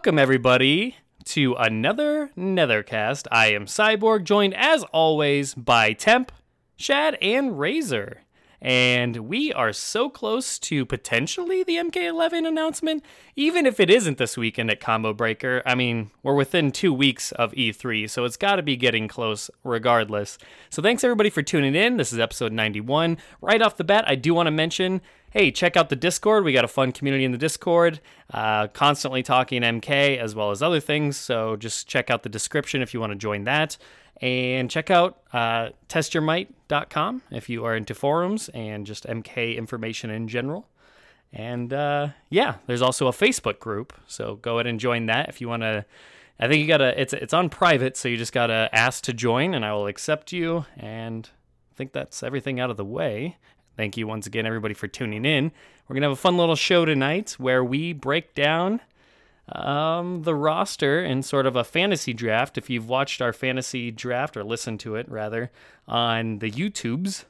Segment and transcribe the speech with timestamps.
[0.00, 0.96] Welcome, everybody,
[1.26, 3.26] to another Nethercast.
[3.30, 6.32] I am Cyborg, joined as always by Temp,
[6.74, 8.22] Shad, and Razor.
[8.62, 13.04] And we are so close to potentially the MK11 announcement,
[13.36, 15.62] even if it isn't this weekend at Combo Breaker.
[15.66, 19.50] I mean, we're within two weeks of E3, so it's got to be getting close
[19.64, 20.38] regardless.
[20.70, 21.98] So thanks everybody for tuning in.
[21.98, 23.18] This is episode 91.
[23.42, 26.44] Right off the bat, I do want to mention hey, check out the Discord.
[26.44, 28.00] We got a fun community in the Discord,
[28.32, 31.16] uh, constantly talking MK as well as other things.
[31.16, 33.76] So just check out the description if you want to join that.
[34.20, 40.28] And check out uh, testyourmight.com if you are into forums and just MK information in
[40.28, 40.68] general.
[41.32, 43.94] And uh, yeah, there's also a Facebook group.
[44.06, 45.86] So go ahead and join that if you want to.
[46.38, 46.98] I think you gotta.
[47.00, 50.32] It's it's on private, so you just gotta ask to join, and I will accept
[50.32, 50.64] you.
[50.76, 51.28] And
[51.70, 53.36] I think that's everything out of the way.
[53.80, 55.52] Thank you once again, everybody, for tuning in.
[55.88, 58.82] We're going to have a fun little show tonight where we break down
[59.48, 62.58] um, the roster in sort of a fantasy draft.
[62.58, 65.50] If you've watched our fantasy draft or listened to it, rather,
[65.88, 67.24] on the YouTubes,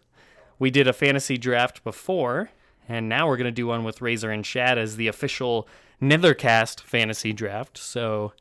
[0.59, 2.51] we did a fantasy draft before,
[2.89, 5.69] and now we're going to do one with Razor and Shad as the official
[6.03, 7.78] Nethercast fantasy draft.
[7.78, 8.33] So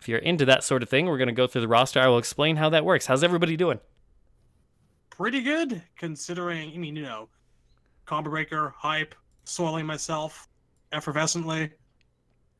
[0.00, 2.00] if you're into that sort of thing, we're going to go through the roster.
[2.00, 3.06] I will explain how that works.
[3.06, 3.78] How's everybody doing?
[5.08, 7.28] Pretty good, considering, I mean, you know,
[8.06, 10.48] combo breaker, hype, soiling myself
[10.92, 11.70] effervescently.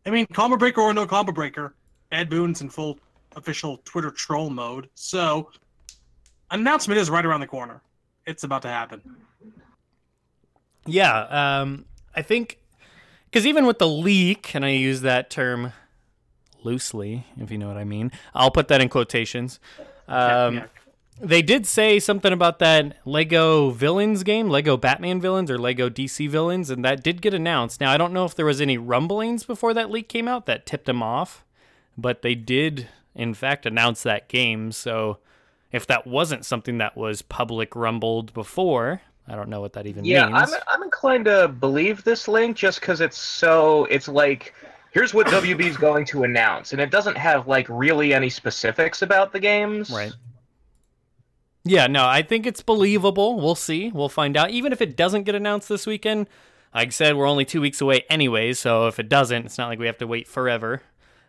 [0.07, 1.75] I mean, combo breaker or no combo breaker,
[2.13, 2.99] Ed Boon's in full
[3.37, 4.89] official Twitter troll mode.
[4.95, 5.51] So,
[6.51, 7.81] announcement is right around the corner.
[8.27, 9.01] It's about to happen.
[10.87, 12.59] Yeah, um, I think
[13.27, 15.73] because even with the leak, and I use that term
[16.63, 19.59] loosely, if you know what I mean, I'll put that in quotations.
[20.07, 20.67] Um, yeah,
[21.21, 26.29] they did say something about that Lego villains game, Lego Batman villains or Lego DC
[26.29, 27.81] villains, and that did get announced.
[27.81, 30.67] Now, I don't know if there was any rumblings before that leak came out that
[30.67, 31.45] tipped them off,
[31.97, 34.73] but they did, in fact, announce that game.
[34.73, 35.19] So
[35.71, 40.05] if that wasn't something that was public rumbled before, I don't know what that even
[40.05, 40.51] yeah, means.
[40.51, 44.53] Yeah, I'm, I'm inclined to believe this link just because it's so, it's like,
[44.91, 49.03] here's what WB is going to announce, and it doesn't have, like, really any specifics
[49.03, 49.91] about the games.
[49.91, 50.13] Right.
[51.65, 53.41] Yeah, no, I think it's believable.
[53.41, 53.91] We'll see.
[53.91, 54.51] We'll find out.
[54.51, 56.29] Even if it doesn't get announced this weekend,
[56.75, 58.59] like I said, we're only two weeks away anyways.
[58.59, 60.83] So if it doesn't, it's not like we have to wait forever.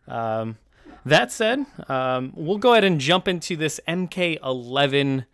[0.08, 0.58] Um,
[1.06, 5.26] that said, um, we'll go ahead and jump into this MK11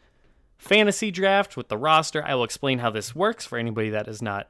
[0.57, 2.23] fantasy draft with the roster.
[2.23, 4.49] I will explain how this works for anybody that has not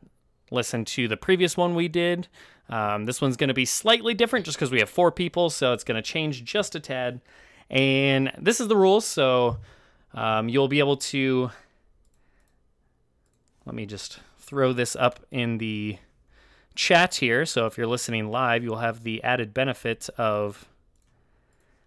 [0.52, 2.28] listened to the previous one we did.
[2.70, 5.72] Um, this one's going to be slightly different just because we have four people, so
[5.72, 7.22] it's going to change just a tad.
[7.70, 9.06] And this is the rules.
[9.06, 9.58] So
[10.14, 11.52] um, you'll be able to.
[13.66, 15.98] Let me just throw this up in the
[16.76, 17.46] chat here.
[17.46, 20.68] So if you're listening live, you'll have the added benefit of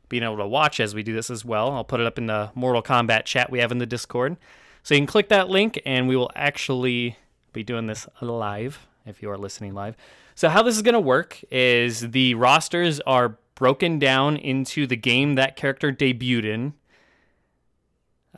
[0.08, 1.72] being able to watch as we do this as well.
[1.72, 4.36] I'll put it up in the Mortal Kombat chat we have in the Discord.
[4.82, 7.16] So you can click that link and we will actually
[7.52, 9.96] be doing this live if you are listening live.
[10.34, 14.96] So how this is going to work is the rosters are broken down into the
[14.96, 16.74] game that character debuted in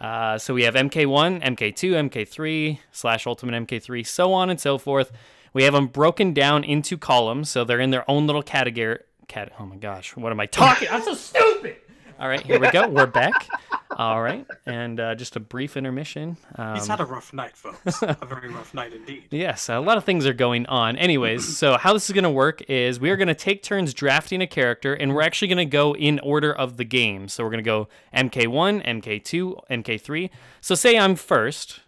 [0.01, 5.13] uh, so we have MK1, MK2, MK3, slash Ultimate MK3, so on and so forth.
[5.53, 8.99] We have them broken down into columns, so they're in their own little category.
[9.29, 10.89] Cat- oh my gosh, what am I talking?
[10.91, 11.77] I'm so stupid.
[12.19, 12.89] All right, here we go.
[12.89, 13.47] We're back.
[13.99, 16.37] All right, and uh, just a brief intermission.
[16.57, 18.03] Um, He's had a rough night, folks.
[18.03, 19.25] a very rough night indeed.
[19.31, 20.97] Yes, a lot of things are going on.
[20.97, 23.93] Anyways, so how this is going to work is we are going to take turns
[23.95, 27.29] drafting a character, and we're actually going to go in order of the game.
[27.29, 30.31] So we're going to go MK1, MK2, MK3.
[30.61, 31.81] So say I'm first.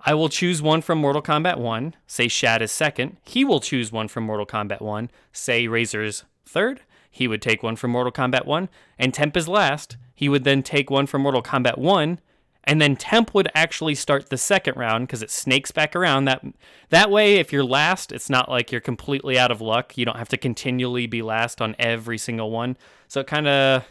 [0.00, 1.94] I will choose one from Mortal Kombat 1.
[2.06, 3.18] Say Shad is second.
[3.24, 5.10] He will choose one from Mortal Kombat 1.
[5.32, 6.80] Say Razor's third.
[7.10, 8.68] He would take one from Mortal Kombat 1.
[8.98, 12.20] And Temp is last he would then take one from Mortal Kombat 1
[12.64, 16.26] and then temp would actually start the second round because it snakes back around.
[16.26, 16.44] That
[16.90, 19.96] that way if you're last it's not like you're completely out of luck.
[19.96, 22.76] You don't have to continually be last on every single one.
[23.08, 23.84] So it kind of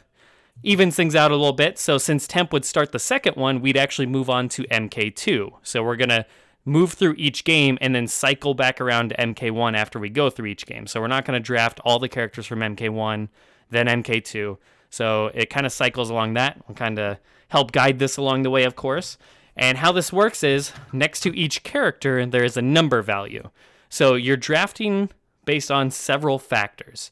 [0.61, 1.79] evens things out a little bit.
[1.79, 5.83] So since temp would start the second one we'd actually move on to mk2 so
[5.83, 6.25] we're to
[6.65, 10.45] move through each game and then cycle back around to mk1 after we go through
[10.45, 13.27] each game so we're not going to draft all the characters from mk1
[13.69, 14.57] then mk2
[14.89, 16.61] so it kind of cycles along that.
[16.67, 17.17] We'll kind of
[17.49, 19.17] help guide this along the way, of course.
[19.55, 23.49] And how this works is next to each character, there is a number value.
[23.89, 25.09] So you're drafting
[25.45, 27.11] based on several factors.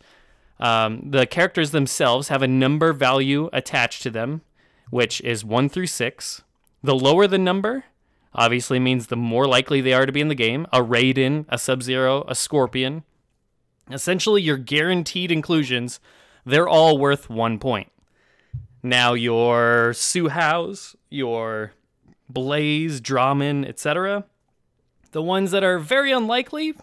[0.60, 4.42] Um, the characters themselves have a number value attached to them,
[4.90, 6.44] which is one through six.
[6.82, 7.86] The lower the number,
[8.38, 10.68] obviously means the more likely they are to be in the game.
[10.72, 13.04] A Raiden, a Sub Zero, a Scorpion.
[13.92, 16.00] Essentially, your guaranteed inclusions,
[16.46, 17.92] they're all worth one point.
[18.84, 20.74] Now, your Hsu Hao,
[21.10, 21.74] your
[22.30, 24.26] Blaze, Drahmin, etc.,
[25.12, 26.74] the ones that are very unlikely,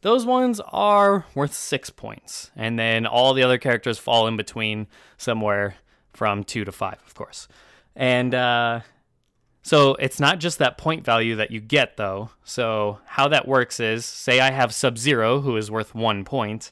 [0.00, 2.50] those ones are worth six points.
[2.56, 4.86] And then all the other characters fall in between
[5.18, 5.74] somewhere
[6.12, 7.48] from two to five, of course.
[7.94, 8.80] And uh,
[9.66, 12.30] so it's not just that point value that you get, though.
[12.44, 16.70] So how that works is say I have Sub Zero, who is worth one point.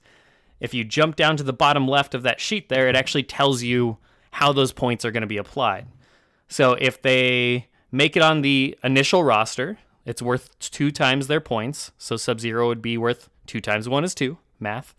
[0.61, 3.65] If you jump down to the bottom left of that sheet there, it actually tells
[3.65, 3.97] you
[4.31, 5.89] how those points are going to be applied.
[6.47, 11.91] So if they make it on the initial roster, it's worth two times their points.
[11.99, 14.95] So Sub Zero would be worth two times one is two, math.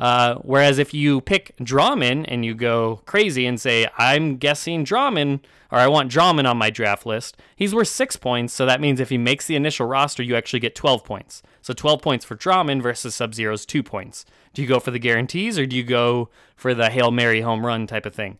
[0.00, 5.40] Uh, whereas if you pick Drahmin and you go crazy and say, I'm guessing Drahmin,
[5.70, 8.54] or I want Drahmin on my draft list, he's worth six points.
[8.54, 11.42] So that means if he makes the initial roster, you actually get 12 points.
[11.60, 14.24] So 12 points for Drahmin versus Sub Zero's two points.
[14.54, 17.66] Do you go for the guarantees or do you go for the Hail Mary home
[17.66, 18.38] run type of thing?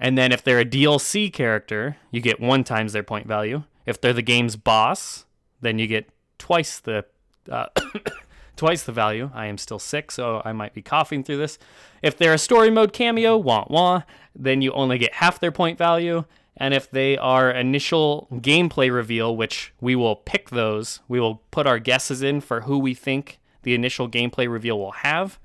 [0.00, 3.62] And then if they're a DLC character, you get one times their point value.
[3.86, 5.24] If they're the game's boss,
[5.60, 6.08] then you get
[6.38, 7.04] twice the
[7.48, 7.66] uh,
[8.56, 9.30] twice the value.
[9.34, 11.58] I am still sick, so I might be coughing through this.
[12.02, 14.02] If they're a story mode cameo, wah wah,
[14.34, 16.24] then you only get half their point value.
[16.56, 21.66] And if they are initial gameplay reveal, which we will pick those, we will put
[21.66, 25.38] our guesses in for who we think the initial gameplay reveal will have.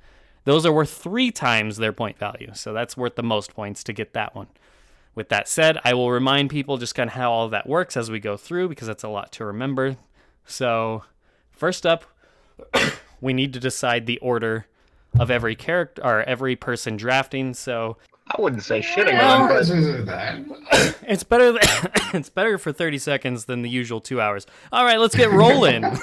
[0.43, 2.51] Those are worth three times their point value.
[2.53, 4.47] So that's worth the most points to get that one.
[5.15, 7.95] With that said, I will remind people just kind of how all of that works
[7.95, 9.95] as we go through because that's a lot to remember.
[10.45, 11.03] So,
[11.51, 12.03] first up,
[13.21, 14.65] we need to decide the order
[15.19, 17.53] of every character or every person drafting.
[17.53, 17.97] So,
[18.27, 20.95] I wouldn't say shitting Well, on, this but isn't that.
[21.07, 21.63] it's better th-
[22.13, 24.45] it's better for 30 seconds than the usual 2 hours.
[24.71, 25.85] All right, let's get rolling.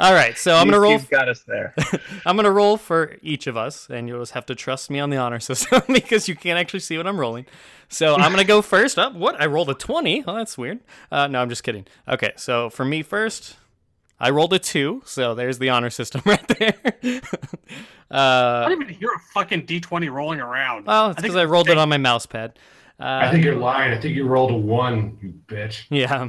[0.00, 1.74] All right, so I'm going to roll You've got us there.
[2.26, 5.10] I'm gonna roll for each of us, and you'll just have to trust me on
[5.10, 7.46] the honor system because you can't actually see what I'm rolling.
[7.88, 8.98] So I'm gonna go first.
[8.98, 9.40] Up, what?
[9.40, 10.24] I rolled a twenty.
[10.26, 10.80] Oh, that's weird.
[11.12, 11.86] Uh, no, I'm just kidding.
[12.08, 13.56] Okay, so for me first,
[14.22, 15.02] I rolled a two.
[15.04, 16.74] So there's the honor system right there.
[18.10, 20.86] I uh, don't even hear a fucking D20 rolling around.
[20.86, 22.58] well, it's because I rolled it on my mouse pad.
[23.00, 23.92] I Uh, think you're lying.
[23.92, 25.84] I think you rolled a one, you bitch.
[25.90, 26.28] yeah,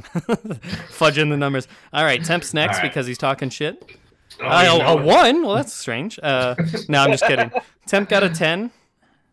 [0.90, 1.68] fudging the numbers.
[1.92, 2.90] All right, Temp's next All right.
[2.90, 3.96] because he's talking shit.
[4.40, 5.42] Oh, Uh, a, a one?
[5.44, 6.18] Well, that's strange.
[6.20, 6.54] Uh,
[6.88, 7.52] no, I'm just kidding.
[7.86, 8.70] Temp got a ten.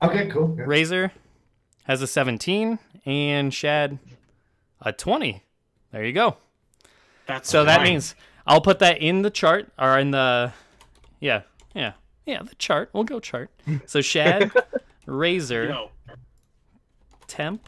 [0.04, 0.56] Okay, cool.
[0.58, 0.66] Yeah.
[0.68, 1.12] Razor
[1.86, 3.98] has a 17 and Shad
[4.81, 5.44] a 20.
[5.92, 6.38] There you go.
[7.28, 8.13] That's So that means
[8.46, 10.52] I'll put that in the chart or in the
[11.20, 11.42] yeah,
[11.76, 11.94] yeah.
[12.26, 12.90] Yeah, the chart.
[12.94, 13.50] We'll go chart.
[13.86, 14.52] So Shad,
[15.06, 15.92] Razor, Yo,
[17.28, 17.68] Temp,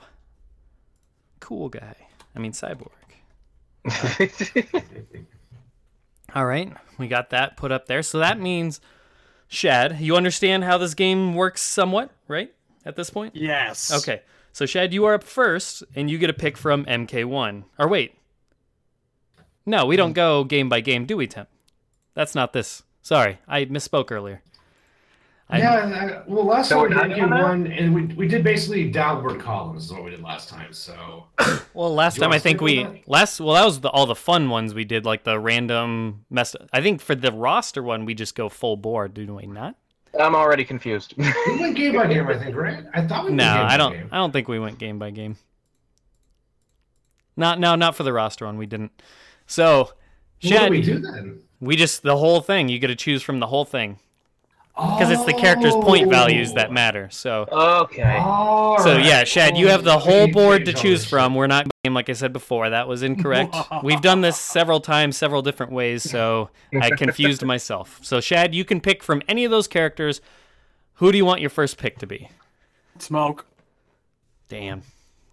[1.39, 1.95] cool guy.
[2.35, 2.89] I mean cyborg.
[6.35, 8.01] All right, we got that put up there.
[8.03, 8.79] So that means
[9.47, 12.53] Shad, you understand how this game works somewhat, right?
[12.85, 13.35] At this point?
[13.35, 13.91] yes.
[13.93, 14.21] Okay.
[14.51, 17.63] So Shad, you are up first, and you get a pick from MK1.
[17.79, 18.15] Or wait.
[19.65, 20.13] No, we don't hmm.
[20.13, 21.47] go game by game, do we, Tim?
[22.13, 22.83] That's not this.
[23.01, 24.41] Sorry, I misspoke earlier.
[25.49, 27.93] I- yeah, I, uh, well, last So time we're we not did doing one, and
[27.93, 30.71] we, we did basically downward columns is what we did last time.
[30.73, 31.25] So
[31.73, 33.07] Well, last time I think we that?
[33.07, 36.55] last well that was the, all the fun ones we did, like the random mess.
[36.71, 39.75] I think for the roster one, we just go full board, do we not?
[40.19, 41.13] I'm already confused.
[41.17, 42.85] we went game by game, I think, right?
[42.93, 43.93] I thought we went No, game by I don't.
[43.93, 44.09] game.
[44.11, 45.37] I don't think we went game by game.
[47.35, 48.57] Not no, not for the roster one.
[48.57, 48.91] We didn't.
[49.53, 49.93] So, What
[50.41, 51.39] do Shad, we do then?
[51.61, 52.69] we just the whole thing.
[52.69, 53.99] You get to choose from the whole thing.
[54.75, 56.73] because it's the character's point values that Oh.
[56.73, 57.07] matter.
[57.11, 58.17] So, okay.
[58.17, 59.05] All so right.
[59.05, 61.35] yeah, Shad, you Oh, have the whole board to choose from.
[61.35, 62.71] We're not game like I said before.
[62.71, 63.55] That was incorrect.
[63.83, 66.01] We've done this several times, several different ways.
[66.01, 66.49] So
[66.81, 67.99] I confused myself.
[68.01, 70.19] So Shad, you can pick from any of those characters.
[70.95, 72.29] Who do you want your first pick to be?
[72.97, 73.45] Smoke.
[74.49, 74.81] Damn,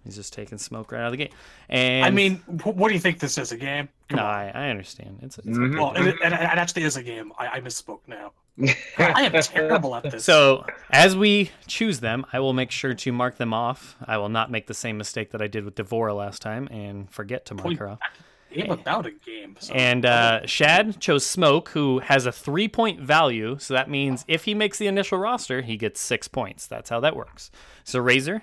[0.05, 1.33] he's just taking smoke right out of the gate.
[1.69, 3.53] And I mean, what do you think this is?
[3.53, 3.89] A game?
[4.09, 4.25] Come no.
[4.25, 5.19] I, I understand.
[5.23, 5.79] It's, it's Mhm.
[5.79, 7.33] Well, it, it, it actually is a game.
[7.39, 8.33] I, I misspoke now.
[8.99, 10.25] I am terrible at this.
[10.25, 13.97] So, as we choose them, I will make sure to mark them off.
[14.05, 17.11] I will not make the same mistake that I did with D'Vorah last time and
[17.11, 17.99] forget to mark Point- her off.
[18.53, 19.57] game about a game.
[19.61, 19.73] So.
[19.73, 23.57] And uh, Shad chose Smoke, who has a three point value.
[23.61, 26.67] So that means if he makes the initial roster, he gets six points.
[26.67, 27.51] That's how that works.
[27.85, 28.43] So, Razor,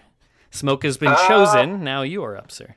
[0.51, 1.83] Smoke has been Uh, chosen.
[1.83, 2.75] Now you are up, sir.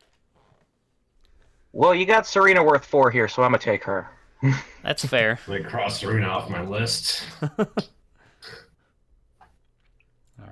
[1.73, 4.11] Well, you got Sareena worth four here, so I'm gonna take her.
[4.83, 5.39] That's fair.
[5.47, 7.23] Like cross Sareena off my list.
[7.43, 7.59] All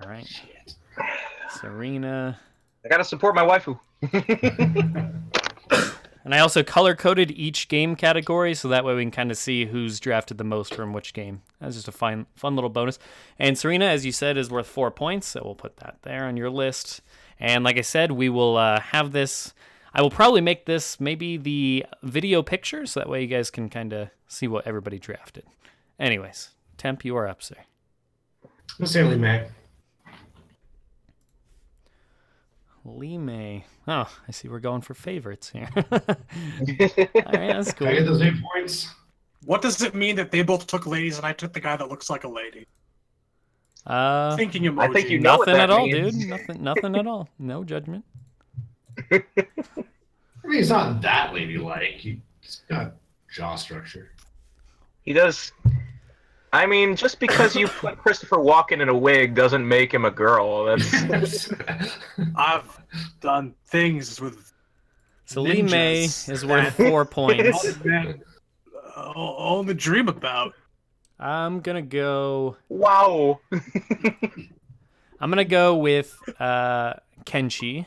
[0.06, 0.26] right.
[1.50, 2.36] Sareena.
[2.84, 3.78] I gotta support my waifu.
[6.24, 9.38] And I also color coded each game category so that way we can kind of
[9.38, 11.42] see who's drafted the most from which game.
[11.60, 12.98] That's just a fun, fun little bonus.
[13.38, 16.36] And Sareena, as you said, is worth four points, so we'll put that there on
[16.36, 17.00] your list.
[17.40, 19.54] And like I said, we will uh, have this.
[19.94, 23.68] I will probably make this maybe the video picture so that way you guys can
[23.68, 25.44] kind of see what everybody drafted.
[25.98, 27.56] Anyways, Temp, you are up, sir.
[28.78, 29.48] I'm say
[32.96, 33.64] Li Mei.
[33.86, 35.68] Oh, I see we're going for favorites here.
[35.76, 38.06] All right, that's Can I get cool.
[38.06, 38.88] those eight points?
[39.44, 41.88] What does it mean that they both took ladies and I took the guy that
[41.88, 42.66] looks like a lady?
[43.86, 44.90] Uh, Thinking emoji.
[44.90, 46.18] I think you know what nothing that at all, means.
[46.18, 46.28] dude.
[46.28, 47.28] Nothing, nothing at all.
[47.38, 48.04] No judgment.
[49.12, 49.22] I
[50.44, 51.94] mean, he's not that ladylike.
[51.98, 52.94] He's got
[53.32, 54.10] jaw structure.
[55.02, 55.52] He does.
[56.52, 60.10] I mean, just because you put Christopher Walken in a wig doesn't make him a
[60.10, 60.64] girl.
[60.64, 61.50] That's
[62.36, 62.80] I've
[63.20, 64.52] done things with
[65.26, 67.62] So Li Mei is worth four points.
[67.84, 68.18] that
[68.96, 70.54] uh, only dream about.
[71.20, 72.56] I'm gonna go.
[72.68, 73.40] wow.
[75.20, 77.86] I'm gonna go with uh, Kenshi.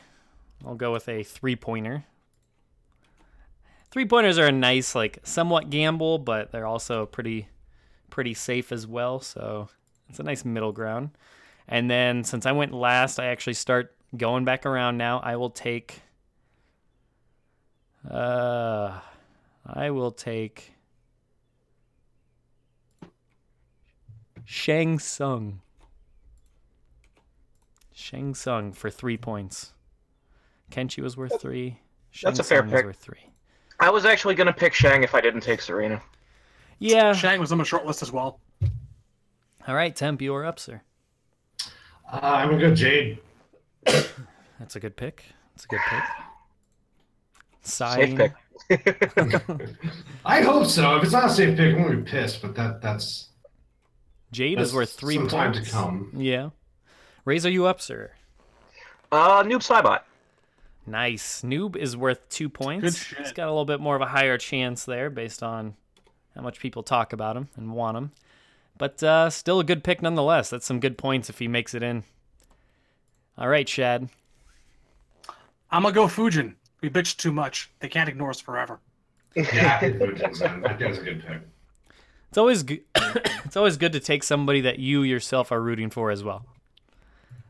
[0.65, 2.05] I'll go with a three pointer.
[3.91, 7.49] Three pointers are a nice, like, somewhat gamble, but they're also pretty,
[8.11, 9.19] pretty safe as well.
[9.19, 9.69] So
[10.07, 11.09] it's a nice middle ground.
[11.67, 15.19] And then since I went last, I actually start going back around now.
[15.23, 16.01] I will take.
[18.07, 18.99] Uh,
[19.65, 20.73] I will take.
[24.45, 25.61] Shang Tsung.
[27.93, 29.73] Shang Tsung for three points.
[30.71, 31.79] Kenshi was worth three.
[32.09, 32.85] Shang That's a fair Tsung was pick.
[32.85, 33.29] worth three.
[33.79, 36.01] I was actually gonna pick Shang if I didn't take Sareena.
[36.81, 37.13] Yeah.
[37.13, 38.39] Shang was on my short list as well.
[39.67, 40.81] All right, Temp, you are up, sir.
[42.11, 43.19] Uh, I'm gonna go Jade.
[43.85, 45.23] That's a good pick.
[45.53, 46.03] That's a good pick.
[47.61, 48.33] Safe pick.
[50.25, 50.97] I hope so.
[50.97, 52.41] If it's not a safe pick, I'm gonna be pissed.
[52.41, 53.29] But that that's
[54.31, 55.33] Jade that's is worth three some points.
[55.33, 56.11] time to come.
[56.17, 56.49] Yeah.
[57.25, 58.11] Razor, you up, sir?
[59.11, 59.99] Uh, Noob Saibot.
[60.87, 61.43] Nice.
[61.43, 62.83] Noob is worth two points.
[62.83, 63.19] Good shit.
[63.19, 65.75] He's got a little bit more of a higher chance there based on
[66.35, 68.11] how much people talk about him and want him.
[68.77, 70.49] But uh, still a good pick nonetheless.
[70.49, 72.03] That's some good points if he makes it in.
[73.37, 74.09] All right, Shad.
[75.69, 76.55] I'm gonna go Fujin.
[76.81, 77.69] We bitched too much.
[77.79, 78.79] They can't ignore us forever.
[79.35, 80.65] Yeah, I think Fujin's in.
[80.65, 81.41] I think that's a good pick.
[82.29, 82.81] It's always good.
[82.95, 86.45] it's always good to take somebody that you yourself are rooting for as well.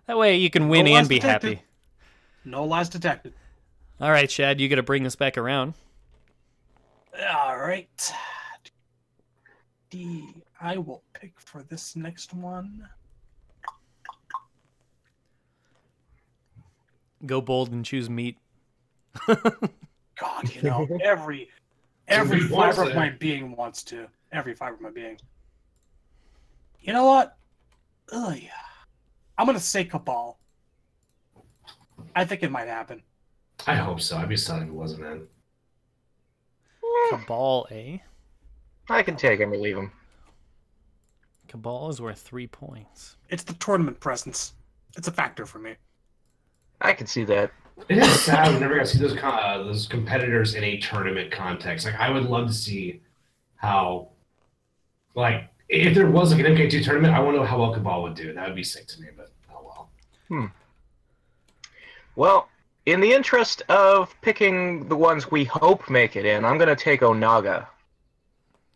[0.08, 1.58] That way you can win No and be detected.
[1.58, 1.66] happy.
[2.44, 3.34] No lies detected.
[4.00, 5.76] All right, Shad, you got to bring us back around.
[7.30, 8.12] All right.
[9.92, 10.34] D.
[10.60, 12.88] I will pick for this next one.
[17.26, 18.38] Go bold and choose meat.
[19.28, 21.50] God, you know, every
[22.08, 24.08] every fiber of my being wants to.
[24.32, 25.20] Every fiber of my being.
[26.80, 27.38] You know what?
[28.12, 28.50] Ugh, yeah.
[29.38, 30.38] I'm gonna say Kabal.
[32.16, 33.04] I think it might happen.
[33.68, 34.18] I hope so.
[34.18, 35.28] I'd be sad if it wasn't in.
[37.12, 37.98] Kabal, eh?
[38.92, 39.92] I can take him or leave him.
[41.48, 43.18] Kabal is worth three points.
[43.30, 44.54] It's the tournament presence.
[44.98, 45.76] It's a factor for me.
[46.82, 47.52] I can see that.
[47.90, 51.32] It is sad we never got to see those uh, those competitors in a tournament
[51.32, 51.86] context.
[51.86, 53.02] Like I would love to see
[53.56, 54.10] how,
[55.16, 58.04] like, if there was like an MK2 tournament, I want to know how well Kabal
[58.04, 58.34] would do.
[58.34, 59.08] That would be sick to me.
[59.16, 59.90] But oh well.
[60.28, 60.46] Hmm.
[62.16, 62.50] Well,
[62.86, 67.02] in the interest of picking the ones we hope make it in, I'm gonna take
[67.02, 67.68] Onaga.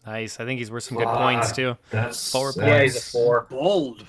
[0.06, 0.40] Nice.
[0.40, 1.18] I think he's worth some good Fuck.
[1.18, 1.76] points too.
[1.90, 2.68] That's Four points.
[2.68, 3.48] Yeah, he's a four.
[3.50, 4.06] Bold.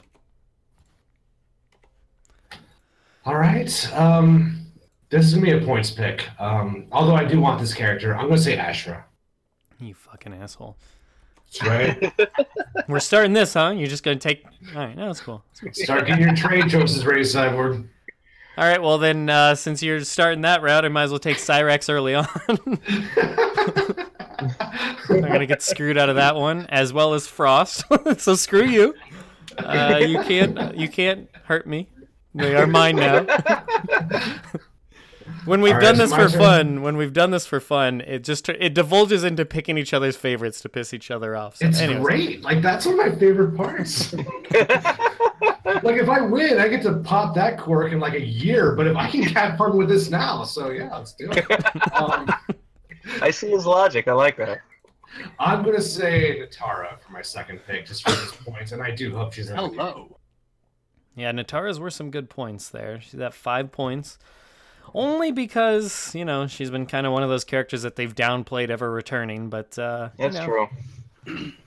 [3.25, 3.93] All right.
[3.95, 4.61] Um,
[5.09, 6.29] this is gonna be a points pick.
[6.41, 9.05] Um, although I do want this character, I'm gonna say Ashrah.
[9.81, 10.77] You fucking asshole.
[11.61, 12.29] That's right.
[12.89, 13.75] We're starting this, huh?
[13.77, 14.45] You're just gonna take.
[14.75, 15.43] All right, no, that's cool.
[15.73, 17.89] Start getting your trade choices ready, Cyborg.
[18.59, 21.37] All right, well then, uh, since you're starting that route, I might as well take
[21.37, 22.27] Cyrax early on.
[25.09, 27.85] I'm gonna get screwed out of that one, as well as Frost.
[28.19, 28.95] so screw you.
[29.59, 30.77] Uh, you can't.
[30.77, 31.89] You can't hurt me.
[32.35, 33.27] They are mine now.
[35.47, 36.39] when we've All right, done so this for turn.
[36.39, 40.17] fun, when we've done this for fun, it just it divulges into picking each other's
[40.17, 41.57] favorites to piss each other off.
[41.57, 42.05] So It's anyways.
[42.05, 42.43] great.
[42.43, 44.13] Like that's one of my favorite parts.
[45.83, 48.75] like if I win, I get to pop that cork in like a year.
[48.75, 51.45] But if I can have fun with this now, so yeah, let's do it.
[51.95, 52.29] Um,
[53.23, 54.09] I see his logic.
[54.09, 54.59] I like that.
[55.39, 59.15] I'm gonna say Nitara for my second pick, just for this point, and I do
[59.17, 59.49] hope she's.
[59.49, 60.19] Hello.
[61.15, 63.01] Yeah, Nitara's worth some good points there.
[63.01, 64.19] She's at five points.
[64.95, 68.71] Only because you know she's been kind of one of those characters that they've downplayed
[68.71, 69.49] ever returning.
[69.51, 70.69] But uh, you That's know.
[71.27, 71.53] true.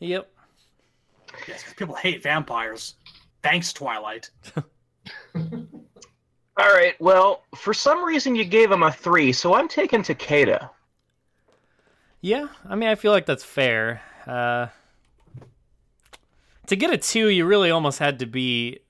[0.00, 0.28] Yep.
[1.46, 2.96] Yes, 'cause people hate vampires.
[3.44, 4.30] Thanks, Twilight.
[5.36, 5.44] All
[6.58, 7.00] right.
[7.00, 10.70] Well, for some reason you gave him a three, so I'm taking Takeda.
[12.20, 14.02] Yeah, I mean, I feel like that's fair.
[14.26, 14.66] Uh,
[16.66, 18.80] to get a two, you really almost had to be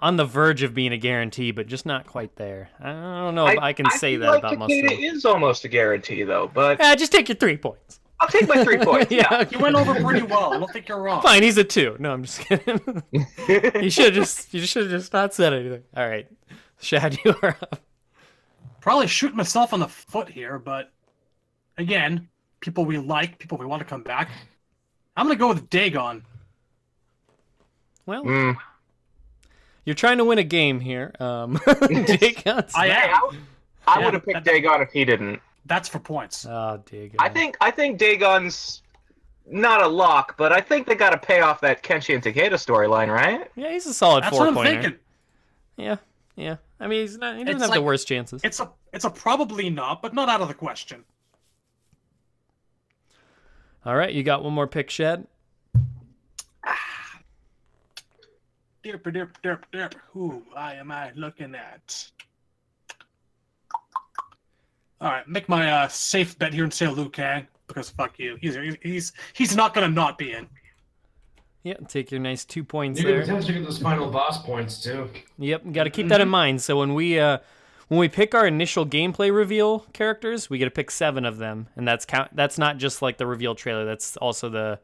[0.00, 2.70] on the verge of being a guarantee, but just not quite there.
[2.80, 4.98] I don't know if I, can say feel that like about most of Takeda them.
[5.16, 6.50] is almost a guarantee, though.
[6.52, 8.00] But Yeah, just take your three points.
[8.20, 9.10] I'll take my three points.
[9.10, 9.40] yeah, Yeah.
[9.42, 9.56] okay.
[9.56, 10.52] You went over pretty well.
[10.54, 11.22] I don't think you're wrong.
[11.22, 11.42] fine.
[11.42, 11.96] He's a two.
[11.98, 13.02] No, I'm just kidding.
[13.12, 15.82] you should have just you should have just not said anything.
[15.96, 16.26] All right,
[16.80, 17.80] Shad, you are up.
[18.80, 20.90] Probably shooting myself on the foot here, but
[21.78, 22.28] again,
[22.60, 24.30] people we like, people we want to come back.
[25.16, 26.22] I'm gonna go with Daegon.
[28.06, 28.56] Well, Mm.
[29.84, 31.12] You're trying to win a game here.
[31.20, 33.10] Um, Daegon's I am.
[33.14, 33.30] I,
[33.86, 35.40] I Yeah, would have picked that- Daegon if he didn't.
[35.66, 36.46] That's for points.
[36.46, 37.16] Oh, Daegon.
[37.18, 38.82] I think I think Daegon's
[39.46, 42.52] not a lock, but I think they got to pay off that Kenshi and Takeda
[42.54, 43.50] storyline, right?
[43.56, 44.82] Yeah, he's a solid That's four what I'm pointer.
[44.82, 44.98] thinking.
[45.76, 45.96] Yeah,
[46.36, 46.56] yeah.
[46.80, 47.36] I mean, he's not.
[47.36, 48.40] He doesn't It's have the worst chances.
[48.42, 51.04] It's a it's a probably not, but not out of the question.
[53.84, 55.26] All right, you got one more pick, Shad.
[58.84, 59.92] Derp derp derp derp.
[60.12, 62.10] Who I am I looking at?
[65.00, 68.36] All right, make my uh, safe bet here and say Liu Kang because fuck you.
[68.40, 70.46] He's he's he's not gonna not be in.
[71.62, 73.20] Yeah, take your nice two points You could there.
[73.20, 75.10] potentially get those final boss points too.
[75.38, 76.62] Yep, got to keep that in mind.
[76.62, 77.38] So when we uh,
[77.88, 81.68] when we pick our initial gameplay reveal characters, we get to pick seven of them,
[81.76, 82.34] and that's count.
[82.34, 83.84] That's not just like the reveal trailer.
[83.84, 84.78] That's also the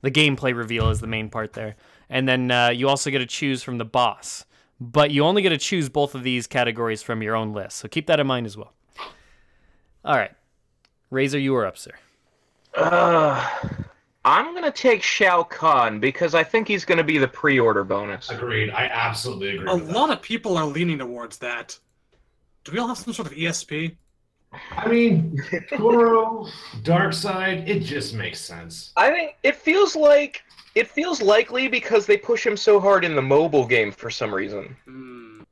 [0.00, 1.76] the gameplay reveal is the main part there.
[2.12, 4.44] And then uh, you also get to choose from the boss,
[4.78, 7.78] but you only get to choose both of these categories from your own list.
[7.78, 8.74] So keep that in mind as well.
[10.04, 10.32] All right,
[11.10, 11.92] Razor, you are up, sir.
[12.76, 13.48] Uh,
[14.26, 18.28] I'm gonna take Shao Kahn because I think he's gonna be the pre-order bonus.
[18.28, 18.70] Agreed.
[18.70, 19.70] I absolutely agree.
[19.70, 19.94] A with that.
[19.94, 21.78] lot of people are leaning towards that.
[22.64, 23.96] Do we all have some sort of ESP?
[24.76, 25.42] I mean,
[25.78, 26.46] Goro,
[26.82, 28.92] Dark Side, it just makes sense.
[28.96, 30.42] I think it feels like
[30.74, 34.34] it feels likely because they push him so hard in the mobile game for some
[34.34, 34.76] reason.
[34.84, 35.42] Hmm.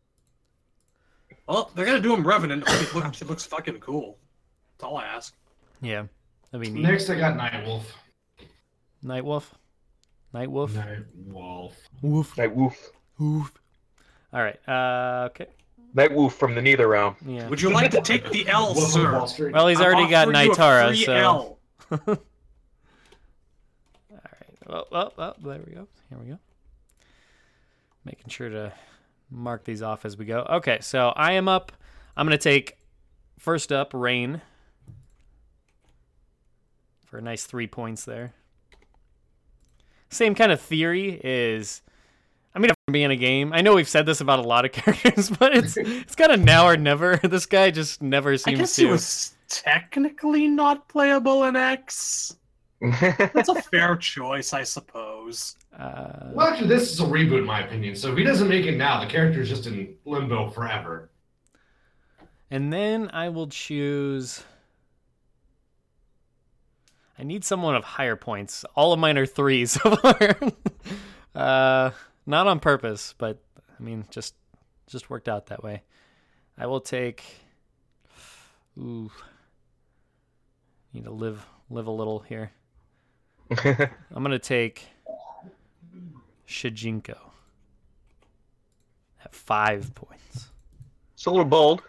[1.47, 2.65] Well, they're gonna do him Revenant.
[2.67, 4.19] It looks, it looks fucking cool.
[4.79, 5.35] That's all I ask.
[5.81, 6.05] Yeah,
[6.53, 7.83] I mean Next, I got Nightwolf.
[9.05, 9.45] Nightwolf,
[10.35, 11.73] Nightwolf, Nightwolf.
[12.03, 12.91] Woof, Night Woof.
[13.19, 13.53] Woof.
[14.33, 15.47] All right, uh, okay,
[15.93, 17.17] Night Woof from the Netherrealm.
[17.27, 17.49] yeah.
[17.49, 19.51] Would you like to take the L, sir?
[19.51, 21.59] Well, he's already got offering Nightara, so.
[21.99, 22.19] L.
[24.71, 25.89] Well, well, well, there we go.
[26.09, 26.39] Here we go.
[28.05, 28.73] Making sure to
[29.29, 30.47] mark these off as we go.
[30.49, 31.73] Okay, so I am up.
[32.17, 32.79] I'm going to take
[33.37, 34.41] first up Rain
[37.05, 38.33] for a nice three points there.
[40.09, 41.83] Same kind of theory is.
[42.55, 44.73] I mean, from being a game, I know we've said this about a lot of
[44.73, 47.17] characters, but it's it's kind of now or never.
[47.23, 48.83] This guy just never seems I guess to.
[48.83, 52.37] he was technically not playable in X.
[52.81, 55.57] That's a fair choice, I suppose.
[55.79, 57.95] Uh, Well, actually, this is a reboot, in my opinion.
[57.95, 61.11] So if he doesn't make it now, the character is just in limbo forever.
[62.51, 64.43] And then I will choose.
[67.19, 68.65] I need someone of higher points.
[68.75, 70.37] All of mine are threes so far.
[71.35, 71.91] uh,
[72.27, 73.43] not on purpose, but
[73.79, 74.35] I mean, just
[74.87, 75.83] just worked out that way.
[76.59, 77.23] I will take.
[78.79, 79.11] Ooh.
[80.95, 82.51] Need to live live a little here.
[83.65, 84.87] I'm gonna take
[86.49, 87.17] Shujinko
[89.25, 90.49] at five points.
[91.15, 91.83] it's a little bold.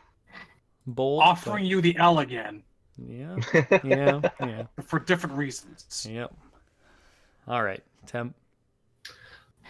[0.87, 1.19] Bold.
[1.19, 2.63] but- Offering you the L again
[2.97, 3.37] Yeah,
[3.83, 6.07] yeah, yeah, for different reasons.
[6.09, 6.33] yep.
[7.47, 8.35] All right, temp.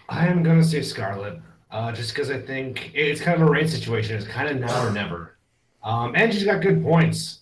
[0.09, 3.67] I am gonna say Skarlet, uh, just because I think it's kind of a rain
[3.67, 4.15] situation.
[4.17, 5.37] It's kind of now or never.
[5.83, 7.39] Um, and she's got good points.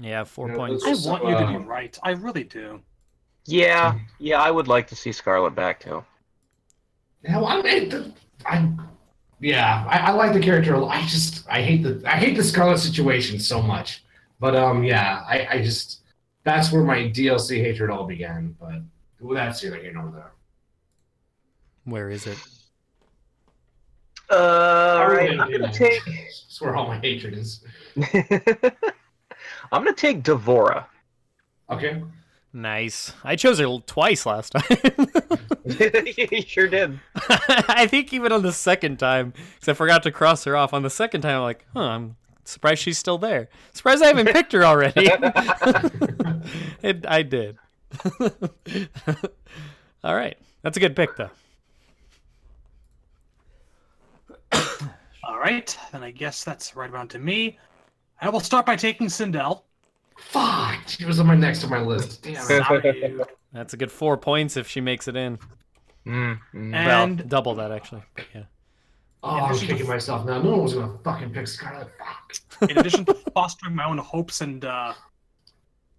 [0.00, 0.84] Yeah, four Yeah, points.
[0.84, 1.98] I those- want you to be Uh, right.
[2.02, 2.80] I really do.
[3.46, 6.04] Yeah, yeah, I would like to see Skarlet back too.
[7.22, 8.14] Yeah, well, I, mean,
[8.46, 8.70] I,
[9.40, 10.82] yeah, I, I like the character.
[10.84, 14.04] I just, I hate the, I hate the Skarlet situation so much.
[14.38, 16.00] But um, yeah, I, I just,
[16.44, 18.56] that's where my DLC hatred all began.
[18.58, 18.82] But
[19.20, 20.32] well, that's neither here nor there.
[21.84, 22.38] Where is it?
[24.30, 26.04] Uh, all right, really I'm gonna take.
[26.04, 27.64] That's where all my hatred is.
[29.72, 30.86] I'm gonna take D'Vorah.
[31.68, 32.00] Okay.
[32.52, 33.12] Nice.
[33.22, 34.64] I chose her twice last time.
[35.64, 36.98] you sure did.
[37.14, 40.74] I think even on the second time, because I forgot to cross her off.
[40.74, 42.16] On the second time, I'm like, huh, I'm
[42.50, 43.48] Surprised she's still there.
[43.72, 45.08] Surprised I haven't picked her already.
[46.82, 47.58] it, I did.
[50.02, 50.36] All right.
[50.62, 51.30] That's a good pick, though.
[55.22, 57.58] All right, then I guess that's right around to me.
[58.20, 59.62] I will start by taking Sindel.
[60.28, 60.88] Fuck!
[60.88, 62.22] She was on my next on my list.
[62.22, 63.28] Damn it.
[63.52, 65.38] That's a good four points if she makes it in.
[66.06, 66.74] Mm, mm.
[66.74, 68.02] And well, double that, actually.
[68.14, 68.42] But yeah.
[69.22, 70.40] Oh, I'm kicking myself now.
[70.40, 71.88] No one was gonna fucking pick Skarlet.
[71.98, 72.70] Fuck.
[72.70, 74.94] in addition to fostering my own hopes and uh,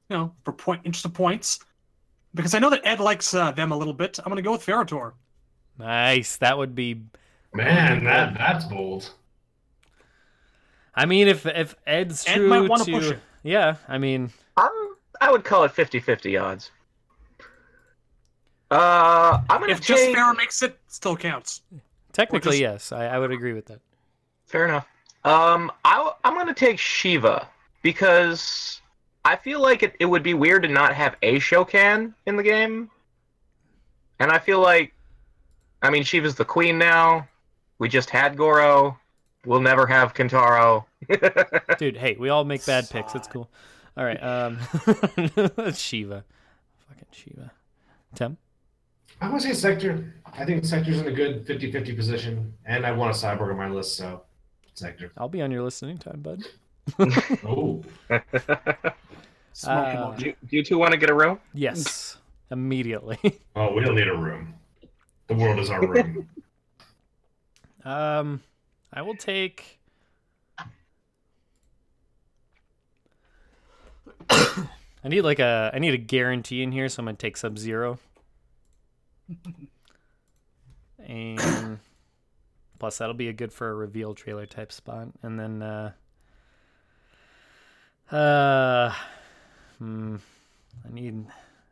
[0.10, 1.60] you know for point interest of points,
[2.34, 4.66] because I know that Ed likes uh, them a little bit, I'm gonna go with
[4.66, 5.14] Ferra/Torr.
[5.78, 6.38] Nice.
[6.38, 7.02] That would be.
[7.54, 9.12] Man, that that's bold.
[10.96, 13.20] I mean, if if Ed's Ed true might wanna to.
[13.44, 13.54] Push it.
[13.54, 14.70] Yeah, I mean, I'm,
[15.20, 16.72] I would call it 50-50 odds.
[18.70, 20.16] Uh, I'm gonna If just take.
[20.16, 21.62] Ferra makes it, still counts.
[22.14, 22.92] technically, just- yes.
[22.92, 23.80] I, I would agree with that.
[24.46, 24.88] Fair enough.
[25.26, 27.46] Um, I, I'm gonna take Sheeva
[27.84, 28.82] because
[29.26, 32.44] I feel like it, it would be weird to not have a Shokan in the
[32.44, 32.90] game,
[34.20, 34.94] and I feel like,
[35.82, 37.28] I mean, Sheeva's the queen now.
[37.80, 38.98] We just had Goro.
[39.46, 40.86] We'll never have Kintaro.
[41.78, 43.16] Dude, hey, we all make bad picks.
[43.16, 43.50] It's cool.
[43.98, 44.22] All right.
[44.22, 46.24] Um, Sheeva.
[46.88, 47.50] Fucking Sheeva.
[48.16, 48.38] Tim?
[49.20, 50.14] I want to say Sector.
[50.38, 53.70] I think Sector's in a good 50-50 position, and I want a cyborg on my
[53.70, 54.22] list, so
[54.74, 55.12] Sector.
[55.18, 56.44] I'll be on your list anytime, bud.
[57.46, 58.18] Oh, Uh,
[59.68, 60.18] emoji.
[60.18, 61.40] do, do you two want to get a room?
[61.54, 62.18] Yes.
[62.52, 63.18] Immediately.
[63.56, 64.54] oh, we don't need a room.
[65.28, 66.28] The world is our room.
[67.84, 68.42] Um,
[68.94, 69.80] I will take.
[74.30, 74.68] I
[75.06, 78.00] need like a I need a guarantee in here, so I'm gonna take Sub Zero.
[81.08, 81.80] and
[82.80, 85.08] plus that'll be a good for a reveal trailer type spot.
[85.24, 85.92] And then uh
[88.12, 88.94] uh
[89.78, 90.18] hmm,
[90.86, 91.26] I need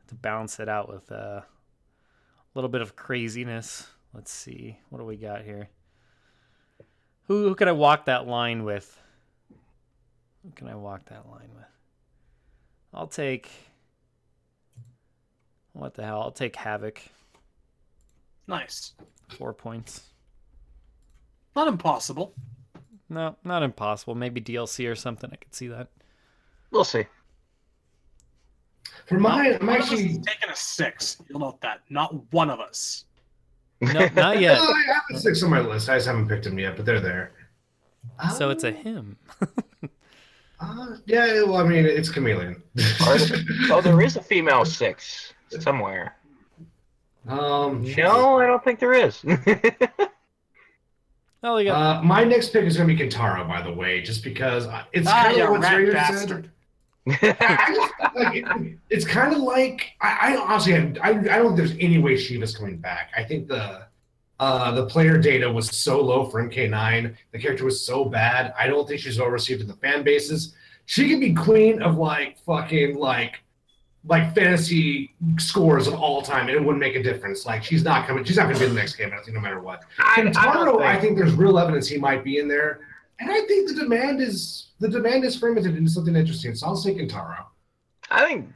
[0.07, 1.45] to balance it out with uh, a
[2.55, 3.87] little bit of craziness.
[4.13, 4.79] Let's see.
[4.89, 5.69] What do we got here?
[7.29, 8.99] Who who can I walk that line with?
[10.43, 11.65] Who can I walk that line with?
[12.91, 13.49] I'll take.
[15.73, 16.21] What the hell?
[16.21, 16.97] I'll take Havik.
[18.47, 18.93] Nice.
[19.37, 20.09] Four points.
[21.55, 22.33] Not impossible.
[23.09, 24.15] No, not impossible.
[24.15, 25.29] Maybe DLC or something.
[25.31, 25.89] I could see that.
[26.71, 27.05] We'll see.
[29.05, 30.13] For mine, I'm One of us actually.
[30.19, 31.17] taking a six.
[31.29, 31.81] You'll note that.
[31.91, 33.05] Not one of us.
[33.81, 34.57] No, not yet.
[34.61, 35.89] I have a six on my list.
[35.89, 37.31] I just haven't picked them yet, but they're there.
[38.37, 39.17] So it's a Um, him.
[40.61, 42.61] Uh, yeah, well, I mean, it's chameleon.
[43.71, 46.17] oh, there is a female six somewhere.
[47.29, 49.23] um, No, I don't think there is.
[51.41, 54.01] Oh, you got Uh, my next pick is going to be Kintaro, by the way,
[54.01, 56.27] just because it's Ah, kind of what rat bastard.
[56.43, 56.51] said.
[57.21, 61.57] I like, it, it's kind of like I, I honestly have, I, I don't think
[61.57, 63.11] there's any way Sheeva's coming back.
[63.15, 63.87] I think the
[64.39, 67.13] uh, the player data was so low for MK9.
[67.33, 68.53] The character was so bad.
[68.57, 70.55] I don't think she's well received in the fan bases.
[70.85, 73.41] She could be queen of like fucking like
[74.05, 77.45] like fantasy scores of all time, and it wouldn't make a difference.
[77.45, 78.23] Like she's not coming.
[78.23, 79.11] She's not going to be in the next game.
[79.13, 79.83] I think no matter what.
[79.99, 82.79] I, I don't Kintaro, I think- think there's real evidence he might be in there,
[83.19, 86.55] and I think the demand is the demand is fermented into something interesting.
[86.55, 87.45] So I'll say Kintaro.
[88.09, 88.49] I think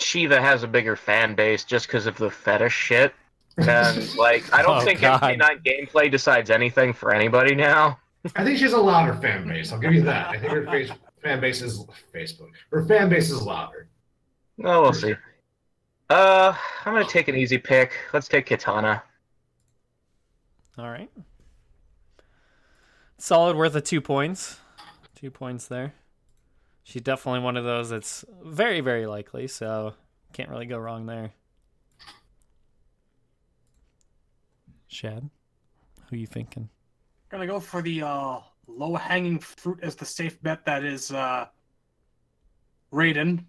[0.00, 3.14] Sheeva has a bigger fan base just because of the fetish shit.
[3.56, 5.20] And like, I don't Oh, think God.
[5.22, 7.98] MK9 gameplay decides anything for anybody now.
[8.36, 9.72] I think she has a louder fan base.
[9.72, 10.28] I'll give you that.
[10.28, 10.90] I think her face,
[11.22, 11.82] fan base is
[12.14, 12.50] Facebook.
[12.70, 13.88] Her fan base is louder.
[14.62, 15.14] Oh, we'll see.
[16.10, 16.54] Uh,
[16.84, 17.92] I'm gonna take an easy pick.
[18.12, 19.00] Let's take Kitana.
[20.78, 21.10] all right.
[23.20, 24.58] Solid, worth of two points.
[25.14, 25.92] Two points there.
[26.84, 29.46] She's definitely one of those that's very, very likely.
[29.46, 29.92] So
[30.32, 31.32] can't really go wrong there.
[34.88, 35.28] Shad,
[36.08, 36.70] who you thinking?
[37.28, 41.44] Gonna go for the uh, low hanging fruit as the safe bet that is uh,
[42.90, 43.44] Raiden.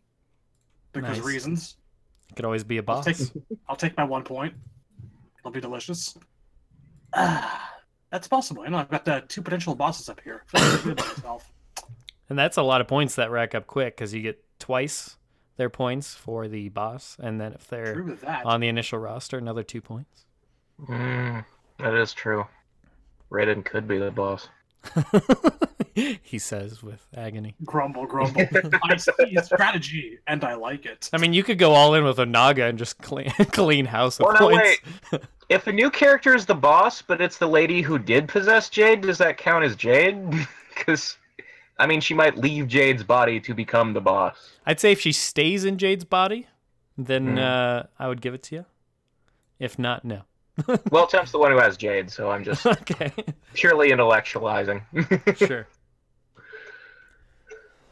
[0.92, 1.26] Because Nice.
[1.26, 1.78] reasons.
[2.36, 3.06] Could always be a I'll boss.
[3.06, 4.54] take, I'll take my one point.
[5.40, 6.18] It'll be delicious.
[7.14, 7.74] Ah,
[8.12, 8.64] that's possible.
[8.64, 10.44] You know, I've got the two potential bosses up here.
[10.54, 11.52] I feel really good about myself.
[12.30, 15.18] And that's a lot of points that rack up quick because you get twice
[15.58, 18.46] their points for the boss, and then if they're True with that.
[18.46, 20.24] on the initial roster, another two points.
[20.88, 21.44] Mm,
[21.80, 22.48] that is true.
[23.30, 24.48] Raiden could be the boss.
[25.94, 27.54] he says with agony.
[27.66, 28.42] grumble, grumble.
[28.84, 31.10] I see a strategy, and I like it.
[31.12, 34.28] I mean, you could go all in with Onaga and just clean, clean house with
[34.40, 35.28] Well, no, points.
[35.52, 35.56] Wait.
[35.56, 39.02] If a new character is the boss, but it's the lady who did possess Jade,
[39.02, 40.18] does that count as Jade?
[40.74, 41.18] Because
[41.78, 44.36] I mean, she might leave Jade's body to become the boss.
[44.66, 46.48] I'd say if she stays in Jade's body,
[46.98, 47.40] then Mhm.
[47.40, 48.66] uh, I would give it to you.
[49.60, 50.22] If not, no.
[50.92, 53.12] Well, Temp's the one who has Jade, so I'm just okay,
[53.54, 54.82] purely intellectualizing.
[55.38, 55.68] sure.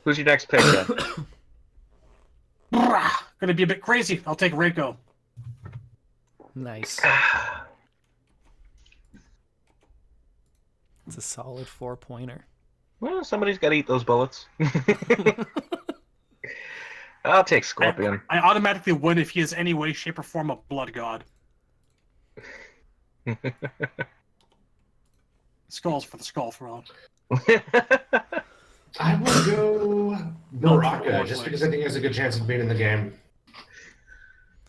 [0.04, 0.62] Who's your next pick?
[0.62, 0.86] Then?
[2.74, 4.22] Brah, gonna be a bit crazy.
[4.26, 4.96] I'll take Reiko.
[6.60, 7.00] Nice.
[11.08, 12.46] It's a solid four pointer.
[13.00, 14.46] well, somebody's got to eat those bullets.
[17.26, 18.22] I'll take Scorpion.
[18.30, 21.24] I automatically win if he is any way, shape, or form a blood god.
[25.70, 26.84] Skulls for the skull throne.
[29.00, 30.18] I will go
[30.52, 33.14] Baraka, just because I think he has a good chance of being in the game.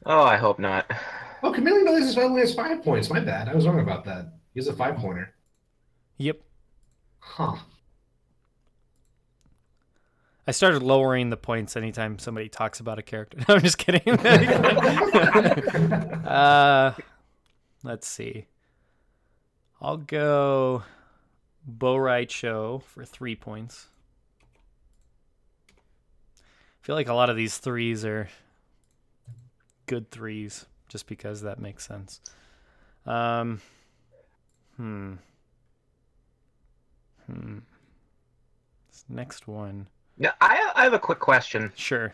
[0.06, 0.88] oh, I hope not.
[1.42, 3.10] Oh, Chameleon Blaze only has five points.
[3.10, 3.48] My bad.
[3.48, 4.34] I was wrong about that.
[4.54, 5.34] He's a five pointer.
[6.18, 6.40] Yep.
[7.20, 7.56] Huh.
[10.46, 13.38] I started lowering the points anytime somebody talks about a character.
[13.48, 14.18] No, I'm just kidding.
[16.26, 16.94] uh,
[17.84, 18.46] let's see.
[19.80, 20.82] I'll go
[21.64, 23.86] Bo Show for three points.
[25.68, 28.28] I feel like a lot of these threes are
[29.86, 32.20] good threes, just because that makes sense.
[33.06, 33.62] Um,
[34.76, 35.14] hmm.
[37.26, 37.58] Hmm.
[38.90, 39.86] This next one.
[40.18, 41.72] Now, I, I have a quick question.
[41.76, 42.12] Sure.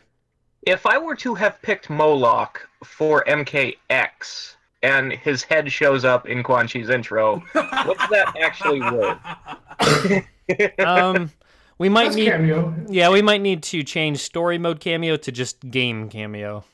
[0.62, 6.42] If I were to have picked Moloch for MKX and his head shows up in
[6.42, 8.80] Quan Chi's intro, what's that actually
[10.50, 10.78] worth?
[10.78, 11.30] Um,
[11.78, 12.26] we might That's need.
[12.26, 12.74] cameo.
[12.88, 16.64] Yeah, we might need to change story mode cameo to just game cameo.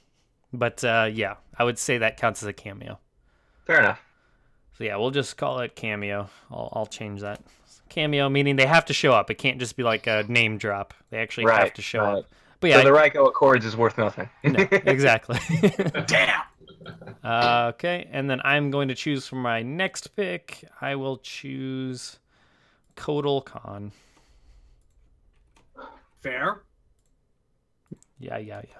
[0.52, 2.98] But uh, yeah, I would say that counts as a cameo.
[3.66, 4.00] Fair enough.
[4.76, 6.28] So yeah, we'll just call it cameo.
[6.50, 7.40] I'll, I'll change that.
[7.88, 9.30] Cameo meaning they have to show up.
[9.30, 10.94] It can't just be like a name drop.
[11.10, 12.18] They actually have to show right.
[12.18, 12.26] up.
[12.60, 14.28] But yeah, So the Raiko Accords is worth nothing.
[14.44, 15.38] no, exactly.
[16.06, 16.42] Damn.
[17.24, 20.64] uh, okay, and then I'm going to choose for my next pick.
[20.80, 22.18] I will choose
[22.96, 23.92] Kotal Kahn.
[26.20, 26.62] Fair.
[28.20, 28.78] Yeah, yeah, yeah.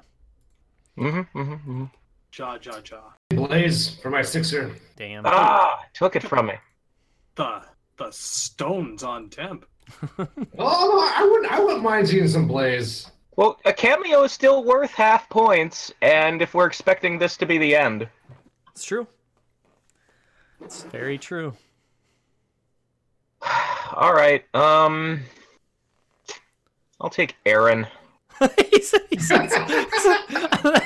[0.99, 1.85] Mm-hmm, mm-hmm, mm-hmm.
[2.31, 3.13] Jaw, jaw, jaw.
[3.31, 4.71] Blaze for my sixer.
[4.97, 5.25] Damn.
[5.27, 6.55] Ah, took it from me.
[7.35, 7.63] The
[7.99, 9.67] the stones on temp.
[10.59, 11.53] Oh, I wouldn't.
[11.53, 13.11] I wouldn't mind seeing some Blaze.
[13.37, 17.59] Well, a cameo is still worth half points, and if we're expecting this to be
[17.59, 18.09] the end,
[18.73, 19.07] It's true.
[20.63, 21.55] It's very true.
[23.95, 24.45] all right.
[24.55, 25.23] Um,
[27.01, 27.87] I'll take Aaron.
[28.71, 29.31] He's- he's-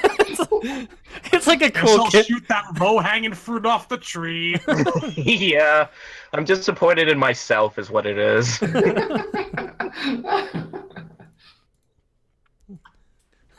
[1.32, 2.26] it's like a Guess cool I'll kid.
[2.26, 4.56] shoot that low hanging fruit off the tree.
[5.16, 5.86] yeah,
[6.32, 8.58] I'm disappointed in myself, is what it is.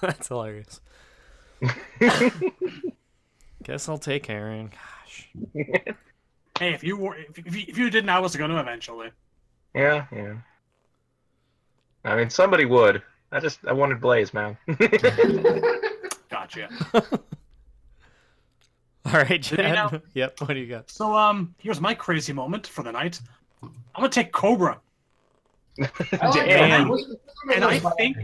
[0.01, 0.81] That's hilarious.
[3.63, 4.69] Guess I'll take Aaron.
[4.69, 5.29] Gosh.
[6.59, 9.09] hey, if you were if, if you, if you didn't, I was gonna eventually.
[9.73, 10.35] yeah, yeah.
[12.05, 13.01] I mean, somebody would.
[13.31, 14.57] I just I wanted Blaze, man.
[16.53, 16.69] Gotcha.
[19.05, 20.01] All right, you Shad.
[20.13, 20.41] Yep.
[20.41, 20.89] What do you got?
[20.89, 23.19] So um, here's my crazy moment for the night.
[23.63, 24.79] I'm gonna take Cobra.
[25.81, 26.69] I Damn.
[26.69, 26.87] that.
[26.89, 28.17] What's- what's And I think-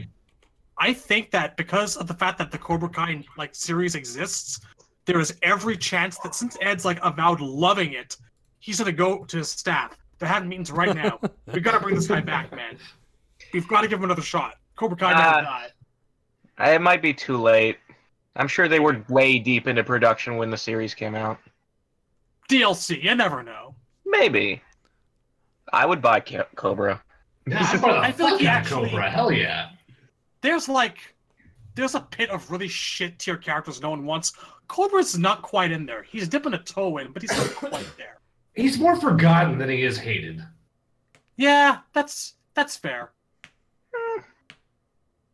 [0.80, 4.60] I think that because of the fact that the Cobra Kai like series exists,
[5.06, 8.18] there is every chance that since Ed's like avowed loving it,
[8.60, 9.96] he's gonna go to his staff.
[10.20, 11.20] They're having meetings right now.
[11.54, 12.78] we gotta bring this guy back, man.
[13.54, 14.56] We've got to give him another shot.
[14.76, 15.68] Cobra Kai never Ah.
[16.58, 16.74] died.
[16.76, 17.78] it might be too late.
[18.36, 21.38] I'm sure they were way deep into production when the series came out.
[22.50, 23.76] DLC, you never know.
[24.06, 24.62] Maybe.
[25.72, 27.02] I would buy Ca- Cobra.
[27.48, 29.10] Yeah, I, feel I feel like yeah, actually- Cobra.
[29.10, 29.70] Hell yeah.
[30.42, 30.98] There's like,
[31.76, 34.34] there's a pit of really shit tier characters no one wants.
[34.68, 36.04] Cobra's not quite in there.
[36.04, 38.20] He's dipping a toe in, but he's not quite there.
[38.56, 40.44] He's more forgotten than he is hated.
[41.38, 43.12] Yeah, that's that's fair.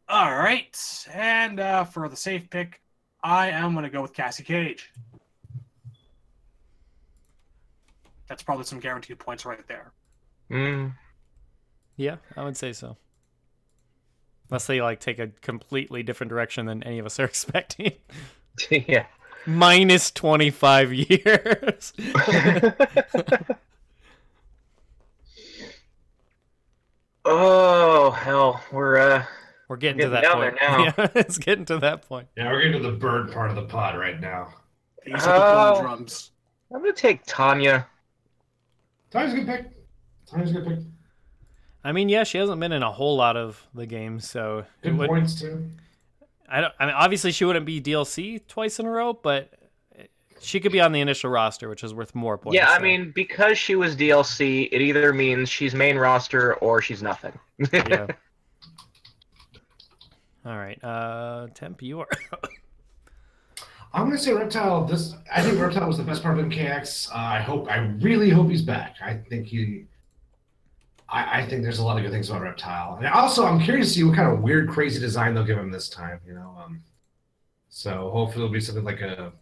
[0.08, 2.82] All right, and uh, for the safe pick,
[3.24, 4.92] I am going to go with Cassie Cage.
[8.28, 9.92] That's probably some guaranteed points right there.
[10.52, 10.94] Mm.
[11.98, 12.96] Yeah, I would say so.
[14.50, 17.94] Unless they like take a completely different direction than any of us are expecting.
[18.70, 19.06] yeah.
[19.46, 21.94] Minus twenty five years.
[27.26, 29.26] oh hell, we're uh
[29.70, 30.58] We're getting We're to that getting point.
[30.60, 30.84] there now.
[30.98, 32.28] Yeah, it's getting to that point.
[32.36, 34.54] Yeah, we're getting to the bird part of the pod right now.
[35.06, 35.82] These are the Oh.
[35.82, 36.32] drums.
[36.74, 37.88] I'm gonna take Tanya.
[39.12, 39.66] Tanya's a good pick.
[40.30, 40.80] Tanya's a good pick.
[41.84, 44.98] I mean, yeah, she hasn't been in a whole lot of the games, so Good
[44.98, 45.70] would, points too.
[46.50, 46.74] I don't.
[46.80, 49.54] I mean, obviously she wouldn't be DLC twice in a row, but
[50.42, 52.56] she could be on the initial roster, which is worth more points.
[52.56, 56.82] yeah, I so, mean, because she was DLC, it either means she's main roster or
[56.82, 57.38] she's nothing.
[57.74, 58.08] yeah.
[60.46, 62.08] All right, uh, Temp, you are.
[63.94, 64.86] I'm gonna say Reptile.
[64.86, 67.10] This I think Reptile was the best part of MKX.
[67.12, 67.70] Uh, I hope.
[67.70, 68.96] I really hope he's back.
[69.04, 69.86] I think he.
[71.10, 73.88] I, I think there's a lot of good things about Reptile, and also I'm curious
[73.88, 76.20] to see what kind of weird, crazy design they'll give him this time.
[76.26, 76.84] You know, um,
[77.70, 79.34] so hopefully it'll be something like a,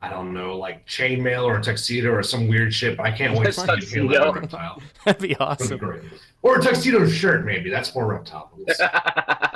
[0.00, 2.98] I don't know, like chainmail or a tuxedo or some weird ship.
[2.98, 4.32] I can't wait to see him Tuxedo.
[4.32, 4.82] Reptile.
[5.04, 5.78] That'd be That'd be awesome.
[5.78, 6.02] great.
[6.42, 7.68] Or a tuxedo shirt, maybe.
[7.68, 8.50] That's more Reptile.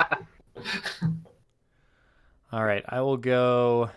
[2.51, 3.89] All right, I will go.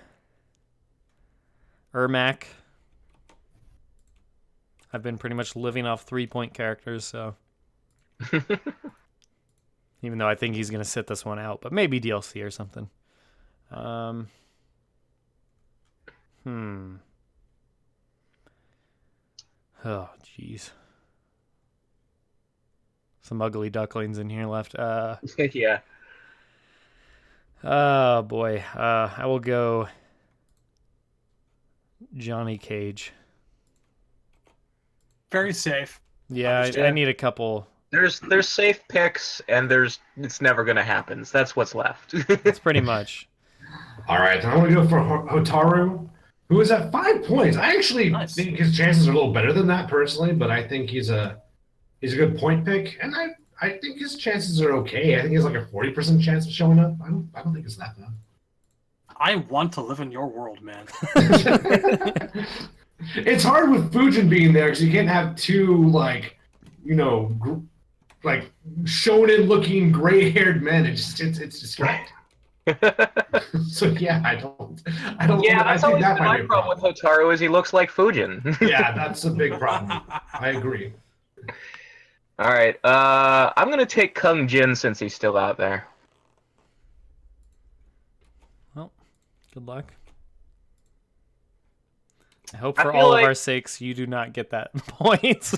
[1.95, 2.45] Ermac.
[4.93, 7.35] I've been pretty much living off three point characters, so
[10.03, 12.89] even though I think he's gonna sit this one out, but maybe DLC or something.
[13.71, 14.29] Um.
[16.45, 16.97] Hmm.
[19.85, 20.71] Oh, jeez.
[23.23, 24.75] Some ugly ducklings in here left.
[24.75, 25.17] Uh.
[25.53, 25.81] yeah.
[27.65, 29.89] Oh boy, uh, I will go
[32.17, 33.13] Johnny Cage.
[35.31, 36.01] Very safe.
[36.31, 37.67] Yeah, I, I need a couple.
[37.91, 41.25] There's there's safe picks and there's it's never gonna happen.
[41.25, 42.15] So that's what's left.
[42.45, 43.29] That's pretty much.
[44.09, 46.09] All right, then I'm going to go for Hotaru,
[46.49, 47.59] who is at five points.
[47.59, 48.35] I actually Nice.
[48.35, 51.43] think his chances are a little better than that personally, but I think he's a
[52.01, 53.29] he's a good point pick, and I
[53.61, 55.17] I think his chances are okay.
[55.17, 56.95] I think he has like a forty percent chance of showing up.
[57.05, 58.13] I don't I don't think it's that bad.
[59.21, 60.87] I want to live in your world, man.
[63.17, 66.39] it's hard with Fujin being there because you can't have two like
[66.85, 67.57] you know gr-
[68.23, 68.51] like
[68.83, 70.87] shonen looking gray haired men.
[70.87, 72.15] It's just it's it's distracting.
[73.69, 74.83] so yeah, I don't
[75.19, 75.43] I don't.
[75.43, 77.73] yeah, I think always that been my be a problem with Hotaru is he looks
[77.73, 78.61] like Fujin.
[78.61, 80.01] yeah, that's a big problem.
[80.35, 80.93] I agree.
[82.39, 85.87] All right, uh, I'm gonna take Kung Jin since he's still out there.
[88.77, 88.93] Well,
[89.53, 89.93] good luck.
[92.55, 95.53] I hope for feel all like- of our sakes you do not get that point.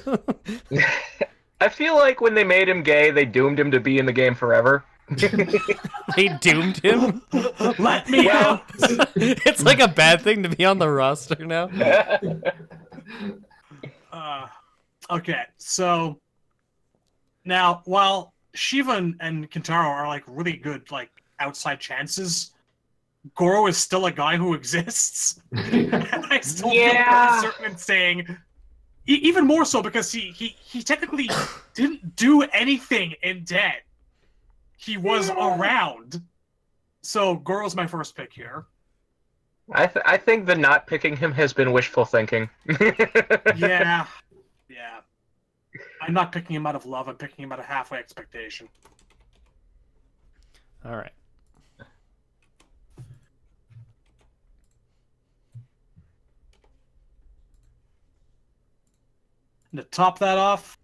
[1.61, 4.13] I feel like when they made him gay, they doomed him to be in the
[4.13, 4.83] game forever.
[6.17, 7.21] they doomed him.
[7.79, 8.63] Let me out.
[9.17, 11.69] it's like a bad thing to be on the roster now.
[14.11, 14.47] Uh,
[15.11, 16.19] okay, so
[17.51, 22.53] now while Sheeva and, and Kintaro are like really good like outside chances,
[23.35, 25.41] Goro is still a guy who exists.
[25.53, 25.95] and
[26.31, 26.95] I still Yeah.
[26.95, 28.37] feel very certain in saying,
[29.07, 31.29] e- even more so because he he he technically
[31.75, 33.83] didn't do anything in Dead.
[34.79, 36.23] He was around.
[37.03, 38.65] So Goro's my first pick here.
[39.73, 42.49] I th- I think the not picking him has been wishful thinking.
[42.69, 44.07] Yeah, yeah.
[46.11, 47.07] I'm not picking him out of love.
[47.07, 48.69] I'm picking him out of halfway expectation.
[50.85, 51.13] All right.
[59.71, 60.81] And to top that off,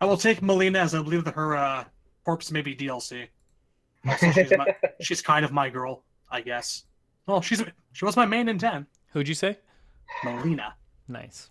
[0.00, 1.84] I will take Melina as I believe that her uh,
[2.24, 3.28] corpse may be DLC.
[4.04, 6.86] Also, she's, my, she's kind of my girl, I guess.
[7.28, 8.88] Well, she's she was my main in ten.
[9.12, 9.60] Who'd you say?
[10.24, 10.74] Melina.
[11.06, 11.50] Nice.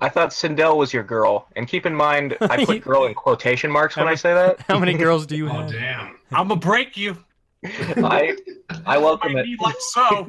[0.00, 3.70] I thought Sindel was your girl, and keep in mind I put girl in quotation
[3.70, 4.60] marks when I say that.
[4.68, 5.68] How many girls do you have?
[5.68, 6.16] Oh damn!
[6.32, 7.16] I'm gonna break you.
[7.64, 8.36] I
[8.86, 9.46] I welcome I it.
[9.46, 10.26] need like so.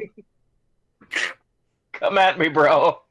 [1.94, 3.02] Come at me, bro.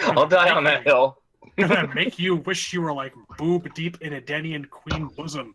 [0.00, 1.18] I'll die on that hill.
[1.56, 5.54] gonna make you wish you were like boob deep in a Denian queen bosom.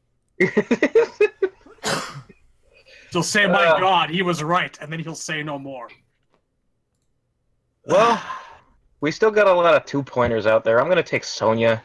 [3.11, 3.79] He'll say, "My Uh.
[3.79, 5.89] God, he was right," and then he'll say no more.
[7.85, 8.21] Well,
[9.01, 10.79] we still got a lot of two pointers out there.
[10.79, 11.81] I'm gonna take Sonya.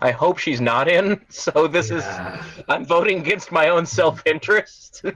[0.00, 1.20] I hope she's not in.
[1.30, 2.38] So this Yeah.
[2.40, 5.02] is I'm voting against my own self interest.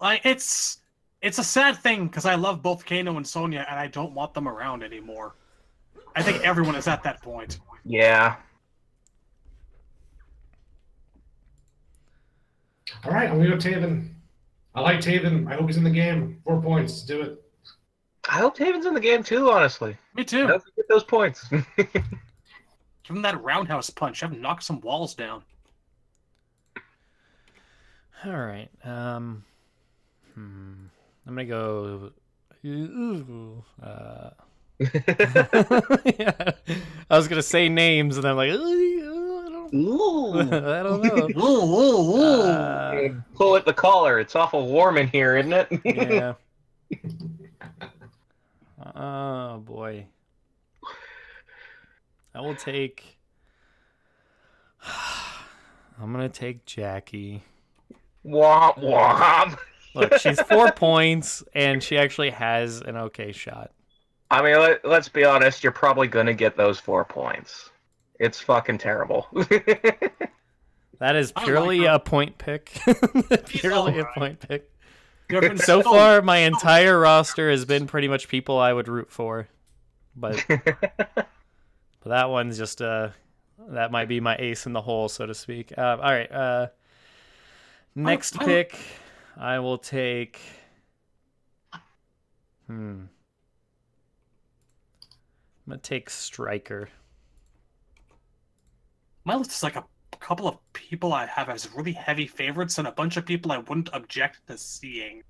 [0.00, 0.78] Like it's
[1.22, 4.34] it's a sad thing because I love both Kano and Sonya, and I don't want
[4.34, 5.36] them around anymore.
[6.14, 7.60] I think everyone is at that point.
[7.84, 8.36] yeah.
[13.04, 14.10] All right, I'm gonna go Taven.
[14.74, 15.50] I like Taven.
[15.50, 16.40] I hope he's in the game.
[16.44, 17.02] Four points.
[17.02, 17.43] Do it.
[18.34, 19.96] I hope Taven's in the game too, honestly.
[20.16, 20.48] Me too.
[20.48, 21.48] Don't forget those points.
[21.76, 21.88] Give
[23.06, 24.22] him that roundhouse punch.
[24.22, 25.44] Have him knock some walls down.
[28.26, 28.68] All right.
[28.82, 29.44] Um,
[30.34, 30.72] hmm.
[31.28, 32.10] I'm gonna go.
[33.80, 34.30] Uh,
[34.80, 36.50] yeah.
[37.08, 40.40] I was gonna say names, and I'm like, "Uh, I don't, Ooh.
[40.40, 41.28] I don't know.
[41.40, 42.42] Ooh, ooh, ooh.
[42.42, 44.18] Uh, Pull at the collar.
[44.18, 45.68] It's awful warm in here, isn't it?
[45.84, 46.34] yeah.
[48.94, 50.06] Oh boy.
[52.34, 53.18] I will take.
[56.00, 57.42] I'm gonna take Jackie.
[58.24, 59.58] womp womp.
[59.94, 63.70] Look, she's four points, and she actually has an okay shot.
[64.30, 65.62] I mean, let, let's be honest.
[65.62, 67.70] You're probably gonna get those four points.
[68.18, 69.28] It's fucking terrible.
[71.00, 72.80] That is I like purely a point pick.
[73.46, 74.70] purely a point pick.
[75.30, 78.88] You're gonna- So oh, far, my entire roster has been pretty much people I would
[78.88, 79.48] root for,
[80.14, 81.26] but but
[82.04, 83.08] that one's just uh
[83.68, 85.72] that might be my ace in the hole, so to speak.
[85.76, 86.66] Uh, all right, uh,
[87.94, 88.78] next I- pick,
[89.36, 90.40] I will take.
[92.66, 93.04] Hmm.
[95.66, 96.90] I'm gonna take Striker.
[99.24, 99.84] My list is like a
[100.24, 103.58] couple of people I have as really heavy favorites and a bunch of people I
[103.58, 105.22] wouldn't object to seeing.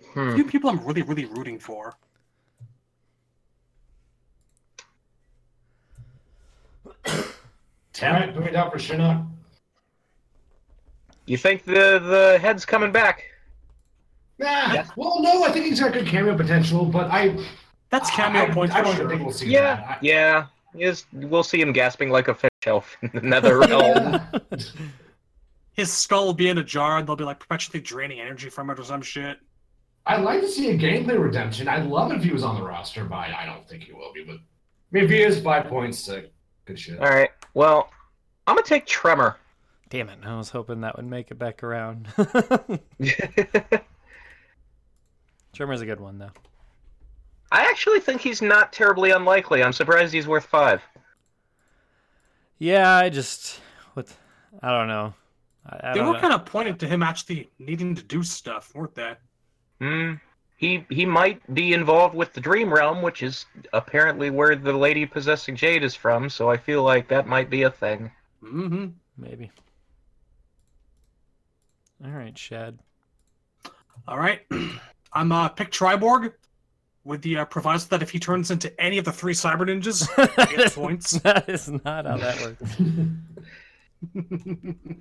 [0.00, 0.34] A Hmm.
[0.34, 1.94] few people I'm really, really rooting for.
[6.86, 7.02] All
[8.02, 9.26] right, put me down for Shinnok.
[11.26, 13.24] You think the the head's coming back?
[14.38, 14.84] Nah.
[14.96, 17.38] Well, no, I think he's got good cameo potential, but I
[17.90, 19.08] That's cameo I, points I, for don't sure.
[19.08, 20.02] think we'll see Yeah, that.
[20.02, 20.46] yeah.
[20.74, 24.20] Yes, we'll see him gasping like a fish elf in the nether realm.
[25.72, 28.70] His skull will be in a jar and they'll be like perpetually draining energy from
[28.70, 29.38] it or some shit.
[30.06, 31.66] I'd like to see a gameplay redemption.
[31.66, 34.12] I'd love it if he was on the roster, but I don't think he will
[34.12, 34.22] be.
[34.22, 34.38] But I
[34.92, 36.22] mean, if he is, five points, uh,
[36.66, 36.98] good shit.
[37.00, 37.30] All right.
[37.54, 37.90] Well,
[38.46, 39.36] I'm gonna take Tremor.
[39.88, 40.18] Damn it!
[40.24, 42.08] I was hoping that would make it back around.
[45.54, 46.32] Tremor's a good one though.
[47.50, 49.62] I actually think he's not terribly unlikely.
[49.62, 50.82] I'm surprised he's worth five.
[52.58, 53.60] Yeah, I just
[53.94, 54.12] what
[54.62, 55.14] I don't know.
[55.66, 56.20] I, I They don't were know.
[56.20, 59.14] kind of pointing to him actually needing to do stuff, weren't they?
[59.80, 60.14] Hmm.
[60.56, 65.04] He he might be involved with the Dream Realm, which is apparently where the lady
[65.04, 66.30] possessing Jade is from.
[66.30, 68.10] So I feel like that might be a thing.
[68.42, 68.86] Mm-hmm.
[69.18, 69.50] maybe.
[72.04, 72.78] All right, Shad.
[74.06, 74.42] All right.
[75.12, 76.32] I'm uh pick Triborg
[77.04, 80.08] with the uh, proviso that if he turns into any of the three cyber ninjas,
[80.48, 81.10] he gets points.
[81.20, 82.62] that is not how that works.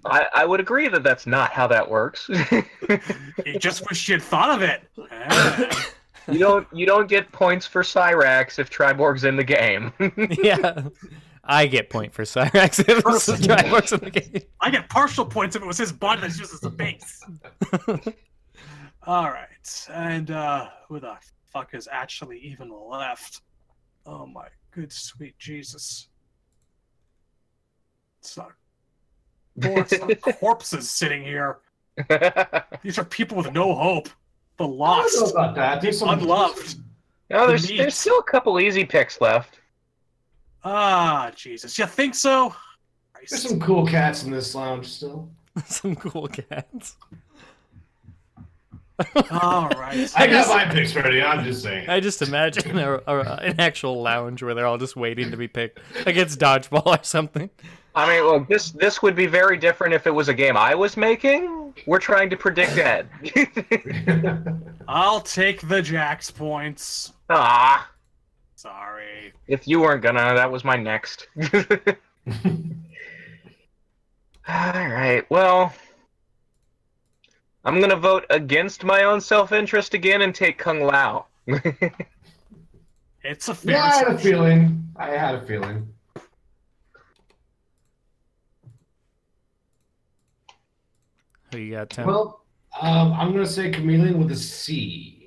[0.05, 2.29] I, I would agree that that's not how that works.
[3.45, 4.83] you just wish you'd thought of it.
[5.11, 5.89] Ah.
[6.31, 9.91] you don't you don't get points for Cyrax if Triborg's in the game.
[10.41, 10.83] yeah,
[11.43, 14.43] I get point for Cyrax if it's the Triforce in the game.
[14.61, 17.21] I get partial points if it was his body that's used as a base.
[19.05, 21.17] All right, and uh who the
[21.53, 23.41] fuck is actually even left?
[24.05, 26.09] Oh my good sweet Jesus!
[28.19, 28.51] It's not.
[29.55, 31.59] Boy, it's not corpses sitting here.
[32.81, 34.09] These are people with no hope,
[34.57, 35.81] the I don't know lost, about that.
[35.81, 36.77] There's unloved.
[37.29, 39.59] no, there's The there's still a couple easy picks left.
[40.63, 41.77] Ah, Jesus!
[41.77, 42.55] You think so?
[43.29, 45.29] There's some cool cats in this lounge still.
[45.67, 46.97] Some cool cats.
[49.31, 50.11] All right.
[50.17, 51.21] I got just- my picks ready.
[51.21, 51.89] I'm just saying.
[51.89, 55.47] I just imagine a, a, an actual lounge where they're all just waiting to be
[55.47, 57.49] picked, against dodgeball or something.
[57.95, 60.73] I mean, well, this this would be very different if it was a game I
[60.75, 61.73] was making.
[61.85, 63.07] We're trying to predict Ed.
[64.87, 67.13] I'll take the Jax points.
[67.29, 67.89] ah,
[68.55, 69.33] Sorry.
[69.47, 71.27] if you weren't gonna, that was my next.
[74.47, 75.23] All right.
[75.29, 75.73] Well,
[77.63, 81.27] I'm gonna vote against my own self-interest again and take Kung Lao.
[83.25, 84.93] It's a fair yeah, I had a feeling.
[84.97, 85.87] I had a feeling.
[91.51, 92.05] Who you got, Tim?
[92.05, 92.41] Well,
[92.81, 95.23] um, I'm gonna say chameleon with a C.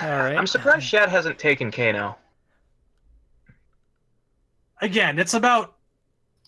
[0.00, 0.36] all right.
[0.36, 2.16] I'm surprised Shad hasn't taken Kano.
[4.82, 5.76] Again, it's about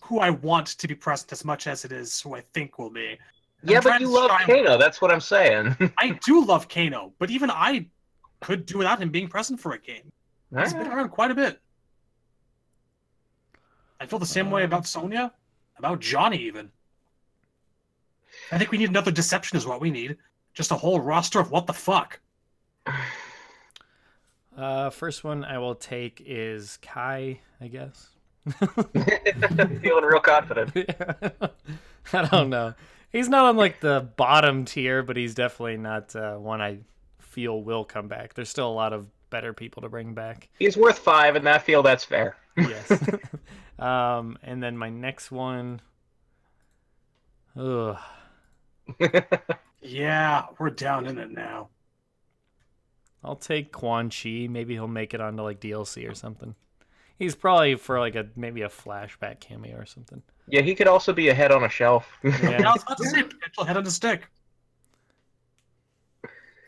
[0.01, 2.89] who I want to be present as much as it is who I think will
[2.89, 3.17] be.
[3.63, 4.77] I'm Yeah, but you love shy- Kano.
[4.77, 5.75] That's what I'm saying.
[5.97, 7.87] I do love Kano, but even I
[8.41, 10.11] could do without him being present for a game.
[10.57, 11.59] He's been around quite a bit.
[13.99, 15.31] I feel the same way about Sonya,
[15.77, 16.69] about Johnny even.
[18.51, 20.17] I think we need another deception is what we need.
[20.53, 22.19] Just a whole roster of what the fuck.
[24.55, 28.09] Uh, first one I will take is Kai, I guess.
[29.81, 30.71] Feeling real confident.
[32.13, 32.73] I don't know.
[33.11, 36.79] He's not on like the bottom tier, but he's definitely not uh, one I
[37.19, 38.33] feel will come back.
[38.33, 40.49] There's still a lot of better people to bring back.
[40.59, 42.35] He's worth five, and I feel that's fair.
[42.57, 42.91] Yes.
[43.79, 45.81] um, and then my next one.
[47.55, 47.97] Ugh.
[49.83, 51.69] Yeah, we're down in it now.
[53.23, 54.47] I'll take Quan Chi.
[54.49, 56.55] Maybe he'll make it onto like DLC or something.
[57.23, 60.21] He's probably for like a maybe a flashback cameo or something.
[60.49, 62.05] Yeah, he could also be a head on a shelf.
[62.23, 62.73] Yeah, I Yeah.
[62.73, 64.23] was about to say potential head on the stick.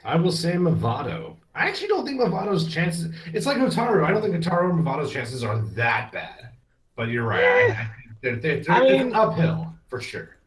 [0.06, 1.36] I will say Mavado.
[1.56, 3.14] I actually don't think Mavado's chances.
[3.34, 4.06] It's like Otaru.
[4.06, 6.50] I don't think Otaru and Mavado's chances are that bad.
[6.96, 7.44] But you're right.
[7.44, 7.90] I, I
[8.22, 10.38] they're, they're, they're, I it's mean- uphill for sure.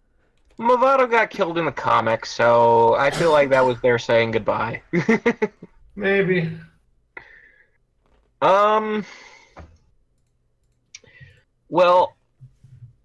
[0.58, 4.80] Mavado got killed in the comics, so I feel like that was their saying goodbye.
[5.96, 6.50] Maybe.
[8.42, 9.04] um.
[11.68, 12.16] Well,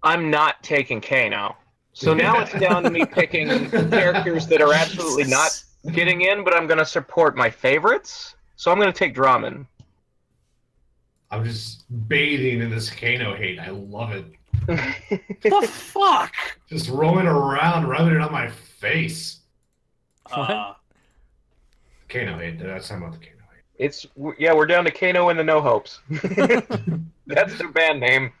[0.02, 1.56] I'm not taking Kano.
[1.92, 5.62] So now it's down to me picking characters that are absolutely not
[5.92, 8.34] getting in, but I'm going to support my favorites.
[8.56, 9.66] So I'm going to take Drahmin.
[11.30, 13.58] I'm just bathing in this Kano hate.
[13.58, 14.26] I love it.
[14.66, 16.32] the fuck?
[16.68, 19.40] Just rolling around, rubbing it on my face.
[20.32, 20.50] What?
[20.50, 20.74] Uh,
[22.08, 22.60] Kano hate.
[22.60, 23.33] That's talking about the Kano hate.
[23.78, 24.06] It's
[24.38, 26.00] yeah, we're down to Kano and the No Hopes.
[27.26, 28.32] That's their band name.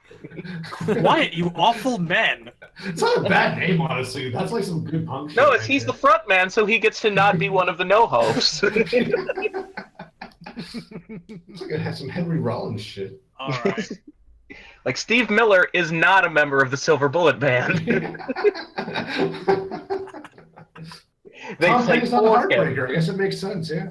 [1.00, 2.50] quiet, you awful men.
[2.84, 4.30] It's not a bad name, honestly.
[4.30, 5.36] That's like some good punk shit.
[5.36, 7.78] No, right it's he's the front man, so he gets to not be one of
[7.78, 8.62] the No Hopes.
[10.56, 13.20] It's like it has some Henry Rollins shit.
[13.40, 13.90] All right.
[14.84, 17.78] like Steve Miller is not a member of the Silver Bullet Band.
[17.78, 18.00] they
[21.66, 22.50] Tom play Petty's not a for him.
[22.50, 22.90] heartbreaker.
[22.90, 23.90] I guess it makes sense, yeah.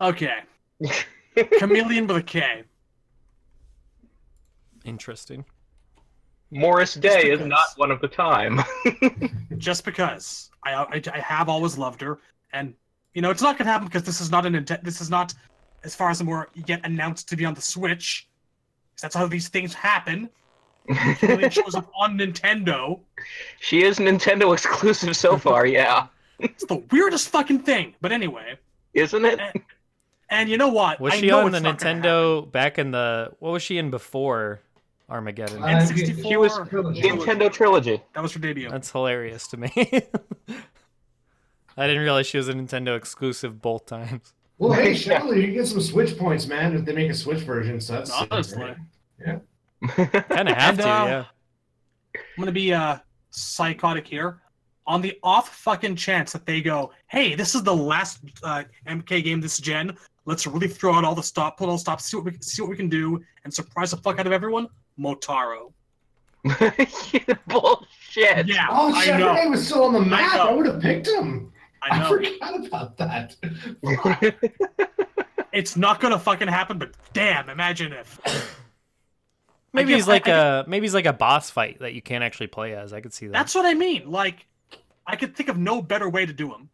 [0.00, 0.38] Okay.
[1.58, 2.62] Chameleon with a K.
[4.84, 5.44] Interesting.
[6.50, 8.60] Morris Day is not one of the time.
[9.58, 12.18] Just because I, I I have always loved her,
[12.52, 12.72] and
[13.12, 14.82] you know it's not gonna happen because this is not an intent.
[14.82, 15.34] This is not,
[15.84, 18.28] as far as I'm aware, yet announced to be on the Switch.
[19.02, 20.30] That's how these things happen.
[21.18, 22.98] Chameleon shows up on Nintendo.
[23.60, 26.06] she is Nintendo exclusive so far, yeah.
[26.38, 27.94] It's the weirdest fucking thing.
[28.00, 28.58] But anyway,
[28.94, 29.38] Isn't it?
[29.38, 29.62] and
[30.46, 31.00] you know what?
[31.00, 33.32] Was I she know on the it's not gonna Nintendo back in the?
[33.38, 34.60] What was she in before
[35.08, 35.62] Armageddon?
[35.62, 36.28] Uh, N64.
[36.28, 37.02] She was Trilogy.
[37.02, 38.02] Nintendo Trilogy.
[38.14, 38.68] That was her debut.
[38.68, 39.72] That's hilarious to me.
[41.76, 44.34] I didn't realize she was a Nintendo exclusive both times.
[44.58, 47.40] Well, hey, surely you can get some Switch points, man, if they make a Switch
[47.42, 47.80] version.
[47.80, 48.74] So that's Honestly.
[49.24, 49.40] right?
[50.28, 51.24] Kind of have And, to, uh, yeah.
[52.16, 52.98] I'm gonna be uh
[53.30, 54.40] psychotic here.
[54.88, 59.22] On the off fucking chance that they go, hey, this is the last uh, MK
[59.22, 59.94] game this gen.
[60.24, 62.70] Let's really throw out all the stop, put all stops, see what we see what
[62.70, 64.66] we can do, and surprise the fuck out of everyone.
[64.98, 65.72] Motaro.
[67.48, 68.46] Bullshit.
[68.46, 69.50] Yeah, Oh, I Chevrolet know.
[69.50, 70.34] was still on the map.
[70.36, 70.48] know.
[70.48, 71.52] I, would have picked him.
[71.82, 73.36] I I, forgot about that.
[75.50, 78.20] It's not gonna fucking happen, but damn, imagine if.
[79.72, 82.02] Maybe guess he's like I- I a maybe he's like a boss fight that you
[82.02, 82.92] can't actually play as.
[82.92, 83.32] I could see that.
[83.32, 84.10] That's what I mean.
[84.10, 84.46] Like,
[85.08, 86.68] I could think of no better way to do him.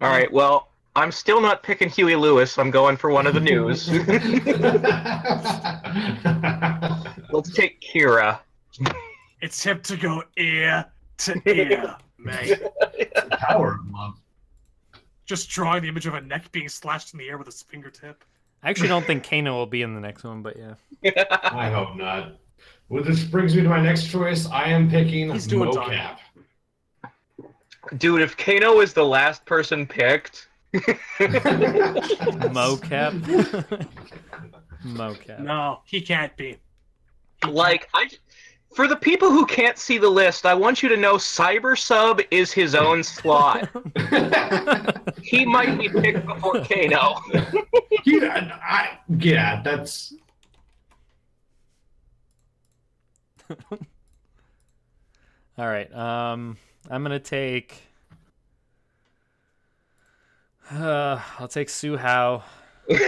[0.00, 2.58] All right, well, I'm still not picking Huey Lewis.
[2.58, 3.88] I'm going for one of the news.
[7.30, 8.40] Let's take Kira.
[9.40, 10.84] It's hip to go ear
[11.18, 12.58] to ear, mate.
[12.58, 14.20] The power of love.
[15.26, 18.24] Just drawing the image of a neck being slashed in the air with his fingertip.
[18.62, 20.74] I actually don't think Kano will be in the next one, but yeah.
[21.30, 22.32] I hope not.
[22.88, 24.46] Well, this brings me to my next choice.
[24.46, 26.18] I am picking He's doing mocap.
[27.98, 30.48] Dude, if Kano is the last person picked,
[32.52, 33.20] Mocap.
[34.84, 35.40] Mocap.
[35.40, 36.58] No, he can't be.
[37.48, 38.08] like I
[38.74, 42.20] for the people who can't see the list, I want you to know Cyber Sub
[42.30, 43.70] is his own slot.
[45.22, 47.16] he might be picked before Kano.
[48.04, 50.12] yeah, I, yeah, that's
[55.58, 55.92] All right.
[55.94, 56.56] Um,
[56.90, 57.82] I'm gonna take.
[60.70, 62.42] Uh, I'll take Hsu Hao.
[62.88, 62.98] he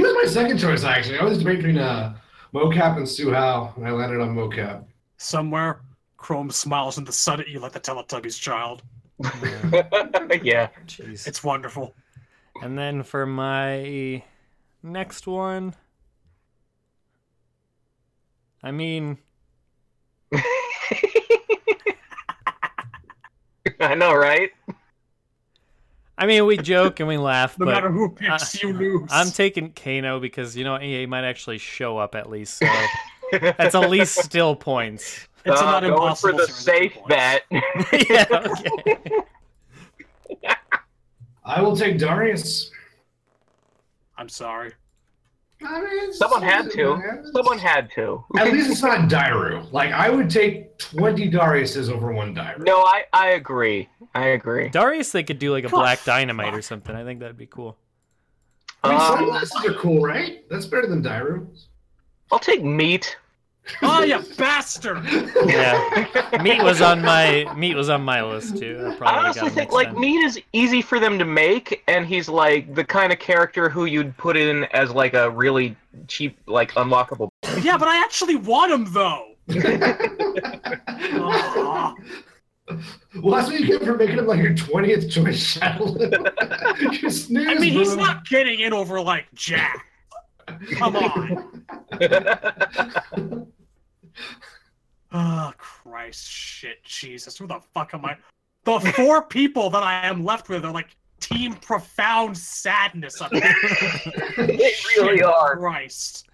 [0.00, 1.18] was my second choice actually.
[1.18, 2.16] I was debating between uh,
[2.54, 4.84] mocap and Hsu Hao, and I landed on mocap.
[5.18, 5.82] Somewhere,
[6.16, 8.82] Chrome smiles in the sun at you like the Teletubbies child.
[10.42, 10.68] yeah.
[10.86, 11.26] Jeez.
[11.26, 11.94] It's wonderful.
[12.62, 14.22] And then for my
[14.82, 15.74] next one,
[18.62, 19.18] I mean,
[23.80, 24.50] I know, right?
[26.16, 29.08] I mean, we joke and we laugh, No but matter who picks, you lose.
[29.12, 32.58] I'm taking Kano because you know he might actually show up at least.
[32.58, 32.66] So
[33.40, 35.28] that's at least still points.
[35.44, 36.38] it's Uh, not going impossible.
[36.38, 37.08] for the safe points.
[37.08, 37.44] bet.
[38.10, 38.26] yeah.
[38.32, 38.98] Okay.
[41.44, 42.70] I will take Darius.
[44.16, 44.72] I'm sorry.
[45.64, 47.00] I mean, Someone had to.
[47.34, 48.24] Someone had to.
[48.38, 49.70] At least it's not Dairu.
[49.72, 52.60] Like I would take twenty Dariuses over one Dairu.
[52.64, 53.88] No, I I agree.
[54.14, 54.68] I agree.
[54.68, 56.94] Darius, they could do like a Oh, black dynamite or something.
[56.94, 57.76] I think that'd be cool.
[58.84, 60.48] I mean, Um, sunglasses are cool, right?
[60.48, 61.48] That's better than Dairu.
[62.30, 63.16] I'll take meat.
[63.82, 65.04] Oh, you bastard!
[65.46, 68.78] Yeah, meat was on my meat was on my list too.
[68.80, 70.00] I, probably I honestly got think like time.
[70.00, 73.84] meat is easy for them to make, and he's like the kind of character who
[73.84, 77.28] you'd put in as like a really cheap, like unlockable.
[77.62, 79.34] Yeah, but I actually want him though.
[83.20, 85.96] Well, that's what you get for making him like your twentieth choice Shadow.
[86.92, 88.04] you snooze, I mean, he's bro.
[88.04, 89.84] not getting in over like Jack.
[90.72, 91.66] Come on.
[95.12, 98.16] Oh Christ, shit, Jesus, who the fuck am I?
[98.64, 100.88] The four people that I am left with are like
[101.20, 103.54] team profound sadness up here.
[104.36, 105.56] they really Shit, are.
[105.56, 106.28] Christ.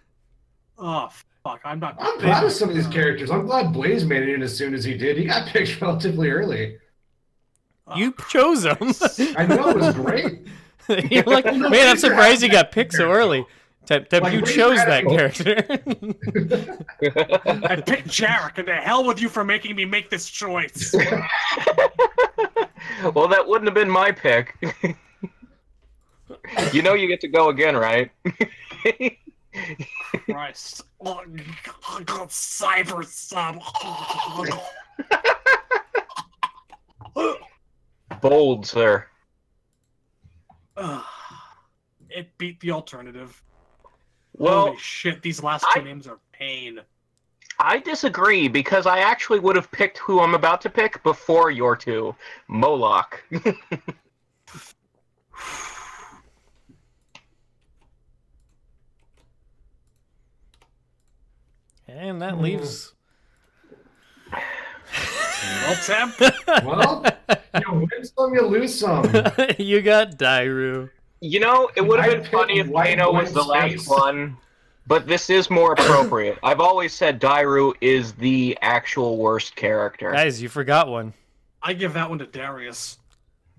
[0.78, 1.08] Oh
[1.44, 1.96] fuck, I'm not.
[2.00, 3.30] I'm proud of some of these characters.
[3.30, 5.16] I'm glad Blaze made it in as soon as he did.
[5.16, 6.78] He got picked relatively early.
[7.86, 8.76] Oh, You chose him.
[9.36, 10.46] I know it was great.
[11.10, 13.44] You're like, man, I'm surprised you got picked so early.
[13.86, 15.56] Tep, Tep, Like, you chose that character.
[17.68, 20.94] I picked Jarek, and the hell with you for making me make this choice.
[23.14, 24.56] well, that wouldn't have been my pick.
[26.72, 28.10] you know, you get to go again, right?
[30.24, 30.82] Christ.
[31.04, 31.22] Oh,
[32.04, 33.60] God, cyber sub.
[38.20, 39.06] Bold, sir.
[42.16, 43.42] It beat the alternative.
[44.36, 46.80] Well, Holy shit, these last two I- names are pain.
[47.60, 51.76] I disagree because I actually would have picked who I'm about to pick before your
[51.76, 52.16] two,
[52.48, 53.22] Moloch.
[61.86, 62.92] and that leaves.
[64.32, 66.14] Well, Temp,
[66.64, 67.04] Well,
[67.54, 69.04] you win some, you lose some.
[69.58, 70.90] you got Dairu.
[71.26, 74.36] You know, it would have been funny if picked Kano was boy the last one,
[74.86, 76.38] but this is more appropriate.
[76.42, 80.12] I've always said Dairu is the actual worst character.
[80.12, 81.14] Guys, you forgot one.
[81.62, 82.98] I give that one to Darius.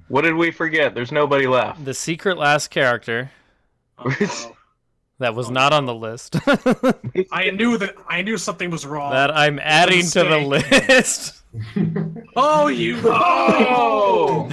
[0.09, 0.93] What did we forget?
[0.93, 1.83] There's nobody left.
[1.83, 3.31] The secret last character
[3.97, 4.11] Oh,
[5.17, 6.35] that was Oh, not on the list.
[7.31, 9.11] I knew that I knew something was wrong.
[9.11, 11.41] that I'm adding to the list.
[12.35, 12.99] Oh, you!
[13.05, 14.51] Oh!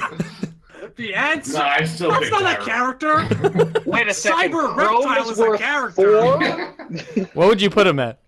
[0.96, 1.54] The answer.
[1.58, 3.82] no, I still That's pick not a character.
[3.86, 4.52] Wait a second.
[4.52, 6.20] Cyber Chrome reptile is is a character.
[6.20, 7.26] four?
[7.34, 8.18] What would you put him at?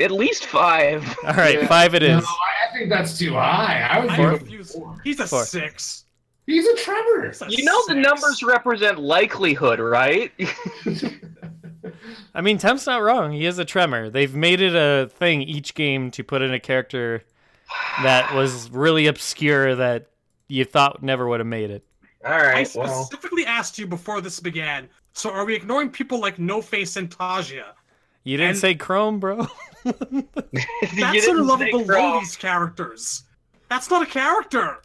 [0.00, 1.04] At least five.
[1.24, 1.66] All right, Yeah.
[1.66, 2.22] five it is.
[2.22, 2.28] No.
[2.28, 3.80] I think that's too high.
[3.90, 4.72] I would I give him refuse.
[4.72, 4.96] four.
[5.04, 5.44] He's a Four.
[5.44, 6.04] six.
[6.46, 7.26] He's a Trevor.
[7.26, 10.30] He's a You know the numbers represent likelihood, right?
[12.34, 13.32] I mean, Temp's not wrong.
[13.32, 14.10] He is a tremor.
[14.10, 17.22] They've made it a thing each game to put in a character
[18.02, 20.08] that was really obscure that
[20.48, 21.84] you thought never would have made it.
[22.24, 22.40] All right.
[22.46, 22.72] I right.
[22.74, 24.88] Well, specifically asked you before this began.
[25.12, 27.64] So are we ignoring people like No Face and Tajia?
[28.24, 29.46] You didn't And- say Chrome, bro.
[29.84, 32.18] That's didn't a level below Chrome.
[32.20, 33.22] these characters.
[33.68, 34.78] That's not a character.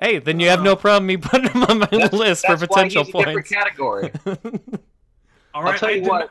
[0.00, 2.56] hey, then you have no uh, problem me putting him on my That's- list for
[2.56, 3.50] that's potential why he's a different points.
[3.50, 4.12] category.
[5.54, 6.30] All right, tell I, dem- what.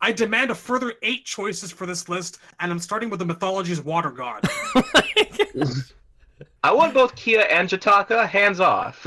[0.00, 3.80] I demand a further eight choices for this list, and I'm starting with the mythology's
[3.80, 4.44] water god.
[6.66, 9.06] I want both Kia and Jataaka hands off.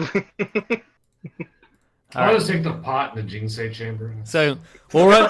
[2.15, 4.15] I want to take the pot in the Jinsei chamber.
[4.23, 4.57] So
[4.93, 5.29] we'll run.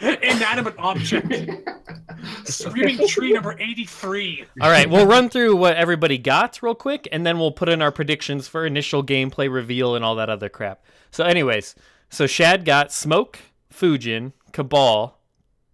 [0.00, 1.68] Inanimate object.
[2.44, 4.44] Screaming tree number 83.
[4.60, 7.82] All right, we'll run through what everybody got real quick, and then we'll put in
[7.82, 10.84] our predictions for initial gameplay reveal and all that other crap.
[11.10, 11.74] So, anyways,
[12.08, 13.40] so Shad got Smoke,
[13.74, 15.14] Fujin, Kabal,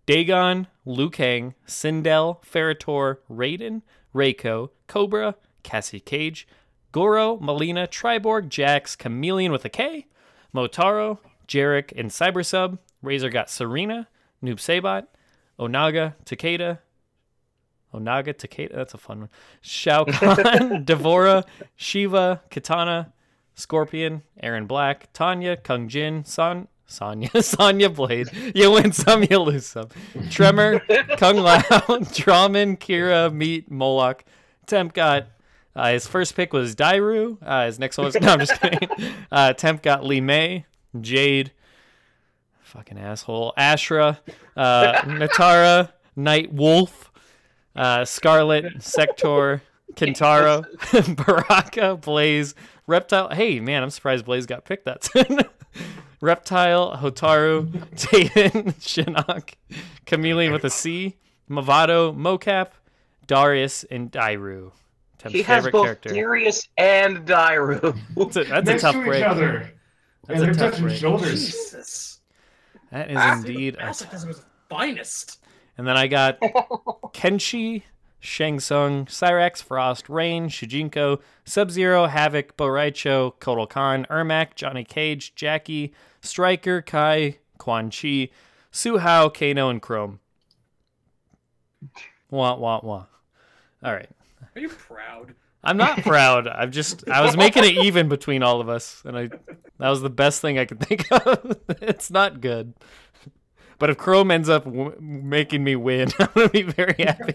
[0.07, 3.83] Daegon, Liu Kang, Sindel, Ferra/Torr, Raiden,
[4.15, 6.47] Reiko, Cobra, Cassie Cage,
[6.93, 10.07] Goro, Melina, Triborg, Jax, Chameleon with a K,
[10.55, 12.79] Motaro, Jarek, and Cybersub.
[13.03, 14.07] Razor got Sareena,
[14.43, 15.07] Noob Saibot,
[15.59, 16.79] Onaga, Takeda,
[17.95, 19.29] Onaga Takeda, that's a fun one.
[19.61, 21.45] Shao Kahn, D'Vorah,
[21.79, 23.13] Sheeva, Kitana,
[23.55, 28.31] Scorpion, Erron Black, Tanya, Kung Jin, Son, Sonya, Sonya Blade.
[28.55, 29.89] You win some, you lose some.
[30.31, 30.81] Tremor,
[31.17, 31.61] Kung Lao,
[32.13, 34.25] Drahmin, Kira, Meat, Moloch.
[34.67, 35.27] Temp got
[35.79, 37.39] Uh, his first pick was Dairu.
[37.41, 38.89] Uh, his next one was no, I'm just kidding.
[39.31, 40.67] Uh, Temp got Li Mei,
[41.01, 41.53] Jade,
[42.63, 44.19] fucking asshole, Ashrah,
[44.57, 47.13] uh, Nitara, Night Wolf,
[47.77, 49.63] uh, Skarlet, Sector,
[49.95, 50.65] Kintaro,
[51.27, 52.57] Baraka, Blaze,
[52.89, 53.29] Reptile.
[53.29, 55.43] Hey man, I'm surprised Blaze got picked that soon.
[56.21, 59.55] Reptile, Hotaru, Taven, Shinnok,
[60.07, 61.19] Chameleon with a C,
[61.49, 62.71] Mavado, Mocap,
[63.29, 64.73] Darius, and Dairu.
[65.19, 66.11] Temp's He has both character.
[66.11, 67.99] Darius and Dairu.
[68.17, 69.21] That's a, that's a tough to break.
[69.21, 69.71] each other.
[70.27, 70.99] That's and a they're tough touching break.
[70.99, 71.45] shoulders.
[71.47, 72.21] Jesus.
[72.93, 73.75] That is Ah, indeed.
[73.75, 74.37] A That's like
[74.69, 75.41] finest.
[75.77, 76.41] And then I got
[77.13, 77.83] Kenshi,
[78.21, 85.35] Shang Tsung, Cyrax, Frost, Rain, Shujinko, Sub Zero, Havik, Boraicho, Kotal Kahn, Ermac, Johnny Cage,
[85.35, 88.29] Jackie, Striker, Kai, Quan Chi,
[88.71, 90.21] Hsu Hao, Kano, and Chrome.
[92.31, 93.07] Wah, wah, wah.
[93.83, 94.11] All right.
[94.59, 95.35] Are you proud?
[95.63, 96.49] I'm not proud.
[96.49, 99.29] I'm just I was making it even between all of us, and I
[99.79, 101.57] that was the best thing I could think of.
[101.81, 102.75] it's not good,
[103.79, 107.35] but if Chrome ends up w- making me win, I'm gonna be very happy.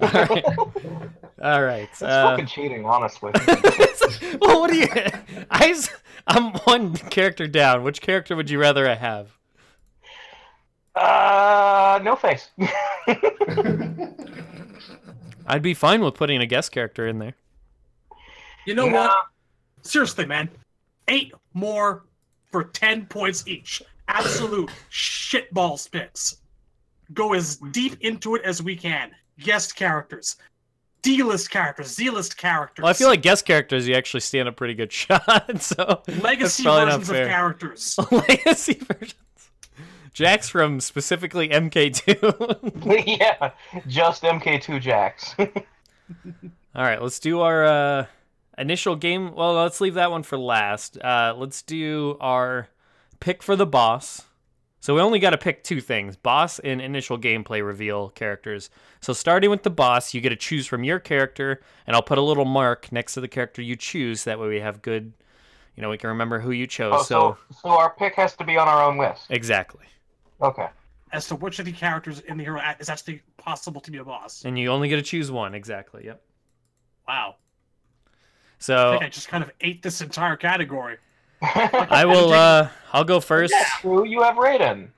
[0.00, 0.44] all right,
[1.42, 1.88] all right.
[1.98, 3.32] That's Uh, fucking cheating, honestly.
[4.40, 4.86] well, what do you?
[5.50, 5.90] I s-
[6.28, 7.82] I'm one character down.
[7.82, 9.30] Which character would you rather I have?
[10.94, 12.48] uh, no face.
[15.46, 17.34] I'd be fine with putting a guest character in there.
[18.66, 19.08] You know Nah.
[19.08, 19.24] what?
[19.82, 20.48] Seriously, man.
[21.08, 22.04] Eight more
[22.50, 23.82] for 10 points each.
[24.08, 26.38] Absolute shitball spits.
[27.12, 29.10] Go as deep into it as we can.
[29.40, 30.36] Guest characters,
[31.02, 32.82] D list characters, Z list characters.
[32.82, 35.60] Well, I feel like guest characters you actually stand a pretty good shot.
[35.60, 37.98] So legacy versions of characters.
[38.10, 39.14] legacy versions.
[40.12, 43.04] Jax from specifically MK2.
[43.18, 43.52] yeah,
[43.86, 45.34] just MK2 Jax.
[45.38, 48.06] All right, let's do our uh,
[48.58, 49.34] initial game.
[49.34, 50.98] Well, let's leave that one for last.
[50.98, 52.68] Uh, let's do our
[53.20, 54.22] pick for the boss.
[54.80, 58.68] So we only got to pick two things: boss and initial gameplay reveal characters.
[59.00, 62.18] So starting with the boss, you get to choose from your character, and I'll put
[62.18, 64.24] a little mark next to the character you choose.
[64.24, 65.12] That way we have good,
[65.76, 66.92] you know, we can remember who you chose.
[66.94, 69.26] oh, so so, so our pick has to be on our own list.
[69.30, 69.86] exactly.
[70.42, 70.68] Okay.
[71.12, 73.98] As to which of the characters in the hero act is actually possible to be
[73.98, 74.44] a boss.
[74.44, 75.54] And you only get to choose one.
[75.54, 76.06] Exactly.
[76.06, 76.22] Yep.
[77.06, 77.36] Wow.
[77.36, 78.10] I
[78.58, 80.96] So think I just kind of ate this entire category.
[81.42, 82.32] I will.
[82.32, 83.54] Uh, I'll go first.
[83.80, 84.88] True, you have Raiden.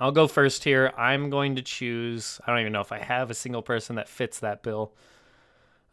[0.00, 0.92] I'll go first here.
[0.98, 2.40] I'm going to choose.
[2.46, 4.92] I don't even know if I have a single person that fits that bill.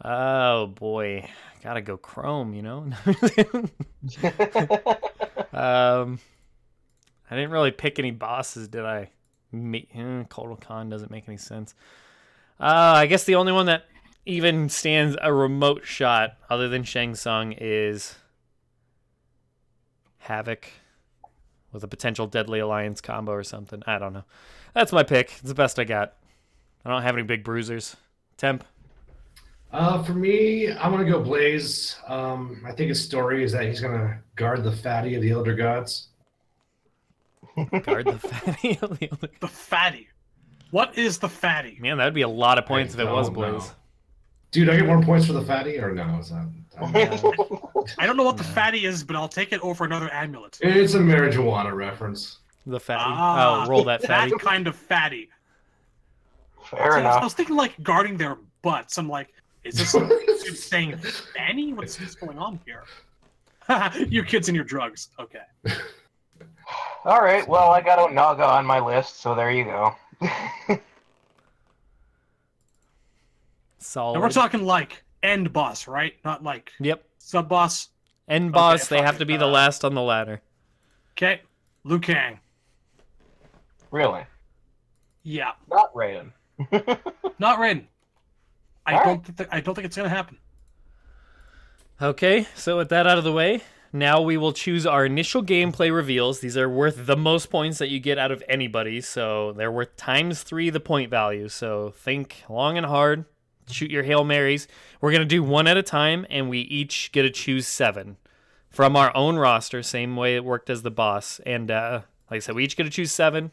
[0.04, 1.30] Oh boy,
[1.64, 2.54] gotta go Chrome.
[2.56, 2.92] You know.
[5.54, 6.20] um,
[7.32, 9.10] I didn't really pick any bosses, did I?
[9.54, 11.74] Me, eh, Kotal Kahn doesn't make any sense.
[12.60, 13.86] Uh, I guess the only one that
[14.26, 18.16] even stands a remote shot, other than Shang Tsung, is
[20.26, 20.66] Havik
[21.72, 23.82] with a potential Deadly Alliance combo or something.
[23.88, 24.26] I don't know.
[24.74, 25.32] That's my pick.
[25.32, 26.16] It's the best I got.
[26.86, 27.96] I don't have any big bruisers.
[28.38, 28.64] Temp.
[29.72, 31.96] Uh, for me, I'm gonna go Blaze.
[32.08, 35.56] Um, I think his story is that he's gonna guard the fatty of the Elder
[35.56, 36.10] Gods.
[37.84, 38.74] Guard the fatty
[39.40, 40.08] the fatty.
[40.72, 41.78] What is the fatty?
[41.82, 43.36] Man, that'd be a lot of points if it was don't.
[43.36, 43.72] Blaze.
[44.52, 46.18] Dude, I get more points for the fatty, or no?
[46.20, 46.48] Is that,
[47.98, 50.58] I don't know what the fatty is, but I'll take it over another amulet.
[50.62, 52.38] it's a marijuana reference.
[52.66, 53.04] The fatty.
[53.06, 54.32] Ah, oh, roll that fatty.
[54.32, 55.30] That kind of fatty.
[56.70, 57.24] Fair See, I was- I enough.
[57.24, 58.98] was thinking like guarding their butts.
[58.98, 59.34] I'm like,
[59.64, 60.98] is this dude saying
[61.36, 61.74] fanny?
[61.74, 62.84] What's, what's going on here?
[64.10, 65.10] you kids and your drugs.
[65.20, 65.40] Okay.
[67.06, 67.48] All right.
[67.48, 69.96] Well, I got Onaga on my list, so there you go.
[73.80, 74.16] Solid.
[74.16, 76.14] And we're talking like end boss, right?
[76.24, 77.04] Not like Yep.
[77.18, 77.90] sub boss.
[78.28, 78.86] End boss.
[78.92, 80.42] Okay, they have to be the Uh, last on the ladder.
[81.14, 81.42] Okay.
[81.84, 82.40] Liu Kang.
[83.90, 84.26] really?
[85.24, 85.52] Yeah.
[85.70, 86.32] Not Raiden.
[87.40, 87.86] Not Raiden.
[88.86, 90.38] I All don't think that, I don't think it's gonna happen.
[92.02, 93.62] Okay, so with that out of the way,
[93.94, 96.40] now we will choose our initial gameplay reveals.
[96.40, 99.96] These are worth the most points that you get out of anybody, so they're worth
[99.98, 101.50] times three the point value.
[101.50, 103.26] So think long and hard.
[103.68, 104.68] Shoot your Hail Marys.
[105.00, 108.18] We're going to do one at a time, and we each get to choose seven
[108.70, 111.40] from our own roster, same way it worked as the boss.
[111.46, 113.52] And uh, like I said, we each get to choose seven.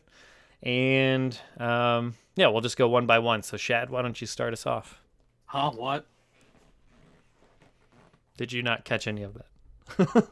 [0.63, 3.43] And um, yeah, we'll just go one by one.
[3.43, 5.03] So, Shad, why don't you start us off?
[5.47, 5.73] Huh?
[5.73, 6.07] What?
[8.37, 9.48] Did you not catch any of that?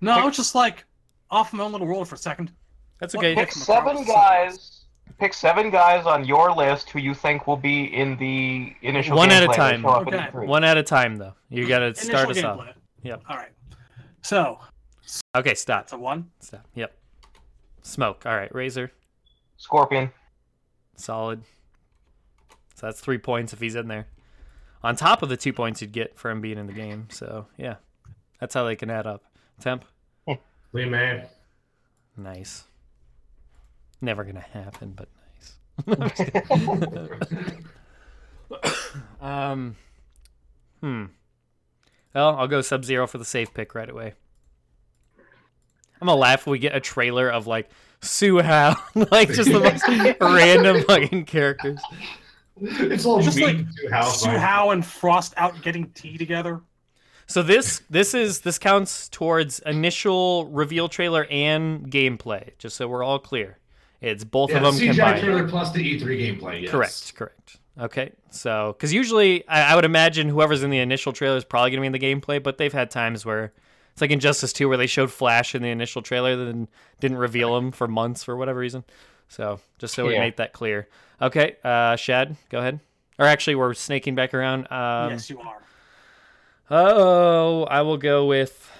[0.00, 0.84] No, I was just like
[1.30, 2.52] off my own little world for a second.
[3.00, 3.34] That's What okay.
[3.34, 4.78] Pick seven guys
[5.18, 9.30] pick seven guys on your list who you think will be in the initial One
[9.30, 9.82] at a time.
[9.82, 10.46] show up in Okay.
[10.46, 11.34] One at a time, though.
[11.48, 12.60] You got to start us off.
[12.60, 12.72] gameplay.
[13.02, 13.22] Yep.
[13.28, 13.50] All right.
[14.22, 14.58] So
[15.36, 15.82] Okay, stop.
[15.84, 16.30] that's a one.
[16.40, 16.66] Stop.
[16.74, 16.96] Yep.
[17.82, 18.26] Smoke.
[18.26, 18.92] All right, Razor.
[19.56, 20.10] Scorpion.
[20.96, 21.42] Solid.
[22.74, 24.06] So that's three points if he's in there.
[24.84, 27.08] On top of the two points you'd get for him being in the game.
[27.10, 27.76] So, yeah.
[28.40, 29.24] That's how they can add up.
[29.60, 29.84] Temp.
[30.72, 31.24] Li Mei.
[32.16, 32.64] Nice.
[34.00, 35.08] Never going to happen, but
[35.86, 36.20] nice.
[39.20, 39.76] um,
[40.80, 41.04] hmm.
[42.14, 44.14] Well, I'll go Sub Zero for the safe pick right away.
[46.00, 47.70] I'm gonna laugh if we get a trailer of like
[48.02, 48.76] Hsu Hao,
[49.10, 49.86] like just the most
[50.20, 51.80] random fucking characters.
[52.60, 54.22] It's all Just like to House.
[54.22, 56.60] Hsu Hao and Frost out getting tea together.
[57.28, 63.04] So this this is this counts towards initial reveal trailer and gameplay, just so we're
[63.04, 63.58] all clear.
[64.00, 65.20] It's both Yeah, of them CGI combined.
[65.20, 66.04] trailer plus the E3
[66.40, 66.62] gameplay.
[66.62, 66.70] Yes.
[66.70, 67.56] Correct, correct.
[67.78, 71.70] Okay, so because usually I, I would imagine whoever's in the initial trailer is probably
[71.70, 73.52] going to be in the gameplay, but they've had times where
[73.92, 76.66] it's like Injustice 2 where they showed Flash in the initial trailer, then
[76.98, 78.84] didn't reveal him for months for whatever reason.
[79.28, 80.88] So just so we make that clear.
[81.20, 82.80] Okay, uh, Shad, go ahead.
[83.18, 84.70] Or actually, we're snaking back around.
[84.72, 85.58] Um, yes, you are.
[86.70, 88.70] Oh, I will go with.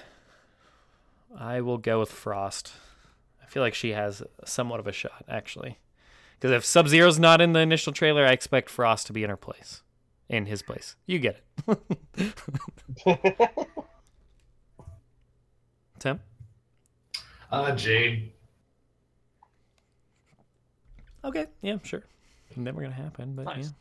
[1.37, 2.73] I will go with Frost.
[3.41, 5.79] I feel like she has somewhat of a shot, actually.
[6.39, 9.29] Because if Sub Zero's not in the initial trailer, I expect Frost to be in
[9.29, 9.81] her place.
[10.29, 10.95] In his place.
[11.07, 12.33] You get it.
[15.99, 16.19] Tim?
[17.51, 18.31] Uh, Jade.
[21.23, 22.03] Okay, yeah, sure.
[22.55, 23.73] Never gonna happen, but Nice.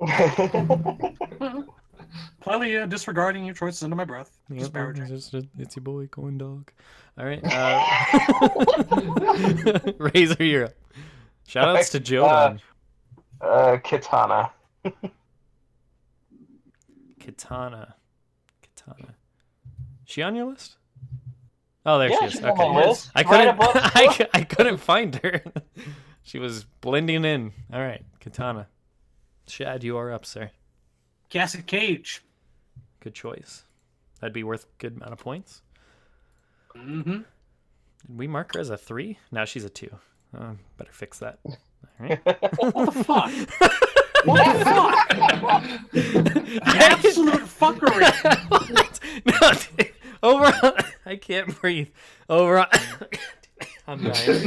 [0.00, 1.62] yeah.
[2.00, 2.12] that's
[2.44, 2.58] fine.
[2.58, 4.36] Clearly uh, disregarding your choices under my breath.
[4.48, 5.04] Yep, Disparaging.
[5.12, 6.70] it's, just- it's your boy, Coin Dog.
[7.18, 7.40] All right.
[8.92, 10.72] Uh, Razor, you're up.
[11.46, 12.60] Shout outs to Jodan.
[13.40, 14.50] uh, Kitana.
[17.20, 17.94] Katana.
[18.62, 19.14] Katana.
[20.04, 20.76] She on your list?
[21.86, 22.32] Oh, there Yeah, she is.
[22.32, 22.68] she's on Okay.
[22.72, 23.10] my list.
[23.14, 23.48] I couldn't.
[23.48, 25.42] above I, I couldn't find her.
[26.22, 27.52] she was blending in.
[27.72, 28.66] All right, Katana.
[29.46, 30.50] Shad, you are up, sir.
[31.30, 32.22] Cassie Cage.
[33.00, 33.64] Good choice.
[34.20, 35.62] That'd be worth a good amount of points.
[36.76, 37.10] Mm-hmm.
[37.10, 39.18] Did we mark her as a three?
[39.30, 39.90] Now she's a two.
[40.36, 41.38] Um, better fix that.
[41.44, 41.56] All
[42.00, 42.20] right.
[42.24, 43.30] What the fuck?
[44.24, 45.64] what the fuck?
[46.76, 48.50] Absolute fuckery.
[48.50, 49.00] What?
[49.24, 49.92] No, dude.
[50.22, 50.74] over.
[51.06, 51.88] I can't breathe.
[52.28, 52.66] Over.
[53.86, 54.42] I'm dying.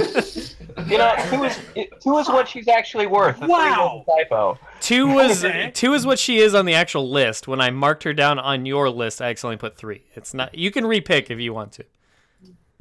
[0.93, 1.59] You know, two is
[2.03, 3.39] two is what she's actually worth.
[3.39, 4.05] The Wow.
[4.07, 4.59] typo.
[4.79, 5.71] Two was Okay.
[5.73, 7.47] two is what she is on the actual list.
[7.47, 10.03] When I marked her down on your list, I accidentally put three.
[10.13, 10.53] It's not.
[10.53, 11.85] You can repick if you want to.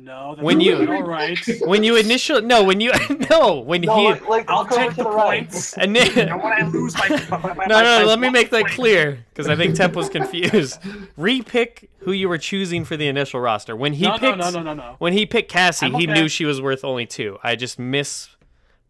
[0.04, 0.34] No.
[0.34, 1.38] That's When you- all right.
[1.60, 2.92] When you initial no, when you
[3.30, 5.48] no, when No, he like, like I'll take to the right.
[5.48, 5.74] points.
[5.76, 8.50] ini- And when I lose my, my, my, my No, no, my let me make
[8.50, 10.80] that clear because I think Temp was confused.
[11.18, 13.76] Repick who you were choosing for the initial roster.
[13.76, 14.96] When he No, no, picked no, no, no, no.
[14.98, 17.38] when he picked Cassie, I'm he knew she was worth only two.
[17.44, 18.28] I just miss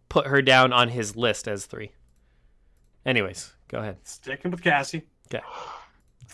[0.08, 1.92] put her down on his list as three.
[3.04, 3.96] Anyways, go ahead.
[4.04, 5.02] Sticking with Cassie.
[5.32, 5.44] Okay.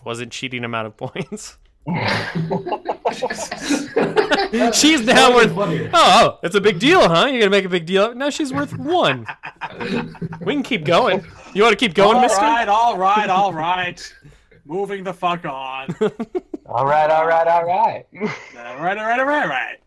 [0.04, 1.58] Wasn't cheating him out of points.
[4.74, 5.52] she's now worth.
[5.56, 7.26] Oh, oh, it's a big deal, huh?
[7.26, 8.14] You're gonna make a big deal.
[8.14, 9.26] No, she's worth one.
[10.42, 11.24] We can keep going.
[11.54, 12.42] You want to keep going, all Mister?
[12.42, 14.14] right, all right, all right.
[14.66, 15.96] Moving the fuck on.
[16.66, 18.04] All right, all right, all right.
[18.14, 18.28] All
[18.78, 19.78] right, all right, all right,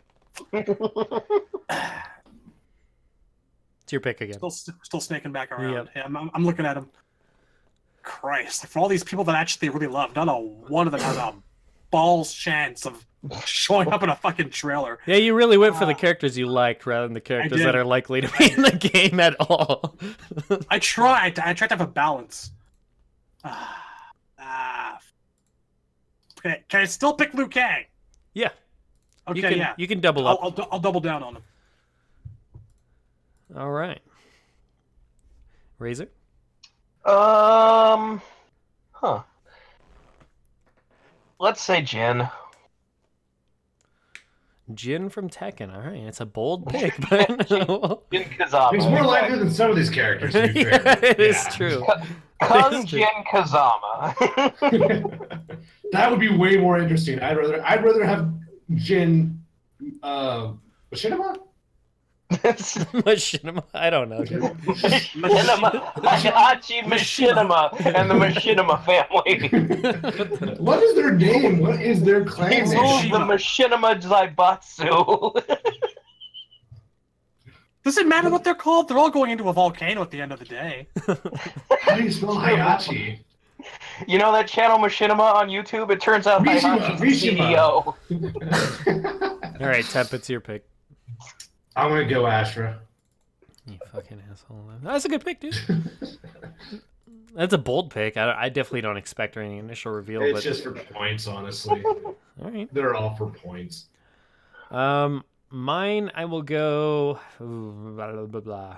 [0.51, 1.23] all right.
[3.83, 4.37] It's your pick again.
[4.39, 5.73] Still, still snaking back around.
[5.73, 5.89] Yep.
[5.95, 6.89] Yeah, I'm, I'm, I'm looking at him.
[8.01, 11.17] Christ, for all these people that actually really love, not a one of them has
[11.17, 11.35] a
[11.91, 13.05] balls chance of
[13.45, 14.97] showing up in a fucking trailer.
[15.05, 15.97] Yeah, you really went for the Ah.
[15.97, 19.19] characters you liked rather than the characters that are likely to be in the game
[19.19, 19.95] at all.
[20.69, 21.37] I tried.
[21.39, 22.51] I tried to have a balance.
[23.43, 24.97] Ah, ah.
[26.39, 27.85] Okay, can I still pick Liu Kang?
[28.33, 28.49] yeah,
[29.27, 29.73] Okay, you can yeah.
[29.77, 30.59] you can double I'll, up.
[30.59, 31.43] I'll, I'll double down on him.
[33.55, 33.99] All right.
[35.77, 36.09] Razor.
[37.05, 38.21] Um,
[38.91, 39.21] huh.
[41.41, 42.27] Let's say Jin.
[44.75, 45.73] Jin from Tekken.
[45.73, 48.75] All right, it's a bold pick, but Jin Kazama.
[48.75, 50.33] He's more likely than some of these characters.
[50.33, 50.81] To be fair.
[50.83, 51.49] yeah, it is Yeah.
[51.49, 51.85] true.
[52.43, 52.99] Kung It is true.
[52.99, 54.13] Jin Kazama.
[55.91, 57.19] that would be way more interesting.
[57.19, 58.31] I'd rather I'd rather have
[58.75, 59.41] Jin
[60.03, 60.51] uh
[60.93, 61.37] Machinima?
[63.03, 63.63] Machinima.
[63.73, 64.23] I don't know.
[64.23, 64.41] dude.
[64.41, 70.55] Machinima, Hachi Machinima, and the Machinima family.
[70.63, 71.59] what is their name?
[71.59, 72.79] What is their clan He name?
[72.79, 75.43] rules the Machinima Zaibatsu.
[77.83, 78.87] Does it matter what they're called?
[78.87, 80.87] They're all going into a volcano at the end of the day.
[81.81, 83.17] How do you spell Heihachi?
[84.07, 85.89] You know that channel Machinima on YouTube?
[85.91, 87.95] It turns out Mishima, Heihachi's the Mishima.
[88.07, 89.59] CEO.
[89.61, 90.63] All right, Temp, it's your pick.
[91.75, 92.79] I'm gonna go Ashrah.
[93.67, 94.71] You fucking asshole.
[94.83, 95.55] That's a good pick, dude.
[97.33, 98.17] That's a bold pick.
[98.17, 101.81] I, I definitely don't expect any initial reveal, It's but just for points, honestly.
[101.85, 102.67] all right.
[102.73, 103.85] They're all for points.
[104.69, 107.19] Um, mine, I will go.
[107.39, 108.77] ooh, blah, blah, blah.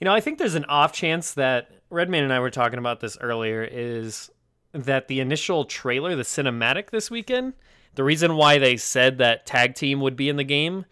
[0.00, 3.00] You know, I think there's an off chance that Redman and I were talking about
[3.00, 3.64] this earlier.
[3.64, 4.30] Is
[4.72, 7.54] that the initial trailer, the cinematic this weekend?
[7.96, 10.84] The reason why they said that tag team would be in the game,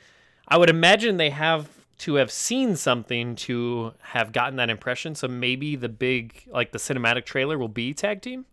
[0.49, 1.69] I would imagine they have
[1.99, 5.15] to have seen something to have gotten that impression.
[5.15, 8.45] So maybe the big, like the cinematic trailer, will be tag team.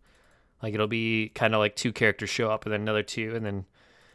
[0.61, 3.45] Like it'll be kind of like two characters show up and then another two, and
[3.45, 3.65] then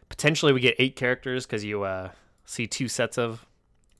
[0.08, 2.10] potentially we get eight characters because you uh,
[2.46, 3.46] see two sets of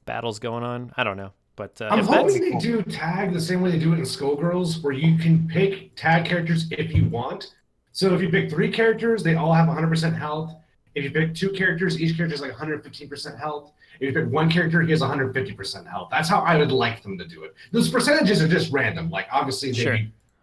[0.07, 0.93] battles going on.
[0.97, 3.93] I don't know, but uh, I'm hoping they do tag the same way they do
[3.93, 7.55] it in Skullgirls, where you can pick tag characters if you want.
[7.93, 10.55] So if you pick three characters, they all have 100% health.
[10.99, 13.73] If you pick two characters, each character is like 115% health.
[14.01, 16.09] If you pick one character, he has 150% health.
[16.11, 17.55] That's how I would like them to do it.
[17.73, 19.11] Those percentages are just random.
[19.11, 19.99] Like obviously they Sure.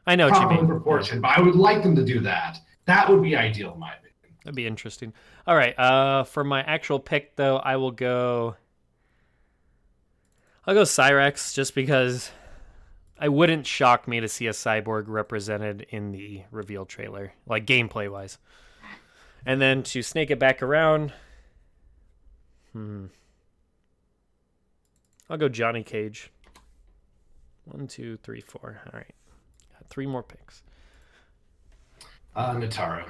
[0.07, 2.59] I know proper proportion, but I would like them to do that.
[2.85, 4.37] That would be ideal, in my opinion.
[4.43, 5.13] That'd be interesting.
[5.47, 8.55] All right, uh, for my actual pick though, I will go.
[10.67, 12.31] I'll go Cyrax just because
[13.19, 18.11] I wouldn't shock me to see a cyborg represented in the reveal trailer, like gameplay
[18.11, 18.37] wise.
[19.45, 21.13] And then to snake it back around,
[22.71, 23.05] hmm,
[25.29, 26.31] I'll go Johnny Cage.
[27.65, 28.81] One, two, three, four.
[28.85, 29.13] All right,
[29.73, 30.63] got three more picks.
[32.35, 33.07] Uh, Nitara.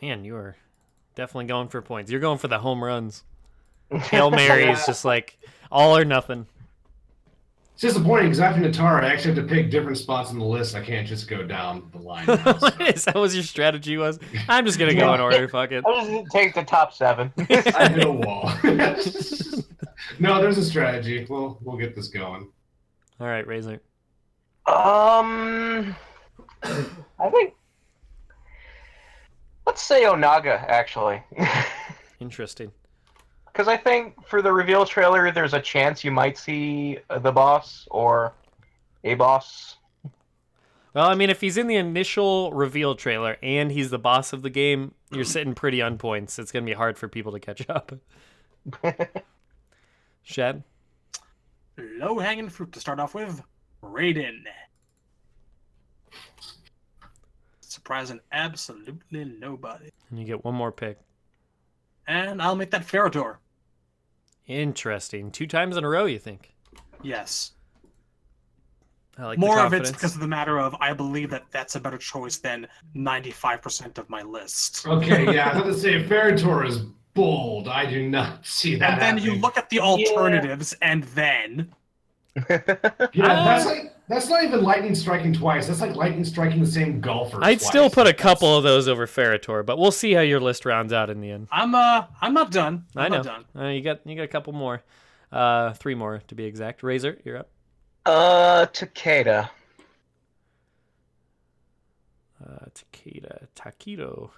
[0.00, 0.56] Man, you are
[1.14, 2.10] definitely going for points.
[2.10, 3.22] You're going for the home runs.
[3.90, 5.38] Hail Mary is just like
[5.70, 6.46] all or nothing.
[7.82, 10.76] It's disappointing because after Nitara, I actually have to pick different spots on the list.
[10.76, 12.26] I can't just go down the line.
[12.26, 12.68] now, so.
[12.78, 14.20] is that was your strategy was?
[14.48, 15.48] I'm just gonna go in order.
[15.48, 15.82] Fuck it.
[15.88, 17.32] I'll just take the top seven.
[17.38, 18.52] I hit a wall.
[20.20, 21.26] no, there's a strategy.
[21.28, 22.52] We'll we'll get this going.
[23.18, 23.80] All right, Razor.
[24.68, 25.96] Um,
[26.62, 27.54] I think.
[29.66, 31.20] Let's say Onaga, actually.
[32.20, 32.70] Interesting.
[33.52, 37.32] Because I think for the reveal trailer, there's a chance you might see uh, the
[37.32, 38.32] boss or
[39.04, 39.76] a boss.
[40.94, 44.42] Well, I mean, if he's in the initial reveal trailer and he's the boss of
[44.42, 46.38] the game, you're sitting pretty on points.
[46.38, 47.92] It's gonna be hard for people to catch up.
[50.22, 50.62] Shad.
[51.76, 53.42] Low hanging fruit to start off with.
[53.82, 54.44] Raiden.
[57.60, 59.90] Surprising absolutely nobody.
[60.10, 60.98] And you get one more pick.
[62.06, 63.38] And I'll make that Ferra/Torr.
[64.46, 65.30] Interesting.
[65.30, 66.54] Two times in a row, you think?
[67.02, 67.52] Yes.
[69.18, 71.80] I like More of it's because of the matter of I believe that that's a
[71.80, 72.66] better choice than
[72.96, 74.86] 95% of my list.
[74.86, 76.78] Okay, yeah, I was going to say Ferra/Torr is
[77.14, 77.68] bold.
[77.68, 79.02] I do not see that.
[79.02, 81.70] And then you look at the alternatives, and then
[82.34, 85.66] Yeah, Uh, that's like that's not even lightning striking twice.
[85.68, 87.38] That's like lightning striking the same golfer.
[87.42, 87.66] I'd twice.
[87.66, 90.92] still put a couple of those over Ferra/Torr, but we'll see how your list rounds
[90.92, 91.48] out in the end.
[91.50, 92.84] I'm uh I'm not done.
[92.96, 93.22] I'm I know.
[93.22, 93.44] not done.
[93.64, 94.82] Uh, you got you got a couple more,
[95.30, 96.82] uh, three more to be exact.
[96.82, 97.48] Razor, you're up.
[98.04, 99.48] Uh, Takeda.
[102.44, 104.30] Uh, Takeda, Taquito.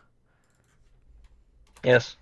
[1.83, 2.17] Yes.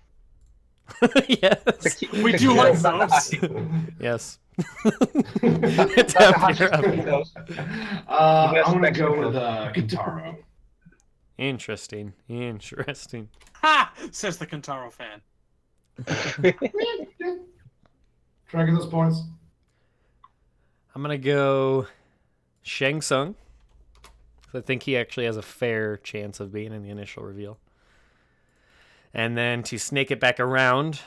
[1.27, 3.33] yes, We do like those.
[3.99, 4.39] yes.
[4.57, 7.25] It's Tap, you're up.
[8.07, 9.19] Uh, I'm gonna go one.
[9.27, 10.37] with uh, Kintaro.
[11.37, 13.29] Interesting, interesting.
[13.55, 13.91] Ha!
[14.11, 15.21] Says the Kintaro fan.
[18.47, 19.21] Tracking those points.
[20.95, 21.87] I'm gonna go
[22.61, 23.35] Shang Tsung.
[24.51, 27.57] 'cause I think he actually has a fair chance of being in the initial reveal.
[29.11, 31.01] And then to snake it back around,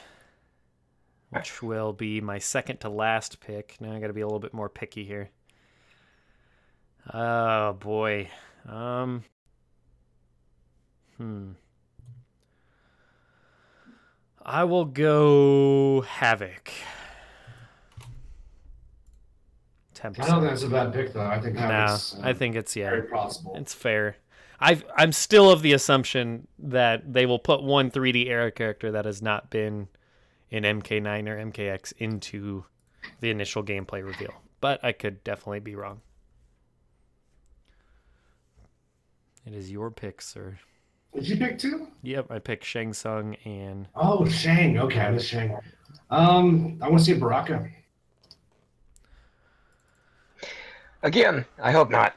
[1.37, 3.77] which will be my second to last pick.
[3.81, 5.31] Now I got to be a little bit more picky here.
[7.13, 8.29] Oh boy.
[8.69, 9.25] Um.
[11.17, 11.53] Hmm.
[14.45, 16.71] I will go Havik.
[20.05, 21.27] I don't think that's a bad pick though.
[21.27, 22.91] I think No, that's I think it's yeah.
[22.91, 23.55] very possible.
[23.57, 24.17] It's fair.
[24.61, 29.05] I I'm still of the assumption that they will put one 3D era character that
[29.05, 29.89] has not been
[30.51, 32.65] in MK9 or MKX into
[33.21, 34.35] the initial gameplay reveal.
[34.61, 36.01] But I could definitely be wrong.
[39.45, 40.59] It is your pick, sir.
[41.15, 41.89] Did you pick two?
[42.03, 44.79] Yep, I picked Shang Tsung and Oh, Shang.
[44.79, 45.57] Okay, this Shang.
[46.11, 47.69] Um, I want to see Baraka.
[51.03, 52.15] Again, I hope not.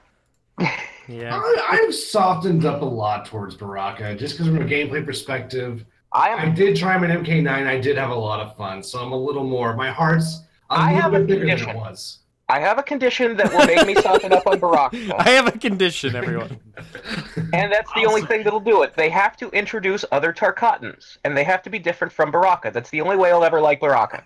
[1.08, 1.40] Yeah.
[1.42, 5.86] I, I've softened up a lot towards Baraka just because from a gameplay perspective.
[6.12, 7.48] I I did try him in MK9.
[7.68, 9.76] I did have a lot of fun, so I'm a little more.
[9.76, 11.70] My heart's a I little have a bit bigger than condition.
[11.70, 12.20] it was.
[12.52, 15.52] I have a condition that will make me soften up on Baraka, I have a
[15.52, 16.60] condition, everyone.
[17.54, 18.96] and that's the only thing that'll do it.
[18.96, 22.72] They have to introduce other Tarkatans, and they have to be different from Baraka.
[22.74, 24.24] That's the only way I'll ever like Baraka.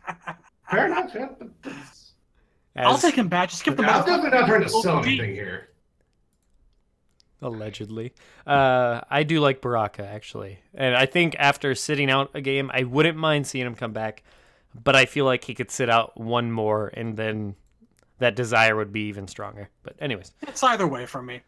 [0.71, 1.11] Fair enough.
[1.13, 2.13] Yeah, but that's-
[2.77, 3.49] I'll take him back.
[3.49, 5.67] Just give the I'm definitely not trying to sell anything here.
[7.43, 8.13] Allegedly.
[8.47, 12.83] Uh, I do like Baraka actually, and I think after sitting out a game, I
[12.83, 14.23] wouldn't mind seeing him come back.
[14.83, 17.55] But I feel like he could sit out one more, and then
[18.17, 19.69] that desire would be even stronger.
[19.83, 21.41] But anyways, It's either way for me.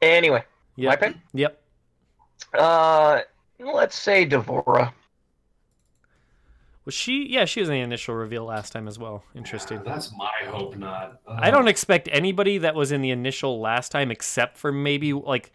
[0.00, 0.42] Anyway,
[0.74, 0.88] yep.
[0.88, 1.16] my pick.
[1.34, 1.62] Yep.
[2.52, 3.20] Uh,
[3.60, 4.92] let's say D'Vorah.
[6.84, 7.26] Was she?
[7.28, 9.22] Yeah, she was in the initial reveal last time as well.
[9.36, 9.82] Interesting.
[9.84, 11.20] That's my hope, not.
[11.26, 15.12] Uh, I don't expect anybody that was in the initial last time, except for maybe
[15.12, 15.52] like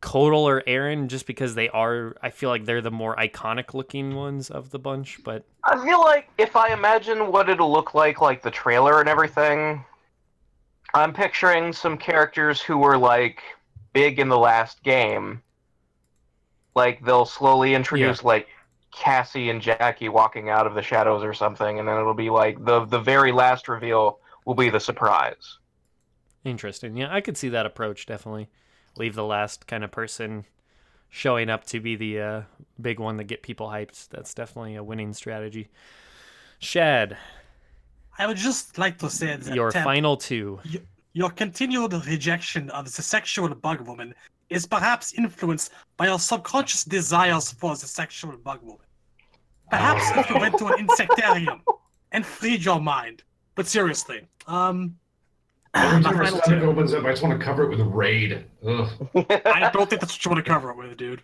[0.00, 2.14] Kotal or Erron, just because they are.
[2.22, 5.18] I feel like they're the more iconic looking ones of the bunch.
[5.24, 9.08] But I feel like if I imagine what it'll look like, like the trailer and
[9.08, 9.84] everything,
[10.94, 13.42] I'm picturing some characters who were like
[13.92, 15.42] big in the last game.
[16.76, 18.46] Like they'll slowly introduce like
[18.94, 22.64] Cassie and Jackie walking out of the shadows or something, and then it'll be like
[22.64, 25.58] the the very last reveal will be the surprise.
[26.44, 26.96] interesting.
[26.96, 28.48] Yeah, I could see that approach definitely.
[28.96, 30.44] Leave the last kind of person
[31.08, 32.42] showing up to be the uh,
[32.80, 34.08] big one that get people hyped.
[34.08, 35.68] That's definitely a winning strategy.
[36.58, 37.16] Shad,
[38.18, 40.60] I would just like to say that your Temp, final two.
[41.12, 44.14] your continued rejection of the sexual bug woman
[44.50, 48.83] is perhaps influenced by your subconscious desires for the sexual bug woman.
[49.78, 51.60] Perhaps if you went to an insectarium
[52.12, 53.22] and freed your mind.
[53.54, 54.96] But seriously, um,
[55.74, 57.80] Every my time our final stomach opens up, I just want to cover it with
[57.80, 58.44] a raid.
[58.66, 58.88] Ugh.
[59.44, 61.22] I don't think that's what you want to cover it with, dude.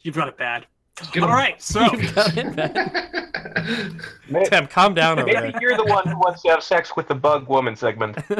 [0.00, 0.66] You've got it bad.
[1.12, 1.34] Get All him.
[1.34, 4.46] right, so You've got it bad.
[4.46, 5.60] Temp, calm down over Maybe there.
[5.60, 8.16] you're the one who wants to have sex with the bug woman segment.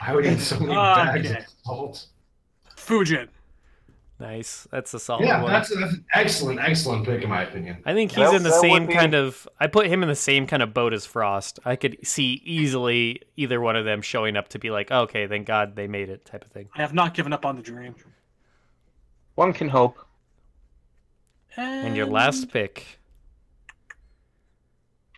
[0.00, 1.36] I would eat so many Okay.
[1.38, 2.06] of salt.
[2.76, 3.28] Fujin.
[4.20, 4.68] Nice.
[4.70, 5.50] That's a solid Yeah, one.
[5.50, 7.82] that's, that's an excellent, excellent pick in my opinion.
[7.84, 9.48] I think he's That- in the same be- kind of.
[9.58, 11.58] I put him in the same kind of boat as Frost.
[11.64, 15.26] I could see easily either one of them showing up to be like, oh, okay,
[15.26, 16.68] thank God they made it, type of thing.
[16.76, 17.96] I have not given up on the dream.
[19.34, 19.98] One can hope.
[21.56, 23.00] And your last pick,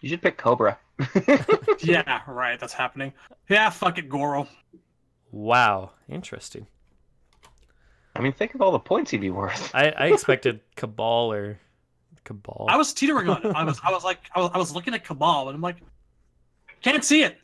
[0.01, 0.77] You should pick Kobra.
[1.83, 3.13] Yeah, right, that's happening.
[3.51, 4.49] Yeah, fuck it, Goro.
[5.31, 6.67] wow, interesting.
[8.17, 9.75] I mean, think of all the points he'd be worth.
[9.75, 11.59] I, I expected Kabal or
[12.25, 12.67] Kabal.
[12.69, 13.55] I was teetering on it.
[13.55, 15.77] I was, I was like, I was, I was looking at Kabal, and I'm like,
[16.83, 17.39] can't see it.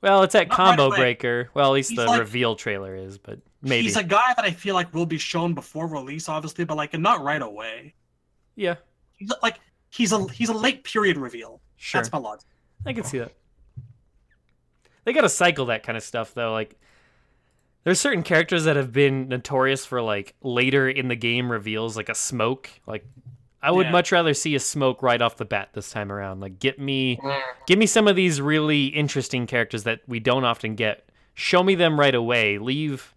[0.00, 0.96] well, it's at Not Combo away.
[0.96, 1.50] Breaker.
[1.54, 3.82] Well, at least He's the like- reveal trailer is, but maybe.
[3.82, 6.98] He's a guy that I feel like will be shown before release, obviously, but like
[6.98, 7.94] not right away.
[8.56, 8.76] yeah,
[9.18, 9.58] He's like,
[9.90, 11.60] he's a, he's a late period reveal.
[11.76, 12.00] sure.
[12.00, 12.46] That's my logic.
[12.86, 13.32] I can see that.
[15.04, 16.52] They gotta cycle that kind of stuff though.
[16.52, 16.78] Like,
[17.84, 22.08] there's certain characters that have been notorious for like later in the game reveals, like
[22.08, 22.70] a smoke.
[22.86, 23.04] Like,
[23.62, 23.92] I would Yeah.
[23.92, 26.40] much rather see a smoke right off the bat this time around.
[26.40, 27.42] Like, get me, mm.
[27.66, 31.08] give me some of these really interesting characters that we don't often get.
[31.34, 32.58] Show me them right away.
[32.58, 33.14] Leave.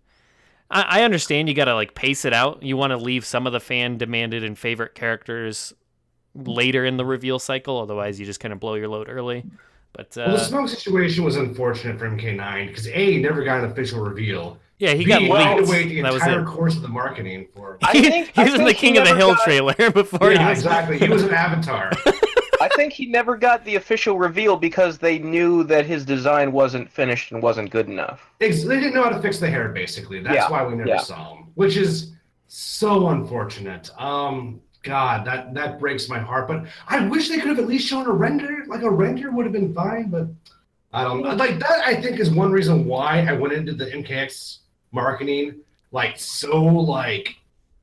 [0.71, 2.63] I, I understand you gotta like pace it out.
[2.63, 5.73] You want to leave some of the fan demanded and favorite characters
[6.35, 7.79] later in the reveal cycle.
[7.79, 9.43] Otherwise, you just kind of blow your load early.
[9.95, 13.63] But uh, Well, the smoke situation was unfortunate for MK9 because A, he never got
[13.63, 14.57] an official reveal.
[14.77, 15.69] yeah, he B, got he had to leaked.
[15.69, 16.45] wait the That was entire it.
[16.47, 17.77] course of the marketing for.
[17.84, 19.43] I He, think- he I was in the think he King of the Hill got-
[19.45, 20.59] trailer before he yeah, was.
[20.59, 20.99] exactly.
[20.99, 21.91] He was an avatar.
[22.61, 26.89] I think he never got the official reveal because they knew that his design wasn't
[26.89, 28.31] finished and wasn't good enough.
[28.39, 30.22] They didn't know how to fix the hair, basically.
[30.22, 30.97] That's Yeah, why we never yeah.
[30.99, 32.13] saw him, which is
[32.47, 33.91] so unfortunate.
[34.01, 36.48] Um, God, that that breaks my heart.
[36.48, 38.64] But I wish they could have at least shown a render.
[38.68, 40.28] Like a render would have been fine, but
[40.94, 41.36] I don't know.
[41.36, 44.60] Like that, I think is one reason why I went into the MKX
[44.91, 45.56] marketing
[45.91, 47.36] like so like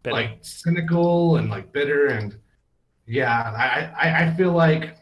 [0.02, 2.36] But like cynical and like bitter and
[3.06, 3.52] yeah.
[3.52, 4.96] I I, I feel like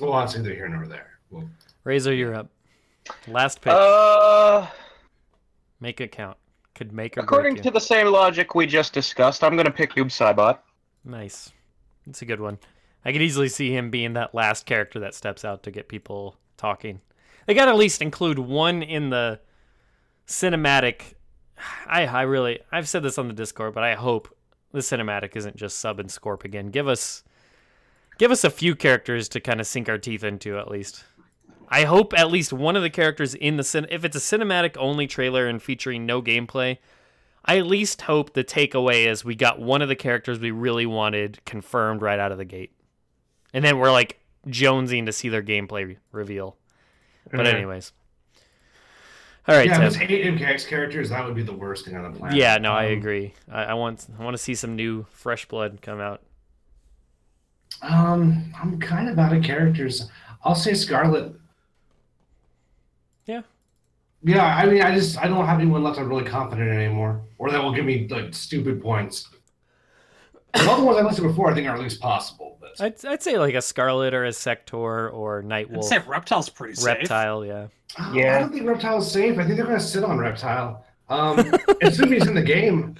[0.00, 1.18] well, it's either here nor there.
[1.30, 1.48] Well,
[1.84, 2.48] Razor, you're up.
[3.28, 3.72] Last pick.
[3.72, 4.66] Uh,
[5.80, 6.36] make it count.
[6.74, 10.06] Could make or according to the same logic we just discussed, I'm gonna pick Noob
[10.06, 10.58] Saibot.
[11.04, 11.52] Nice.
[12.06, 12.58] That's a good one.
[13.04, 16.36] I could easily see him being that last character that steps out to get people
[16.56, 17.00] talking.
[17.46, 19.40] They got to at least include one in the
[20.26, 21.14] cinematic.
[21.86, 24.34] I I really I've said this on the Discord, but I hope
[24.72, 26.68] the cinematic isn't just sub and Scorp again.
[26.70, 27.22] Give us
[28.18, 31.04] give us a few characters to kind of sink our teeth into at least.
[31.68, 34.76] I hope at least one of the characters in the cin- if it's a cinematic
[34.78, 36.78] only trailer and featuring no gameplay,
[37.44, 40.86] I at least hope the takeaway is we got one of the characters we really
[40.86, 42.72] wanted confirmed right out of the gate.
[43.52, 46.56] And then we're like jonesing to see their gameplay reveal.
[47.30, 47.54] But Mhm.
[47.54, 47.92] anyways.
[49.46, 49.82] All right, yeah, Tim.
[49.88, 52.38] if it's eight MKX characters, that would be the worst thing on the planet.
[52.38, 53.34] Yeah, no, I Um, agree.
[53.52, 56.22] I, I want I want to see some new fresh blood come out.
[57.82, 60.08] Um, I'm kind of out of characters.
[60.44, 61.36] I'll say Skarlet.
[64.24, 64.36] Yeah.
[64.36, 67.20] Yeah, I mean, I just I don't have anyone left I'm really confident in anymore,
[67.38, 69.28] or that will give me like stupid points.
[70.54, 72.58] The other ones I listed before, I think are at least possible.
[72.60, 75.78] But I'd, I'd say like a Skarlet or a Sector or Nightwolf.
[75.78, 76.86] I'd say Reptile's pretty safe.
[76.86, 77.66] Reptile, yeah.
[77.98, 78.36] Uh, Yeah.
[78.36, 79.38] I don't think Reptile's safe.
[79.38, 80.84] I think they're going to sit on Reptile.
[81.08, 81.52] Um,
[81.82, 82.94] assuming he's in the game.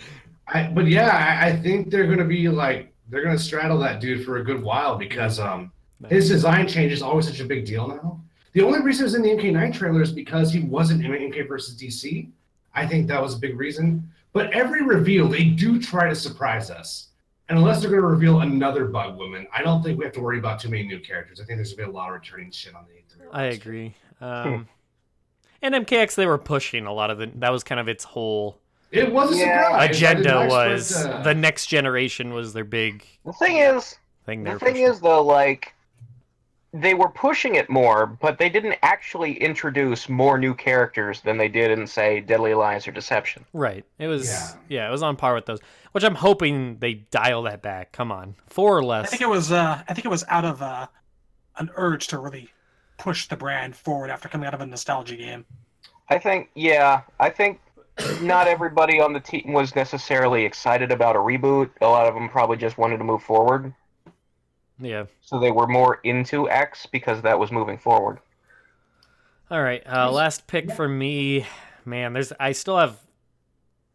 [0.48, 3.78] I, but yeah, I, I think they're going to be like they're going to straddle
[3.78, 5.72] that dude for a good while because um,
[6.08, 8.20] his design change is always such a big deal now.
[8.54, 11.80] The only reason he's in the MK9 trailer is because he wasn't in MK versus
[11.80, 12.28] DC.
[12.74, 14.10] I think that was a big reason.
[14.32, 17.08] But every reveal, they do try to surprise us.
[17.48, 20.20] And unless they're going to reveal another bug woman, I don't think we have to
[20.20, 21.40] worry about too many new characters.
[21.40, 22.94] I think there's going to be a lot of returning shit on the.
[23.32, 23.94] I agree.
[24.20, 24.68] Um,
[25.62, 27.30] and MKX, they were pushing a lot of the.
[27.36, 28.60] That was kind of its whole
[28.92, 29.64] It was a Yeah.
[29.64, 29.80] surprise.
[29.80, 30.46] I agenda.
[30.48, 34.44] Was expect, uh, the next generation was their big The thing is, thing.
[34.44, 34.76] The thing pushing.
[34.84, 35.73] is though, like
[36.76, 41.46] they were pushing it more, but they didn't actually introduce more new characters than they
[41.48, 43.44] did in say Deadly Alliance or Deception.
[43.52, 43.84] right.
[44.00, 44.48] It was Yeah.
[44.68, 44.88] yeah.
[44.88, 45.60] it was on par with those.
[45.92, 47.92] Which I'm hoping they dial that back.
[47.92, 49.06] Come on, four or less.
[49.06, 49.52] I think it was.
[49.52, 50.88] Uh, I think it was out of uh,
[51.56, 52.48] an urge to really
[52.98, 55.44] push the brand forward after coming out of a nostalgia game.
[56.10, 57.60] I think, yeah, I think
[58.20, 61.70] not everybody on the team was necessarily excited about a reboot.
[61.80, 63.72] A lot of them probably just wanted to move forward,
[64.78, 65.04] Yeah.
[65.20, 68.18] so they were more into X because that was moving forward.
[69.50, 69.82] All right.
[69.86, 71.46] Uh, last pick for me,
[71.84, 72.12] man.
[72.12, 72.98] There's I still have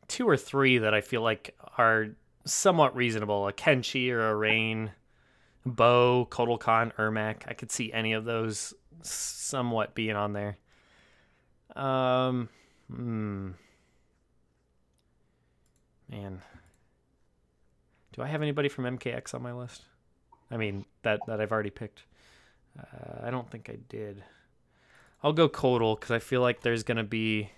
[0.08, 2.08] two or three that I feel like are
[2.46, 3.48] somewhat reasonable.
[3.48, 4.92] A Kenshi or a Rain,
[5.66, 7.44] Bo, Kotal Kahn, Ermac.
[7.48, 10.58] I could see any of those somewhat being on there.
[11.76, 12.50] Um,
[12.92, 13.52] hmm.
[16.10, 16.42] Man,
[18.14, 19.84] do I have anybody from MKX on my list?
[20.52, 22.04] I mean that that I've already picked.
[22.78, 24.24] Uh, I don't think I did.
[25.24, 27.50] I'll go Kotal because I feel like there's gonna be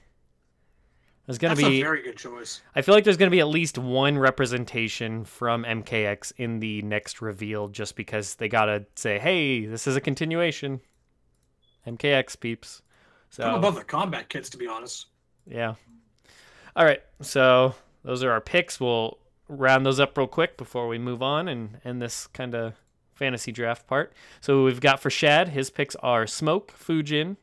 [1.25, 2.61] there's gonna That's be a very good choice.
[2.75, 7.21] I feel like there's gonna be at least one representation from MKX in the next
[7.21, 10.81] reveal, just because they gotta say, "Hey, this is a continuation."
[11.85, 12.81] MKX peeps.
[13.29, 15.07] So I'm above the combat kits, to be honest.
[15.47, 15.75] yeah.
[16.75, 17.01] All right.
[17.21, 18.79] So those are our picks.
[18.79, 19.17] We'll
[19.51, 22.75] round those up real quick before we move on and end this kind of
[23.13, 24.13] fantasy draft part.
[24.39, 27.35] So we've got for Shad, his picks are Smoke, Fujin,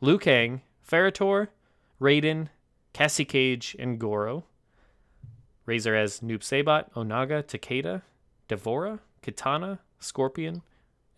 [0.00, 1.48] Liu Kang, Ferra/Torr,
[2.00, 2.48] Raiden,
[2.92, 4.44] Cassie Cage, and Goro.
[5.66, 8.02] Razor has Noob Saibot, Onaga, Takeda,
[8.48, 10.62] D'Vorah, Kitana, Scorpion,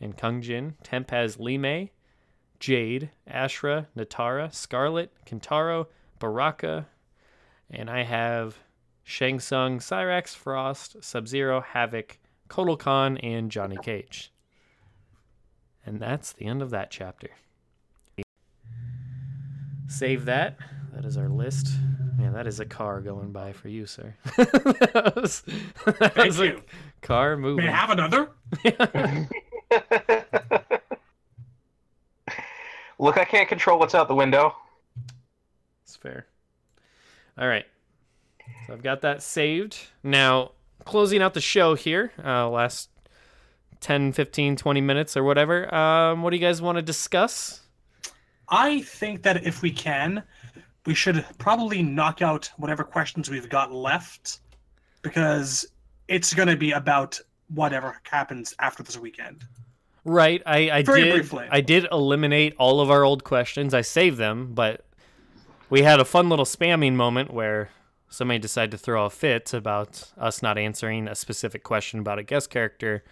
[0.01, 0.77] and Kung Jin.
[0.85, 1.91] Temp has Li Mei,
[2.61, 5.89] Jade, Ashrah, Nitara, Skarlet, Kintaro,
[6.21, 6.87] Baraka,
[7.69, 8.59] and I have
[9.09, 12.19] Shang Tsung, Cyrax, Frost, Sub Zero, Havik,
[12.49, 14.33] Kotal Kahn, and Johnny Cage.
[15.87, 17.29] And that's the end of that chapter.
[19.87, 20.57] Save that.
[20.93, 21.69] That is our list.
[22.19, 24.13] Man, that is a car going by for you, sir.
[24.37, 25.43] that was,
[25.85, 26.63] that Thank was a you.
[27.01, 27.69] car May moving.
[27.69, 28.31] I have another?
[32.99, 34.57] Look, I can't control what's out the window.
[35.85, 36.27] It's fair.
[37.39, 37.67] All right.
[38.67, 39.79] So I've got that saved.
[40.03, 40.53] Now,
[40.85, 42.91] closing out the show here, uh, last
[43.81, 45.73] 10, 15, 20 minutes or whatever.
[45.75, 47.61] Um, what do you guys want to discuss?
[48.49, 50.23] I think that if we can,
[50.87, 54.41] we should probably knock out whatever questions we've got left
[55.03, 55.67] because
[56.09, 57.21] it's going to be about
[57.55, 59.45] whatever happens after this weekend.
[60.05, 60.43] Right.
[60.47, 61.47] I, I Very did briefly.
[61.51, 63.75] I did eliminate all of our old questions.
[63.75, 64.85] I saved them, but
[65.69, 67.71] we had a fun little spamming moment where
[68.09, 72.23] somebody decided to throw a fit about us not answering a specific question about a
[72.23, 73.03] guest character.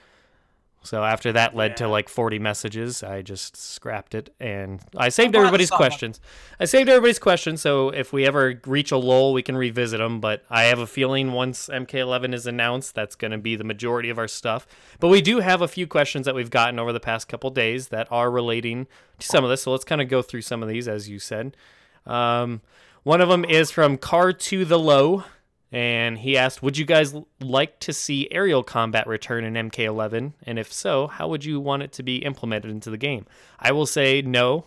[0.83, 5.35] So after that led to like 40 messages, I just scrapped it and I saved
[5.35, 6.21] everybody's questions.
[6.61, 10.21] I saved everybody's questions so if we ever reach a lull, we can revisit them,
[10.21, 14.11] but I have a feeling once MK11 is announced, that's going to be the majority
[14.11, 14.67] of our stuff.
[15.01, 17.89] But we do have a few questions that we've gotten over the past couple days
[17.89, 18.87] that are relating
[19.21, 19.63] to some of this.
[19.63, 21.57] So let's kind of go through some of these as you said.
[22.05, 22.61] Um,
[23.05, 25.25] one of them is from Car to the Low,
[25.73, 30.33] And he asked, Would you guys like to see aerial combat return in MK11?
[30.45, 33.27] And if so, how would you want it to be implemented into the game?
[33.59, 34.67] I will say no.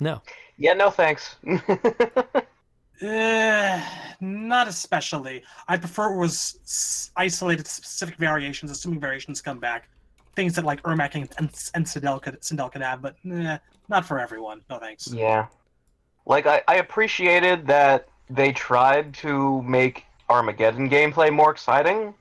[0.00, 0.22] No.
[0.56, 1.36] Yeah, no thanks.
[3.00, 3.80] Uh,
[4.20, 5.44] not especially.
[5.68, 9.88] I prefer it was isolated specific variations, assuming variations come back.
[10.34, 13.58] Things that like Ermac and, and, and Sindel could Sindel could have, but eh,
[13.88, 14.62] not for everyone.
[14.68, 15.12] No thanks.
[15.12, 15.46] yeah.
[16.28, 22.12] Like I, I appreciated that they tried to make Armageddon gameplay more exciting,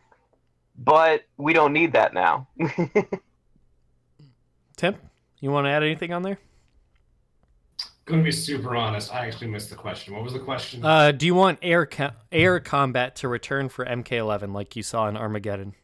[0.78, 2.48] but we don't need that now.
[4.78, 4.96] Tim,
[5.42, 6.40] you want to add anything on there?
[8.06, 9.14] Gonna be super honest.
[9.14, 10.14] I actually missed the question.
[10.14, 10.86] What was the question?
[10.86, 15.10] Uh, do you want air co- air combat to return for MK11 like you saw
[15.10, 15.76] in Armageddon?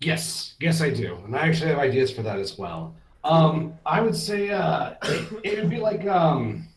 [0.00, 2.94] Yes, yes, I do, and I actually have ideas for that as well.
[3.22, 6.68] Um, I would say uh, it, it would be like um,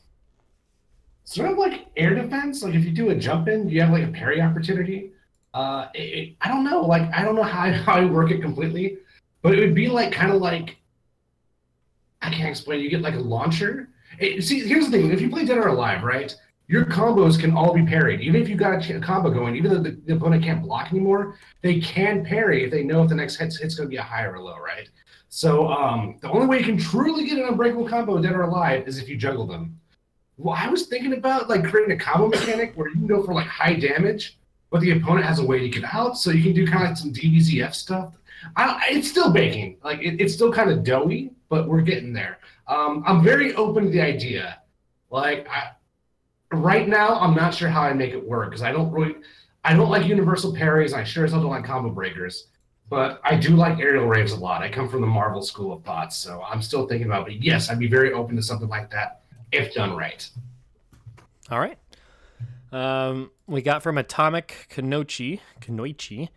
[1.27, 2.63] sort of like air defense.
[2.63, 5.11] Like if you do a jump in, do you have like a parry opportunity.
[5.53, 8.41] Uh, it, it- I don't know, like I don't know how how I work it
[8.41, 8.97] completely,
[9.41, 10.77] but it would be like kind of like
[12.21, 12.79] I can't explain.
[12.81, 13.89] You get like a launcher.
[14.19, 16.33] It, see, here's the thing: if you play Dead or Alive, right?
[16.69, 18.19] Your combos can all be parried.
[18.21, 21.37] Even if you got a combo going, even though the, the opponent can't block anymore,
[21.61, 24.03] they can parry if they know if the next hit's, hit's going to be a
[24.03, 24.89] high or a low, right?
[25.29, 28.85] So um, the only way you can truly get an unbreakable combo dead or alive
[28.85, 29.79] is if you juggle them.
[30.37, 33.33] Well, I was thinking about like creating a combo mechanic where you can go for
[33.33, 34.37] like high damage,
[34.69, 36.89] but the opponent has a way to get out, so you can do kind of
[36.89, 38.13] like some DBZF stuff.
[38.55, 42.37] I, it's still baking, like it, it's still kind of doughy, but we're getting there.
[42.67, 44.61] Um, I'm very open to the idea.
[45.09, 45.71] Like I,
[46.51, 49.15] right now, I'm not sure how I make it work because I don't really,
[49.63, 50.93] I don't like universal parries.
[50.93, 52.47] I sure as hell don't like combo breakers.
[52.89, 54.61] But I do like aerial raves a lot.
[54.61, 57.25] I come from the Marvel school of thought, so I'm still thinking about.
[57.25, 59.23] But yes, I'd be very open to something like that
[59.57, 60.27] if done right.
[61.49, 61.77] All right.
[62.71, 66.29] Um, we got from Atomic Kanochi, Kanoichi,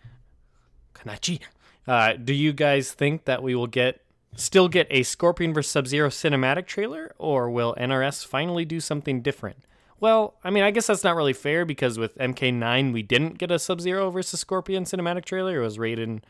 [0.95, 1.41] Kanachi.
[1.87, 4.01] Uh, do you guys think that we will get
[4.37, 9.23] still get a Scorpion vs Sub Zero cinematic trailer, or will NRS finally do something
[9.23, 9.65] different?
[9.99, 13.51] Well, I mean, I guess that's not really fair because with MK9 we didn't get
[13.51, 15.61] a Sub Zero versus Scorpion cinematic trailer.
[15.61, 16.23] It was Raiden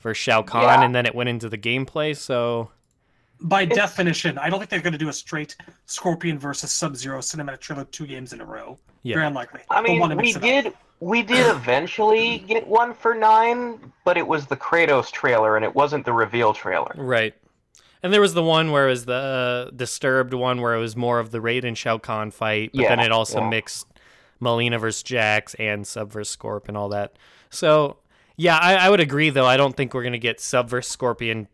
[0.00, 0.84] versus Shao Kahn, Yeah.
[0.84, 2.14] and then it went into the gameplay.
[2.16, 2.70] So
[3.42, 5.56] By definition, I don't think they're going to do a straight
[5.86, 8.78] Scorpion versus Sub Zero cinematic trailer two games in a row.
[9.02, 9.16] Yeah.
[9.16, 9.60] Very unlikely.
[9.70, 10.42] I mean, wanna we mix up.
[10.42, 15.64] did we did eventually get one for nine, but it was the Kratos trailer and
[15.64, 16.94] it wasn't the reveal trailer.
[16.96, 17.34] Right.
[18.02, 20.96] And there was the one where it was the uh, disturbed one where it was
[20.96, 23.48] more of the Raiden Shao Kahn fight, but then it also yeah.
[23.48, 23.86] mixed
[24.40, 27.16] Melina versus Jax and Sub versus Scorp and all that.
[27.50, 27.98] So
[28.36, 29.46] yeah, I, I would agree though.
[29.46, 31.48] I don't think we're gonna get Sub versus Scorpion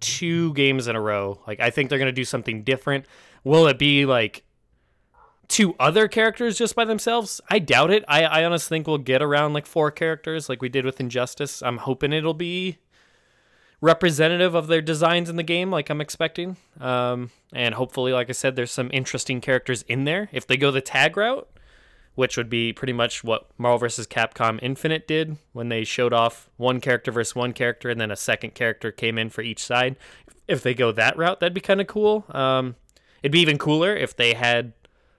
[0.00, 1.40] two games in a row.
[1.46, 3.06] Like I think they're gonna do something different.
[3.44, 4.44] Will it be like
[5.48, 7.40] two other characters just by themselves?
[7.50, 8.04] I doubt it.
[8.08, 11.62] I, I honestly think we'll get around like four characters like we did with Injustice.
[11.62, 12.78] I'm hoping it'll be
[13.80, 16.56] representative of their designs in the game, like I'm expecting.
[16.80, 20.28] Um, and hopefully, like I said, there's some interesting characters in there.
[20.32, 21.48] If they go the tag route,
[22.14, 24.06] which would be pretty much what Marvel vs.
[24.06, 28.16] Capcom Infinite did when they showed off one character versus one character, and then a
[28.16, 29.96] second character came in for each side.
[30.48, 32.24] If they go that route, that'd be kind of cool.
[32.30, 32.76] Um,
[33.22, 34.72] it'd be even cooler if they had,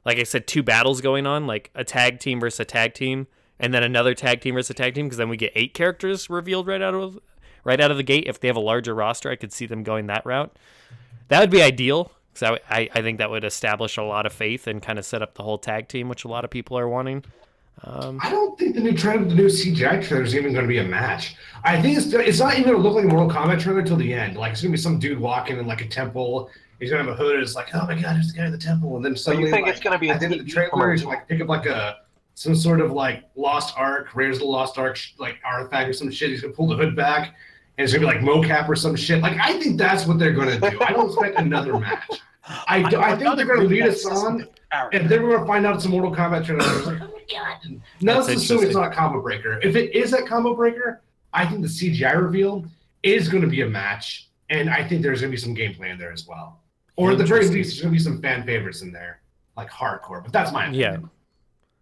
[0.05, 3.27] like I said, two battles going on, like a tag team versus a tag team,
[3.59, 6.29] and then another tag team versus a tag team, because then we get eight characters
[6.29, 7.19] revealed right out of
[7.63, 8.25] right out of the gate.
[8.27, 10.57] If they have a larger roster, I could see them going that route.
[11.29, 14.33] That would be ideal because I, I, I think that would establish a lot of
[14.33, 16.77] faith and kind of set up the whole tag team, which a lot of people
[16.77, 17.23] are wanting.
[17.83, 20.69] Um, I don't think the new trailer, the new CGI trailer is even going to
[20.69, 21.35] be a match.
[21.63, 23.97] I think it's it's not even going to look like a Mortal Kombat trailer till
[23.97, 24.37] the end.
[24.37, 26.49] Like it's going to be some dude walking in like a temple.
[26.79, 27.35] He's going to have a hood.
[27.35, 28.95] And it's like, oh my god, there's the guy in the temple.
[28.97, 30.35] And then So suddenly, you think like, it's going to be a at the end
[30.35, 31.97] of the trailer, he's like pick up like a
[32.35, 36.11] some sort of like Lost Ark, Raiders of the Lost Ark like artifact or some
[36.11, 36.29] shit.
[36.29, 37.35] He's going to pull the hood back.
[37.81, 39.21] And it's gonna be like mocap or some shit.
[39.21, 40.79] Like I think that's what they're gonna do.
[40.81, 42.21] I don't expect another match.
[42.67, 44.47] I, do, I think they're gonna lead us on
[44.91, 46.63] and then we're gonna find out it's a Mortal Kombat trailer.
[46.65, 47.81] I was like, oh my god!
[48.01, 49.59] Now That's let's assume it's not a combo breaker.
[49.63, 51.01] If it is that combo breaker,
[51.33, 52.65] I think the CGI reveal
[53.03, 56.11] is gonna be a match, and I think there's gonna be some gameplay in there
[56.11, 56.61] as well.
[56.97, 59.21] Or at the very least, there's gonna be some fan favorites in there,
[59.57, 60.23] like hardcore.
[60.23, 61.01] But that's my opinion.
[61.01, 61.07] Yeah.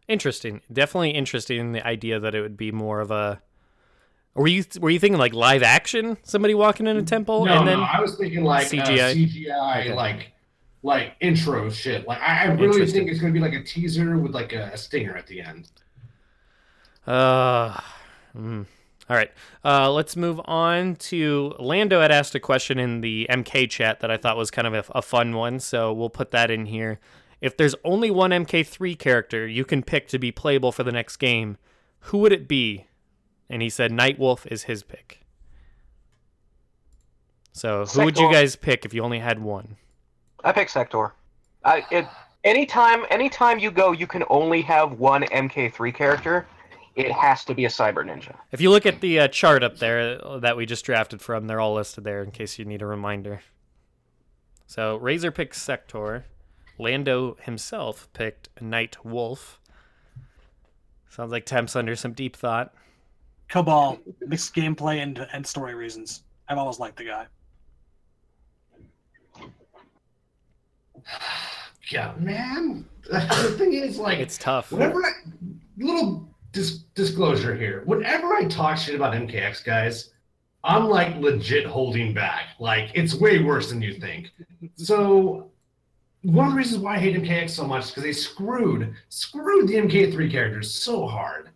[0.07, 3.41] interesting, definitely interesting in the idea that it would be more of a.
[4.35, 6.17] Were you were you thinking like live action?
[6.23, 9.47] Somebody walking in a temple No, and then no, I was thinking like CGI, CGI?
[9.47, 9.93] CGI Okay.
[9.93, 10.31] like
[10.83, 12.07] like intro shit.
[12.07, 14.77] Like I, I really think it's gonna be like a teaser with like a, a
[14.77, 15.69] stinger at the end.
[17.05, 17.77] Uh,
[18.37, 18.65] mm.
[19.09, 19.31] All right.
[19.65, 24.11] Uh, let's move on to Lando had asked a question in the MK chat that
[24.11, 26.99] I thought was kind of a, a fun one, so we'll put that in here.
[27.41, 31.17] if there's only one MK3 character you can pick to be playable for the next
[31.17, 31.57] game,
[32.01, 32.85] who would it be?
[33.49, 35.21] And he said Nightwolf is his pick.
[37.51, 39.77] So who would you guys pick if you only had one?
[40.43, 41.13] I pick Sector.
[41.65, 42.07] I it
[42.43, 46.47] anytime anytime you go, you can only have one MK3 character.
[46.95, 48.35] It has to be a Cyber Ninja.
[48.51, 51.47] If you look at the uh, chart up there uh, that we just drafted from,
[51.47, 53.41] they're all listed there in case you need a reminder.
[54.65, 56.25] So Razor picked Sector.
[56.77, 59.59] Lando himself picked Night Wolf.
[61.09, 62.73] Sounds like Temp's under some deep thought.
[63.49, 66.23] Kabal, mixed gameplay and and story reasons.
[66.47, 67.25] I've always liked the guy.
[71.91, 72.85] Yeah, man.
[73.09, 74.71] the thing is, like, It's tough.
[74.71, 75.09] whenever I,
[75.79, 80.11] little dis- disclosure here, whenever I talk shit about MKX guys,
[80.63, 82.49] I'm like legit holding back.
[82.59, 84.29] Like, it's way worse than you think.
[84.75, 85.49] So,
[86.21, 89.67] one of the reasons why I hate MKX so much is because they screwed, screwed
[89.67, 91.48] the MK3 characters so hard.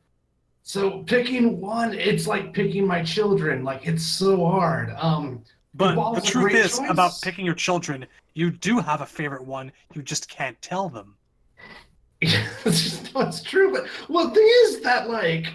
[0.63, 3.63] So picking one, it's like picking my children.
[3.63, 4.91] Like it's so hard.
[4.97, 6.89] Um, But the truth is choice.
[6.89, 9.71] about picking your children, you do have a favorite one.
[9.93, 11.15] You just can't tell them.
[12.21, 13.73] it's just no, true.
[13.73, 15.47] But well, the thing is that like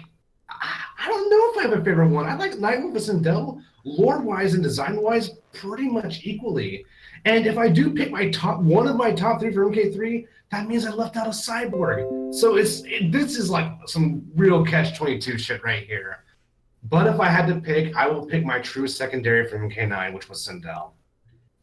[0.49, 2.27] I don't know if I have a favorite one.
[2.27, 6.85] I like Nightwolf and Sindel, lore wise and design wise, pretty much equally.
[7.25, 10.67] And if I do pick my top one of my top three for MK3, that
[10.67, 12.33] means I left out a cyborg.
[12.33, 16.23] So it's it, this is like some real catch twenty two shit right here.
[16.83, 20.29] But if I had to pick, I will pick my true secondary from MK9, which
[20.29, 20.91] was Sindel.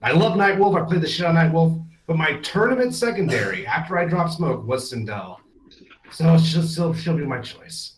[0.02, 0.80] I love Nightwolf.
[0.80, 1.82] I played the shit on Nightwolf.
[2.06, 5.38] But my tournament secondary after I dropped smoke was Sindel.
[6.12, 7.95] So she'll still she'll be my choice.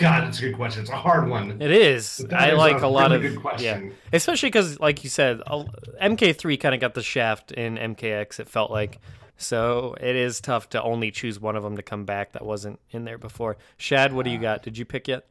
[0.00, 0.80] God, that's a good question.
[0.80, 1.60] It's a hard one.
[1.60, 2.24] It is.
[2.32, 3.86] I is like a lot really of good question.
[3.86, 8.40] yeah, especially because, like you said, MK3 kind of got the shaft in MKX.
[8.40, 8.98] It felt like
[9.36, 9.94] so.
[10.00, 13.04] It is tough to only choose one of them to come back that wasn't in
[13.04, 13.58] there before.
[13.76, 14.62] Shad, what do you uh, got?
[14.62, 15.26] Did you pick yet?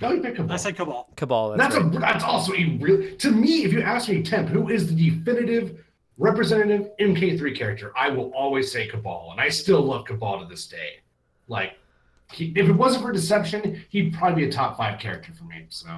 [0.00, 0.52] No, you pick Kabal.
[0.52, 1.14] I said Kabal.
[1.16, 1.56] Kabal.
[1.56, 1.94] That's, That's right.
[1.94, 3.64] a that's also a real to me.
[3.64, 5.84] If you ask me, Temp, who is the definitive
[6.18, 7.92] representative MK3 character?
[7.96, 11.00] I will always say Kabal, and I still love Kabal to this day.
[11.48, 11.74] Like,
[12.32, 15.66] he, if it wasn't for Deception, he'd probably be a top five character for me.
[15.68, 15.88] So,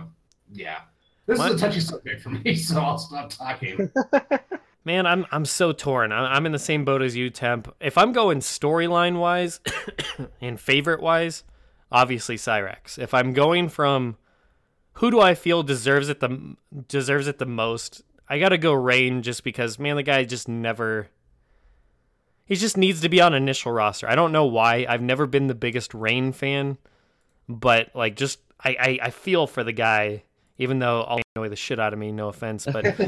[0.52, 0.80] yeah,
[1.26, 1.52] this What?
[1.52, 3.90] is a touchy subject for me, so I'll stop talking.
[4.84, 6.12] Man, I'm I'm so torn.
[6.12, 7.74] I'm, I'm in the same boat as you, Temp.
[7.80, 9.60] If I'm going storyline wise
[10.40, 11.44] and favorite wise,
[11.92, 12.98] obviously Cyrax.
[12.98, 14.16] If I'm going from
[14.94, 16.56] who do I feel deserves it the
[16.88, 21.08] deserves it the most, I gotta go Rain just because man, the guy just never.
[22.48, 24.08] He just needs to be on initial roster.
[24.08, 24.86] I don't know why.
[24.88, 26.78] I've never been the biggest Rain fan,
[27.48, 30.22] but like just I I, I feel for the guy.
[30.60, 32.84] Even though I'll annoy the shit out of me, no offense, but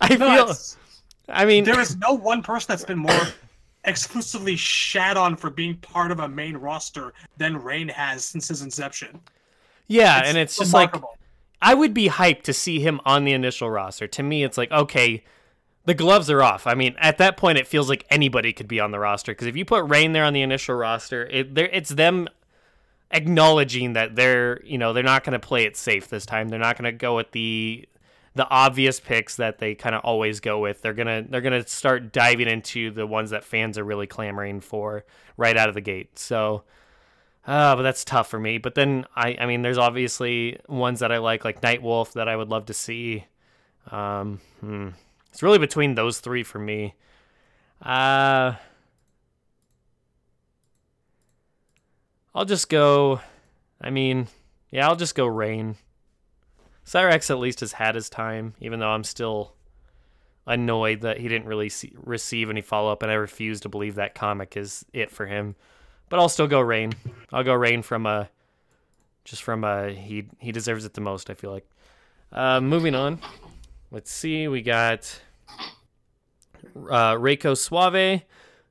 [0.00, 0.32] I feel.
[0.44, 0.76] it's-
[1.30, 3.20] I mean, there is no one person that's been more
[3.84, 8.62] exclusively shat on for being part of a main roster than Rain has since his
[8.62, 9.20] inception.
[9.88, 10.94] yeah, and it's just like.
[11.60, 14.06] I would be hyped to see him on the initial roster.
[14.06, 15.24] To me, it's like okay,
[15.88, 16.66] the gloves are off.
[16.66, 19.46] I mean, at that point, it feels like anybody could be on the roster because
[19.46, 22.28] if you put Rain there on the initial roster, it it's them
[23.10, 26.50] acknowledging that they're you know they're not going to play it safe this time.
[26.50, 27.88] They're not going to go with the
[28.34, 30.82] the obvious picks that they kind of always go with.
[30.82, 35.06] They're gonna they're gonna start diving into the ones that fans are really clamoring for
[35.38, 36.18] right out of the gate.
[36.18, 36.64] So.
[37.46, 38.58] Uh, but that's tough for me.
[38.58, 42.36] But then I, I mean, there's obviously ones that I like, like Nightwolf, that I
[42.36, 43.24] would love to see.
[43.90, 44.88] Um, hmm.
[45.30, 46.94] It's really between those three for me.
[47.80, 48.54] Uh,
[52.34, 53.20] I'll just go.
[53.80, 54.28] I mean,
[54.70, 55.76] yeah, I'll just go Rain.
[56.84, 59.52] Cyrax at least has had his time, even though I'm still
[60.46, 63.96] annoyed that he didn't really see, receive any follow up, and I refuse to believe
[63.96, 65.54] that comic is it for him.
[66.08, 66.94] But I'll still go Rain.
[67.32, 68.30] I'll go Rain from a
[69.24, 71.28] just from a he he deserves it the most.
[71.28, 71.68] I feel like.
[72.32, 73.20] Uh, moving on.
[73.90, 74.48] Let's see.
[74.48, 75.20] We got
[76.76, 78.22] uh, Reiko Suave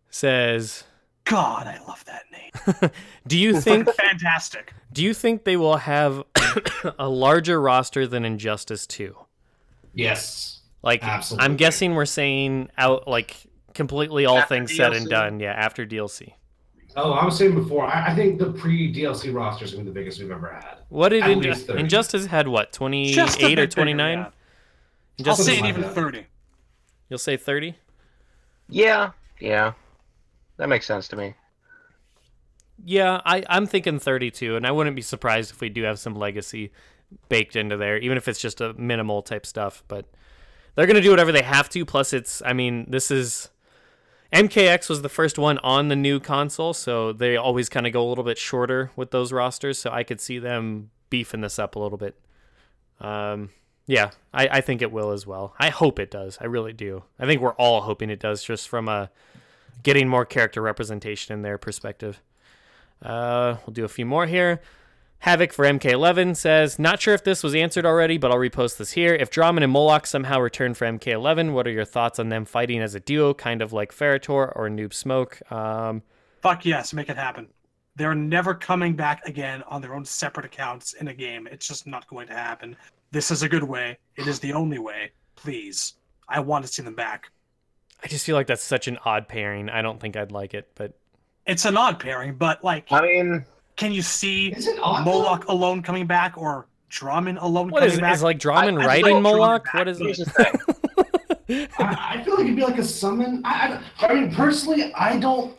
[0.09, 0.83] says,
[1.25, 2.91] God, I love that name.
[3.27, 4.73] "Do you think Fantastic.
[4.93, 6.23] do you think they will have
[6.99, 9.15] a larger roster than Injustice 2?
[9.93, 10.53] yes.
[10.83, 11.43] Like Absolutely.
[11.43, 13.35] I'm guessing we're saying out like
[13.73, 15.39] completely all After things said and done.
[15.39, 16.33] Yeah, after DLC.
[16.95, 17.85] Oh, I was saying before.
[17.87, 20.53] I, I think the pre DLC roster is going to be the biggest we've ever
[20.53, 20.77] had.
[20.89, 24.27] What did At Inju- Injustice had what 28 or 29?
[25.17, 25.29] Yeah.
[25.29, 25.93] I'll say even that.
[25.93, 26.25] 30.
[27.09, 27.75] You'll say 30?
[28.69, 29.73] Yeah, yeah,
[30.57, 31.35] that makes sense to me.
[32.83, 36.15] Yeah, I, I'm thinking 32, and I wouldn't be surprised if we do have some
[36.15, 36.71] legacy
[37.29, 39.83] baked into there, even if it's just a minimal type stuff.
[39.87, 40.05] But
[40.75, 41.85] they're gonna do whatever they have to.
[41.85, 43.49] Plus, it's I mean, this is
[44.33, 48.05] MKX was the first one on the new console, so they always kind of go
[48.05, 49.79] a little bit shorter with those rosters.
[49.79, 52.19] So I could see them beefing this up a little bit.
[52.99, 53.49] Um,
[53.87, 55.55] yeah, I, I think it will as well.
[55.57, 56.37] I hope it does.
[56.39, 57.03] I really do.
[57.17, 59.09] I think we're all hoping it does, just from a
[59.81, 62.21] getting more character representation in their perspective.
[63.01, 64.61] Uh, we'll do a few more here.
[65.19, 68.91] Havoc for MK11 says, Not sure if this was answered already, but I'll repost this
[68.91, 69.15] here.
[69.15, 72.81] If Drahmin and Moloch somehow return for MK11, what are your thoughts on them fighting
[72.81, 75.39] as a duo, kind of like Ferra/Torr or Noob Smoke?
[75.51, 76.03] Um,
[76.41, 77.47] Fuck yes, make it happen.
[77.97, 81.47] They're never coming back again on their own separate accounts in a game.
[81.51, 82.77] It's just not going to happen.
[83.11, 83.97] This is a good way.
[84.15, 85.11] It is the only way.
[85.35, 85.95] Please.
[86.29, 87.31] I want to see them back.
[88.03, 89.69] I just feel like that's such an odd pairing.
[89.69, 90.93] I don't think I'd like it, but
[91.47, 93.43] It's an odd pairing, but like, I mean,
[93.77, 94.77] can you see Is it?
[94.77, 98.13] Moloch alone coming back or Drahmin alone what coming is back?
[98.13, 99.65] is like Drahmin I- I writing like Moloch?
[99.65, 100.25] Drahmin What is here's it?
[100.27, 100.31] the
[101.47, 101.67] thing.
[101.79, 103.41] I, I feel like it'd be like a summon.
[103.43, 105.57] I, I, I mean, personally, I don't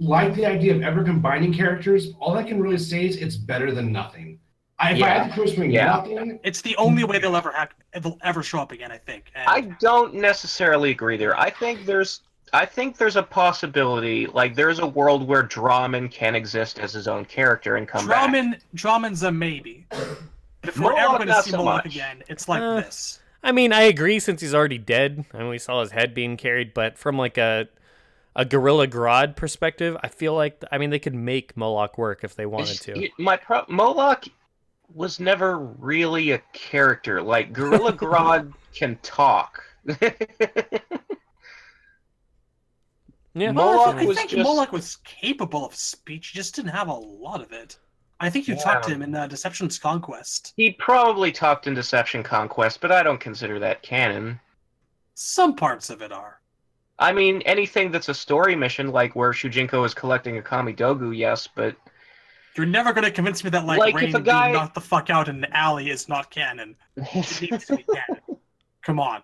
[0.00, 2.14] like the idea of ever combining characters.
[2.18, 4.38] All I can really say is it's better than nothing.
[4.78, 5.22] I, if I Yeah.
[5.24, 5.86] had to choose between Yeah.
[5.86, 7.68] nothing, It's the only way they'll ever have
[8.00, 8.90] they'll ever show up again.
[8.90, 9.26] I think.
[9.34, 11.38] And I don't necessarily agree there.
[11.38, 12.22] I think there's
[12.52, 17.06] I think there's a possibility, like there's a world where Drahmin can exist as his
[17.06, 18.28] own character and come back.
[18.28, 19.86] Drahmin, Drahmin's a maybe.
[19.90, 20.18] But
[20.64, 23.20] if we're ever going to not see so Moloch again, it's like Uh, this.
[23.44, 25.24] I mean, I agree since he's already dead.
[25.32, 27.68] I mean, we saw his head being carried, but from like a
[28.36, 32.34] a Gorilla Grodd perspective, I feel like I mean they could make Moloch work if
[32.36, 33.22] they wanted It's- to.
[33.22, 34.24] My pro- Moloch
[34.94, 37.22] was never really a character.
[37.22, 39.62] Like Gorilla Grodd can talk.
[43.34, 46.28] Yeah, Moloch I was think just- Moloch was capable of speech.
[46.28, 47.78] He just didn't have a lot of it.
[48.18, 48.60] I think you Yeah.
[48.62, 50.52] talked to him in uh, Deception's Conquest.
[50.56, 54.40] he probably talked in Deception Conquest, but I don't consider that canon.
[55.14, 56.39] Some parts of it are.
[57.00, 61.16] I mean, anything that's a story mission, like where Shujinko is collecting a kami Kamidogu,
[61.16, 61.74] yes, but
[62.56, 64.74] You're never going to convince me that like, Like, if Rain a guy- being knocked
[64.74, 66.76] the fuck out in an alley is not canon.
[66.96, 68.20] It needs to be canon.
[68.82, 69.22] Come on.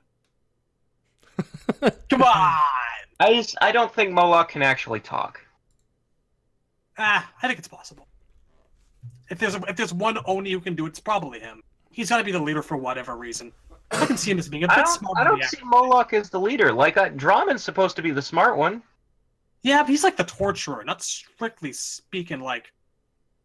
[2.11, 2.61] Come on.
[3.20, 5.40] I just I don't think Moloch can actually talk.
[6.98, 8.07] Ah, I think it's possible.
[9.31, 11.62] If there's if there's one Oni who can do it, it's probably him.
[11.90, 13.53] He's got to be the leader for whatever reason.
[13.92, 15.58] I can see him as being a bit don't smarter I don't see.
[15.64, 16.72] Moloch as the leader.
[16.72, 18.82] Like uh, Drahmin's supposed to be the smart one.
[19.62, 22.72] Yeah, but he's like the torturer, not strictly speaking like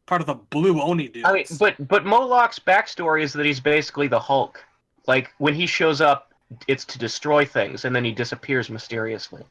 [0.05, 1.25] part of the blue Oni dude.
[1.25, 4.63] I mean, but but Moloch's backstory is that he's basically the Hulk.
[5.07, 6.33] Like when he shows up,
[6.67, 9.43] it's to destroy things, and then he disappears mysteriously.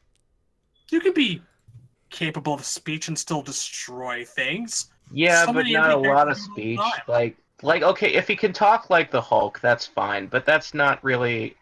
[0.91, 1.41] you can be
[2.09, 4.91] capable of speech and still destroy things.
[5.13, 6.79] Yeah, So but not a lot of characters all the speech.
[6.79, 7.01] time.
[7.07, 10.27] Like like okay, if he can talk like the Hulk, that's fine.
[10.27, 11.55] But that's not really.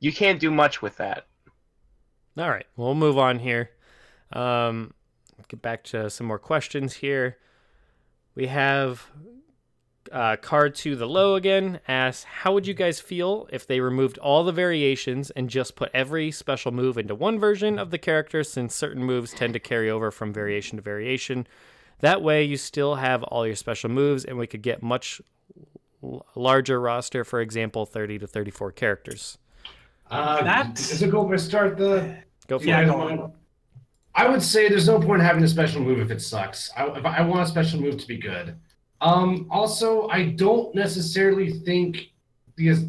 [0.00, 1.26] You can't do much with that.
[2.36, 3.70] All right, we'll move on here.
[4.32, 4.94] Um,
[5.48, 7.38] get back to some more questions here.
[8.34, 9.08] We have
[10.12, 11.80] uh, card to the low again.
[11.88, 15.90] Asks, how would you guys feel if they removed all the variations and just put
[15.92, 18.44] every special move into one version of the character?
[18.44, 21.46] Since certain moves tend to carry over from variation to variation.
[22.00, 25.20] That way, you still have all your special moves, and we could get much
[26.02, 27.24] l- larger roster.
[27.24, 29.38] For example, thirty to thirty-four characters.
[30.10, 32.16] uh, That's- is it cool if start the?
[32.46, 32.86] Go for Yeah, it.
[32.86, 33.32] go.
[34.14, 36.70] I would say there's no point having a special move if it sucks.
[36.76, 38.56] I, if I want a special move to be good.
[39.00, 42.10] Um, also, I don't necessarily think
[42.56, 42.84] because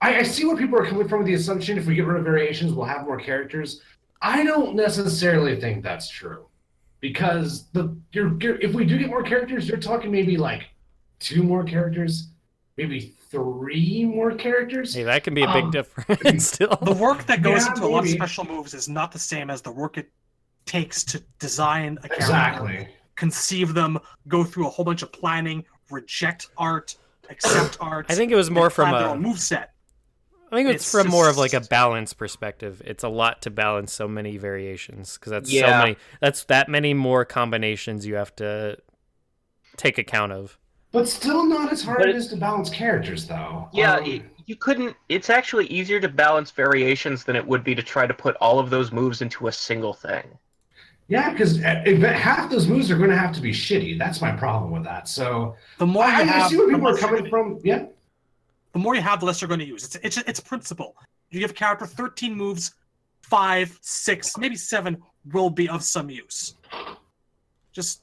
[0.00, 2.18] I, I see where people are coming from with the assumption if we get rid
[2.18, 3.80] of variations, we'll have more characters.
[4.22, 6.46] I don't necessarily think that's true
[7.00, 10.68] because the you're, you're if we do get more characters, you're talking maybe like
[11.18, 12.28] two more characters,
[12.76, 14.94] maybe three more characters.
[14.94, 16.76] Hey, that can be a big Um, difference still.
[16.82, 19.50] The work that goes Yeah, into a lot of special moves is not the same
[19.50, 20.10] as the work it
[20.66, 22.88] takes to design a character, Exactly.
[23.16, 23.98] conceive them,
[24.28, 26.96] go through a whole bunch of planning, reject art,
[27.28, 28.06] accept art.
[28.08, 29.16] I think it was more from a.
[29.16, 29.72] move set.
[30.52, 32.82] I think it's, It's from more of like a balance perspective.
[32.84, 35.96] It's a lot to balance so many variations because that's so many.
[36.20, 38.78] That's that many more combinations you have to
[39.76, 40.58] take account of.
[40.92, 43.68] But still not as hard But as it- it is to balance characters, though.
[43.72, 44.96] Yeah, Um, it- you couldn't.
[45.08, 48.58] It's actually easier to balance variations than it would be to try to put all
[48.58, 50.24] of those moves into a single thing.
[51.06, 53.98] Yeah, because half those moves are going to have to be shitty.
[53.98, 55.06] That's my problem with that.
[55.08, 57.58] So The more I, I have, see where people are coming from.
[57.62, 57.84] Yeah,
[58.72, 59.84] the more you have, the less you're going to use.
[59.84, 60.96] It's it's it's a principle.
[61.30, 62.74] You give a character 13 moves,
[63.22, 65.00] five, six, maybe seven
[65.32, 66.54] will be of some use.
[67.72, 68.02] Just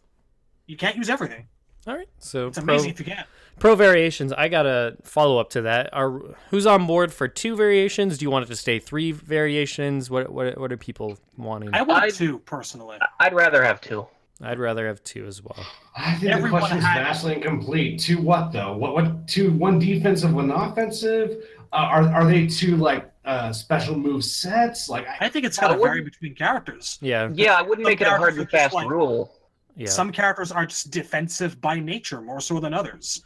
[0.65, 1.48] you can't use everything.
[1.88, 2.07] All right.
[2.19, 3.27] So It's pro, amazing to get.
[3.60, 4.34] pro variations.
[4.34, 5.89] I got a follow up to that.
[5.94, 6.19] Are
[6.49, 8.18] who's on board for two variations?
[8.18, 10.10] Do you want it to stay three variations?
[10.10, 11.69] What what what are people wanting?
[11.73, 12.98] I want I- to personally.
[13.19, 14.06] I'd rather have two.
[14.41, 15.65] I'd rather have two as well.
[15.95, 17.99] I think Everyone the question is vastly incomplete.
[18.01, 18.77] To what though?
[18.77, 21.43] What what to one defensive, one offensive?
[21.73, 24.89] Uh, are are they two like uh, special move sets?
[24.89, 26.97] Like I, I think it's got to vary between characters.
[27.01, 27.30] Yeah.
[27.34, 29.34] Yeah, I wouldn't Some make it a hard and fast like- rule.
[29.76, 29.88] Yeah.
[29.89, 33.23] Some characters are just defensive by nature more so than others.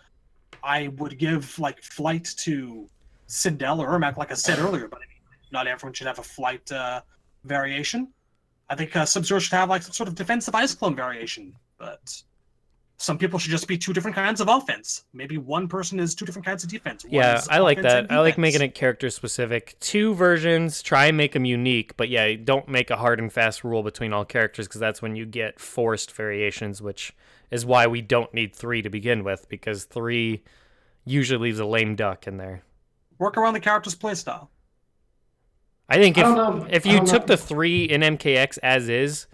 [0.64, 2.90] I would give like flight to
[3.30, 5.18] Sindel or Ermac, like I said earlier, but I mean,
[5.54, 7.02] not everyone should have a flight uh,
[7.46, 8.10] variation.
[8.72, 11.54] I think uh, Sub Zero should have like some sort of defensive ice clone variation,
[11.78, 12.24] but
[12.96, 15.04] some people should just be two different kinds of offense.
[15.12, 17.04] Maybe one person is two different kinds of defense.
[17.04, 18.10] One Yeah, I like that.
[18.10, 19.76] I like making it character specific.
[19.82, 23.66] Two versions, try and make them unique, but yeah, don't make a hard and fast
[23.66, 27.14] rule between all characters because that's when you get forced variations, which
[27.50, 30.44] is why we don't need three to begin with because three
[31.04, 32.64] usually leaves a lame duck in there.
[33.18, 34.48] work around the character's playstyle.
[35.92, 37.36] I think if don't if you took know.
[37.36, 39.28] the three in MKX as is,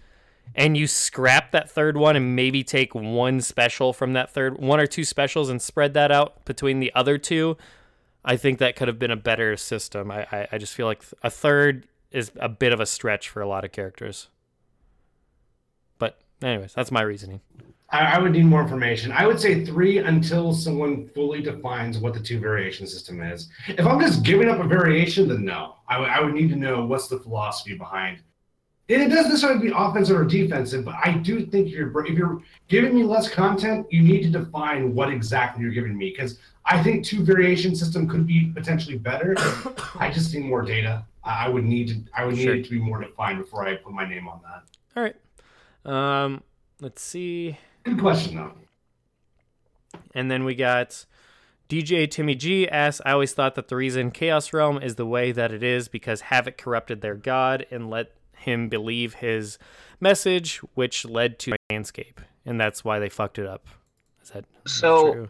[0.56, 4.80] and you scrap that third one and maybe take one special from that third one
[4.80, 7.56] or two specials and spread that out between the other two,
[8.24, 10.10] I think that could have been a better system.
[10.10, 13.40] I I, I just feel like a third is a bit of a stretch for
[13.40, 14.28] a lot of characters.
[16.00, 17.40] But anyways, that's my reasoning.
[17.90, 19.12] I, I would need more information.
[19.12, 23.48] I would say three until someone fully defines what the two variation system is.
[23.68, 25.76] If I'm just giving up a variation, then no.
[25.88, 28.18] I would- need to know what's the philosophy behind.
[28.90, 32.42] And it doesn't necessarily be offensive or defensive, but I do think you're if you're
[32.68, 36.82] giving me less content, you need to define what exactly you're giving me because I
[36.82, 39.34] think two variation system could be potentially better.
[39.98, 41.04] I just need more data.
[41.24, 42.54] I I would need to I would Sure.
[42.54, 44.62] need it to be more defined before I put my name on that.
[44.96, 45.16] All right.
[46.24, 46.42] Um,
[46.80, 47.58] let's see.
[47.88, 48.52] Good question though.
[50.14, 51.06] And then we got
[51.68, 55.32] DJ Timmy G asks, I always thought that the reason Chaos Realm is the way
[55.32, 59.58] that it is because Havik corrupted their god and let him believe his
[60.00, 62.20] message, which led to landscape.
[62.44, 63.66] And that's why they fucked it up.
[64.22, 65.28] Is that So- true?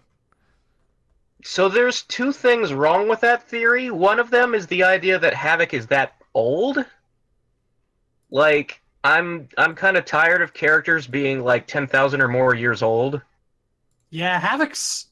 [1.44, 3.92] So there's two things wrong with that theory.
[3.92, 6.84] One of them is the idea that Havik is that old.
[8.30, 13.22] Like I'm I'm kind of tired of characters being like 10,000 or more years old.
[14.10, 15.06] Yeah, Havik's.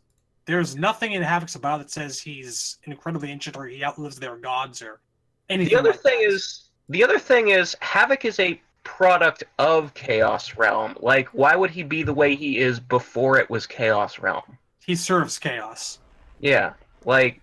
[0.44, 4.82] There's nothing in Havik's about that says he's incredibly ancient or he outlives their gods
[4.82, 5.00] or
[5.48, 5.72] anything.
[5.72, 6.34] The other like thing that.
[6.34, 10.94] is the other thing is Havik is a product of Chaos Realm.
[11.00, 14.58] Like why would he be the way he is before it was Chaos Realm?
[14.86, 15.98] he serves chaos.
[16.38, 16.74] Yeah,
[17.04, 17.40] like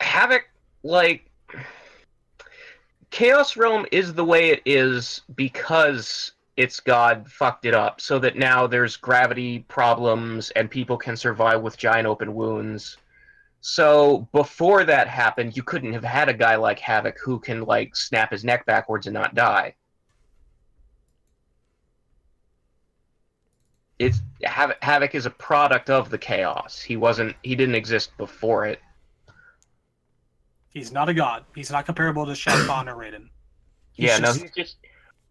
[0.00, 0.42] Havik,
[0.82, 1.30] like
[3.12, 8.36] Chaos Realm is the way it is because its god fucked it up, so that
[8.36, 12.96] now there's gravity problems and people can survive with giant open wounds.
[13.60, 17.94] So before that happened, you couldn't have had a guy like Havik who can like
[17.94, 19.74] snap his neck backwards and not die.
[23.98, 26.80] It's Havik, Havik is a product of the chaos.
[26.80, 27.36] He wasn't.
[27.42, 28.80] He didn't exist before it.
[30.72, 31.44] He's not a god.
[31.54, 33.28] He's not comparable to Shao Kahn or Raiden.
[33.94, 34.76] He's yeah, just- no, he's just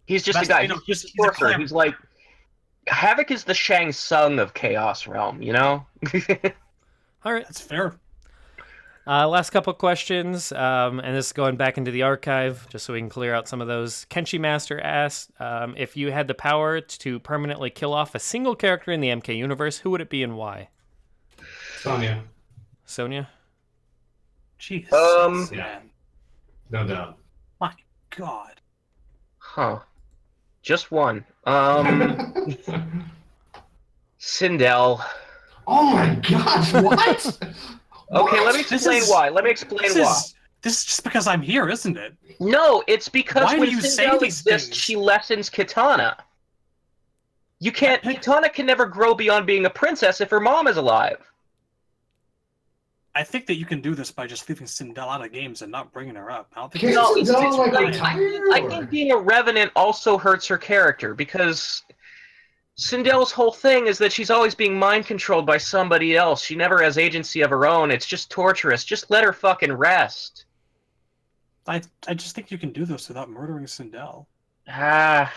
[0.05, 0.61] he's just a guy.
[0.61, 1.47] you know, he's just he's a a sorcerer.
[1.47, 1.59] cleric.
[1.61, 1.95] He's like
[2.87, 5.41] Havik is the Shang Tsung of Chaos Realm.
[5.41, 5.85] You know.
[7.25, 7.43] All right.
[7.45, 7.95] That's fair.
[9.07, 12.93] Uh, last couple questions, um, and this is going back into the archive just so
[12.93, 14.05] we can clear out some of those.
[14.11, 18.55] Kenshi Master asked um, if you had the power to permanently kill off a single
[18.55, 20.69] character in the MK universe, who would it be and why?
[21.79, 22.21] Sonya,
[22.85, 23.27] Sonya?
[24.61, 24.93] Jesus.
[24.93, 25.57] Um, Yeah.
[25.57, 25.89] man.
[26.69, 27.17] no doubt.
[27.59, 27.73] My
[28.15, 28.61] God.
[29.39, 29.79] huh.
[30.61, 31.25] Just one.
[31.45, 32.55] Um,
[34.19, 35.03] Sindel.
[35.67, 37.39] oh my gosh, what?
[38.13, 39.29] Okay, let me explain is- why.
[39.29, 40.11] Let me explain This why.
[40.11, 42.13] is this is just because I'm here, isn't it?
[42.41, 44.77] No, it's because Why do when you say Sindel these exists, things?
[44.77, 46.17] she lessens Kitana.
[47.59, 48.05] You can't.
[48.05, 51.19] I- Kitana can never grow beyond being a princess if her mom is alive.
[53.13, 55.71] I think that you can do this by just leaving Sindel out of games and
[55.71, 56.51] not bringing her up.
[56.55, 57.49] I don't think Can't No, it's, Sindel,
[57.89, 61.83] it's like, like, I, I think being a revenant also hurts her character because
[62.79, 66.41] Sindel's whole thing is that she's always being mind controlled by somebody else.
[66.41, 67.91] She never has agency of her own.
[67.91, 68.85] It's just torturous.
[68.85, 70.45] Just let her fucking rest.
[71.67, 74.25] I I just think you can do this without murdering Sindel.
[74.69, 75.31] Ah,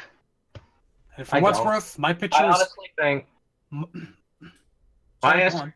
[1.19, 1.67] And for I what's don't.
[1.67, 2.55] worth, my I picture is.
[2.55, 3.27] honestly think.
[3.73, 3.83] Sorry,
[5.23, 5.75] I go asked- on.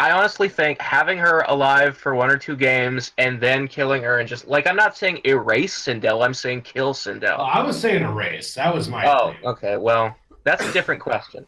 [0.00, 4.18] I honestly think having her alive for one or two games and then killing her
[4.20, 7.38] and just like I'm not saying erase Sindel, I'm saying kill Oh, Sindel.
[7.40, 8.54] I was saying erase.
[8.54, 9.04] That was my.
[9.06, 9.44] Oh, thing.
[9.44, 9.76] okay.
[9.76, 11.44] Well, that's a different question.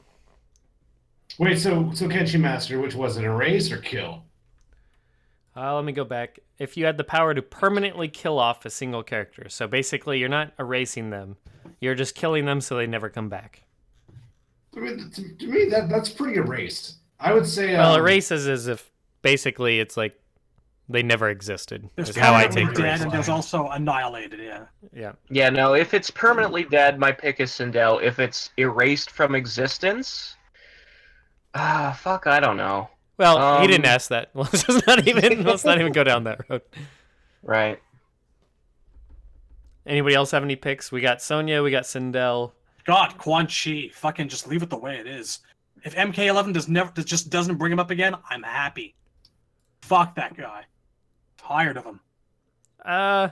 [1.39, 4.25] Wait, so so Kenshi Master, which was it, erase or kill?
[5.57, 6.39] Uh, let me go back.
[6.59, 10.29] If you had the power to permanently kill off a single character, so basically you're
[10.29, 11.37] not erasing them,
[11.81, 13.63] you're just killing them so they never come back.
[14.77, 16.97] I mean, to, to me, that that's pretty erased.
[17.21, 17.75] I would say.
[17.77, 18.91] Well, um, erases as if
[19.23, 20.19] basically it's like
[20.89, 21.89] they never existed.
[21.95, 23.01] There's Is how I take dead, erase.
[23.03, 24.41] and there's also annihilated.
[24.41, 24.65] Yeah.
[24.93, 25.13] Yeah.
[25.31, 28.03] Yeah, no, if it's permanently dead, my pick is Sindel.
[28.03, 30.37] If it's erased from existence,
[31.55, 32.89] ah, fuck, I don't know.
[33.19, 34.31] Well, he didn't Um, ask that.
[34.35, 36.63] Let's not even let's not even go down that road.
[37.43, 37.79] Right.
[39.87, 40.91] Anybody else have any picks?
[40.93, 42.53] We got Sonya, we got Sindel.
[42.85, 45.41] God, Quan Chi, fucking just leave it the way it is.
[45.85, 48.95] If MK11 does never just doesn't bring him up again, I'm happy.
[49.83, 50.65] Fuck that guy.
[51.39, 52.01] Tired of him.
[52.85, 53.31] Uh,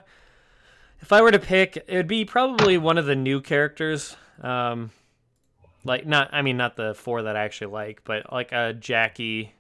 [1.01, 4.17] if I were to pick, it would be probably one of the new characters.
[4.41, 4.91] Um,
[5.85, 9.53] like not, I mean, not the four that I actually like, but like a Jackie.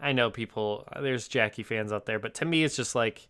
[0.00, 3.28] I know people, there's Jackie fans out there, but to me, it's just like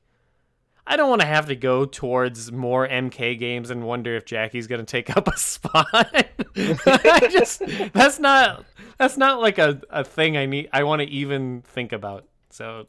[0.86, 4.66] I don't want to have to go towards more MK games and wonder if Jackie's
[4.66, 5.88] gonna take up a spot.
[5.92, 8.64] I just that's not
[8.98, 12.26] that's not like a, a thing I need I want to even think about.
[12.50, 12.86] So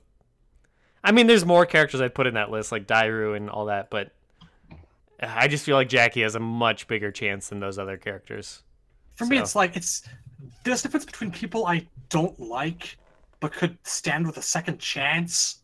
[1.04, 3.90] I mean there's more characters I'd put in that list, like Dairou and all that,
[3.90, 4.12] but
[5.20, 8.62] I just feel like Jackie has a much bigger chance than those other characters.
[9.16, 10.08] For me, it's like it's
[10.64, 12.98] there's difference between people I don't like
[13.40, 15.62] but could stand with a second chance,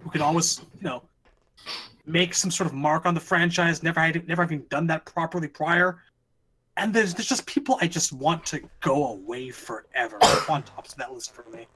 [0.00, 1.02] who could always, you know,
[2.06, 5.48] make some sort of mark on the franchise, never had never having done that properly
[5.48, 6.02] prior.
[6.76, 10.18] And there's there's just people I just want to go away forever.
[10.48, 11.66] on top of that list for me.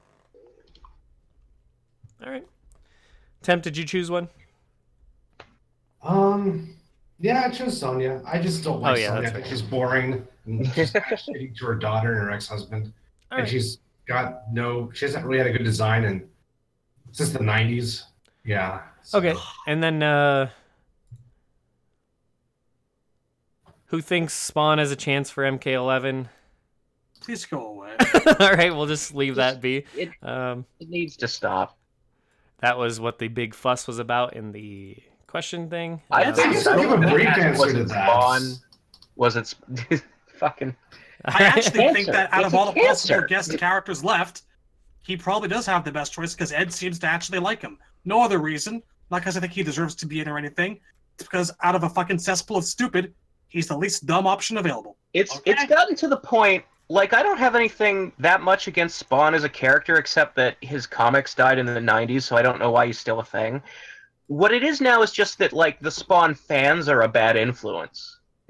[2.25, 2.47] All right.
[3.41, 4.29] Temp, did you choose one?
[6.01, 6.75] Um,
[7.19, 8.21] yeah, I chose Sonya.
[8.25, 9.19] I just don't like Oh, yeah, Sonya.
[9.19, 9.47] I that's right.
[9.47, 10.27] she's boring.
[10.45, 12.91] And she's shitty to her daughter and her ex-husband,
[13.31, 13.49] All and right.
[13.49, 14.91] she's got no.
[14.93, 16.27] She hasn't really had a good design and
[17.11, 18.03] since the '90s.
[18.45, 18.81] Yeah.
[19.03, 19.35] So- Okay.
[19.67, 20.49] And then uh
[23.87, 26.27] who thinks Spawn has a chance for MK11?
[27.21, 27.95] Please go away.
[28.39, 29.85] All right, we'll just leave that be.
[29.95, 31.77] It, Um, it needs to stop.
[32.59, 34.97] that was what the big fuss was about in the
[35.27, 36.01] question thing.
[36.11, 38.09] I Uh, think guess I'll give a brief answer was to it that.
[38.09, 38.41] Spawn?
[39.15, 40.01] Was it sp-
[40.37, 40.75] fucking?
[41.25, 44.41] I actually think that out It's of all the possible guest characters left,
[45.03, 47.77] he probably does have the best choice because Ed seems to actually like him.
[48.05, 48.81] No other reason.
[49.13, 50.79] Not because I think he deserves to be in or anything.
[51.19, 53.13] It's because out of a fucking cesspool of stupid,
[53.47, 54.97] he's the least dumb option available.
[55.13, 55.51] It's Okay.
[55.51, 56.65] it's gotten to the point.
[56.89, 60.87] Like I don't have anything that much against Spawn as a character, except that his
[60.87, 63.61] comics died in the '90s, so I don't know why he's still a thing.
[64.25, 68.17] What it is now is just that like the Spawn fans are a bad influence.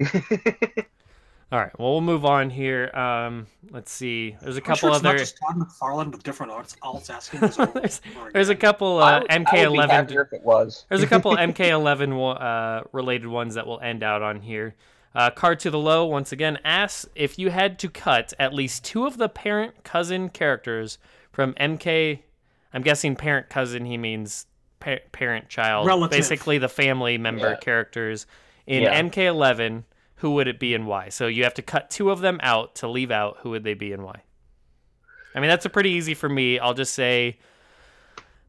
[1.54, 2.90] All right, well, we'll move on here.
[2.96, 4.34] Um, let's see.
[4.42, 5.10] There's a I'm couple sure it's other.
[5.10, 6.74] not just Todd McFarlane with different arts.
[6.82, 8.00] Alts asking this there's,
[8.32, 8.60] there's a again.
[8.60, 10.10] couple I uh, would- I would be MK11.
[10.26, 10.84] if it was.
[10.88, 14.74] There's a couple MK11 uh, related ones that we'll end out on here.
[15.14, 18.84] Uh, Card to the Low once again asks if you had to cut at least
[18.84, 20.98] two of the parent cousin characters
[21.30, 22.18] from MK.
[22.72, 23.84] I'm guessing parent cousin.
[23.84, 24.46] He means
[24.80, 25.86] pa- parent child.
[25.86, 26.18] Relative.
[26.18, 27.56] Basically, the family member Yeah.
[27.58, 28.26] characters
[28.66, 29.00] in Yeah.
[29.00, 29.84] MK11.
[30.24, 31.10] Who would it be and why?
[31.10, 33.36] So you have to cut two of them out to leave out.
[33.40, 34.22] Who would they be and why?
[35.34, 36.58] I mean, that's a pretty easy for me.
[36.58, 37.36] I'll just say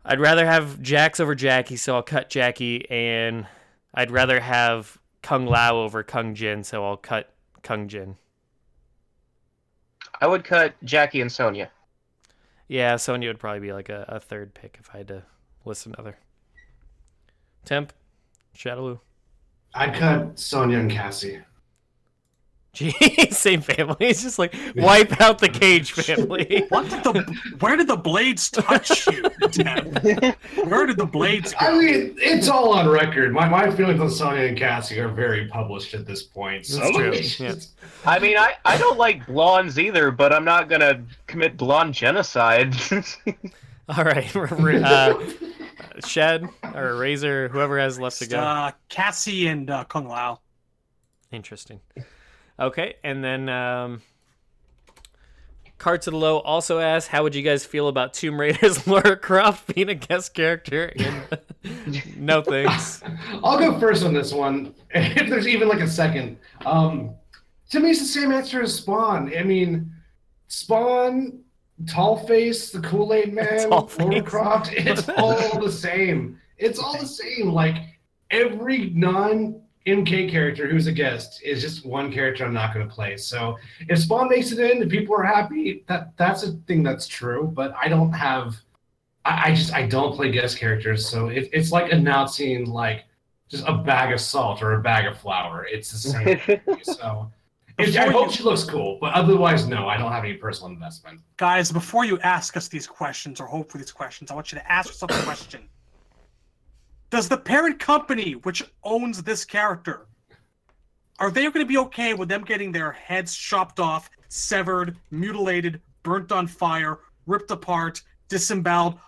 [0.05, 3.45] I'd rather have Jax over Jackie, so I'll cut Jackie, and
[3.93, 8.15] I'd rather have Kung Lao over Kung Jin, so I'll cut Kung Jin.
[10.21, 11.71] I would cut Jackie and Sonya.
[12.69, 15.23] Yeah, Sonya would probably be like a, a third pick if I had to
[15.65, 16.15] list another.
[17.65, 17.91] Temp,
[18.57, 19.01] Shadowloo.
[19.73, 21.41] I'd cut Sonya and Cassie.
[22.75, 22.91] Gee,
[23.31, 23.95] same family.
[24.01, 26.65] It's just like wipe out the Cage family.
[26.67, 27.37] What did the?
[27.59, 30.35] Where did the blades touch you, Deb?
[30.67, 31.59] Where did the blades go?
[31.59, 33.31] I mean, it's all on record.
[33.31, 36.65] My my feelings on Sonya and Cassie are very published at this point.
[36.65, 37.55] So That's true, yeah.
[38.05, 42.75] I mean, I, I don't like blondes either, but I'm not gonna commit blonde genocide.
[43.87, 45.17] All right, uh,
[46.05, 48.39] Shad or Razor, whoever has left to go.
[48.39, 50.41] Uh, Cassie and uh, Kung Lao.
[51.31, 51.79] Interesting.
[52.59, 54.01] Okay, and then um,
[55.77, 59.17] Cart to the Low also asked, "How would you guys feel about Tomb Raider's Lara
[59.17, 61.21] Croft being a guest character?" In...
[62.17, 63.03] no thanks.
[63.43, 66.37] I'll go first on this one, if there's even like a second.
[66.65, 67.15] Um,
[67.71, 69.33] to me, it's the same answer as Spawn.
[69.37, 69.91] I mean,
[70.47, 71.41] Spawn,
[71.89, 74.71] Tall Face, the Kool Aid Man, Lara Croft.
[74.71, 76.39] It's all the same.
[76.57, 77.51] It's all the same.
[77.51, 77.75] Like
[78.31, 82.93] every non MK character who's a guest is just one character I'm not going to
[82.93, 83.17] play.
[83.17, 83.57] So
[83.87, 87.51] if Spawn makes it in, and people are happy, that that's a thing that's true.
[87.53, 88.55] But I don't have,
[89.25, 91.07] I, I just I don't play guest characters.
[91.07, 93.05] So it, it's like announcing like
[93.47, 95.67] just a bag of salt or a bag of flour.
[95.71, 96.39] It's the same.
[96.39, 96.61] thing.
[96.83, 97.31] so
[97.77, 100.71] it, I hope you- she looks cool, but otherwise, no, I don't have any personal
[100.71, 101.19] investment.
[101.37, 104.57] Guys, before you ask us these questions or hope for these questions, I want you
[104.57, 105.69] to ask yourself a question.
[107.09, 110.07] Does the parent company which owns this character
[111.19, 115.81] are they going to be okay with them getting their heads chopped off, severed, mutilated,
[116.03, 118.99] burnt on fire, ripped apart, disemboweled?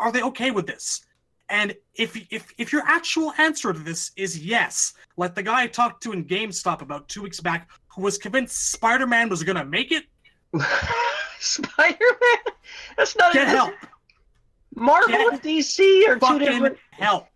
[0.00, 1.02] Are they okay with this?
[1.48, 5.66] And if if if your actual answer to this is yes, like the guy I
[5.68, 9.64] talked to in GameStop about two weeks back, who was convinced Spider-Man was going to
[9.64, 10.04] make it,
[11.38, 12.54] Spider-Man.
[12.96, 13.74] That's not get help.
[14.76, 16.78] Marvel and DC are two fucking different.
[16.92, 17.26] help.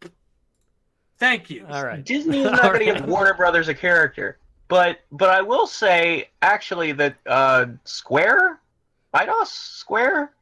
[1.19, 1.67] Thank you.
[1.69, 2.05] All right.
[2.05, 3.07] Disney is not All going to give.
[3.09, 4.39] Warner Brothers a character,
[4.69, 8.61] but but I will say actually that uh, Square,
[9.15, 10.33] Eidos Square,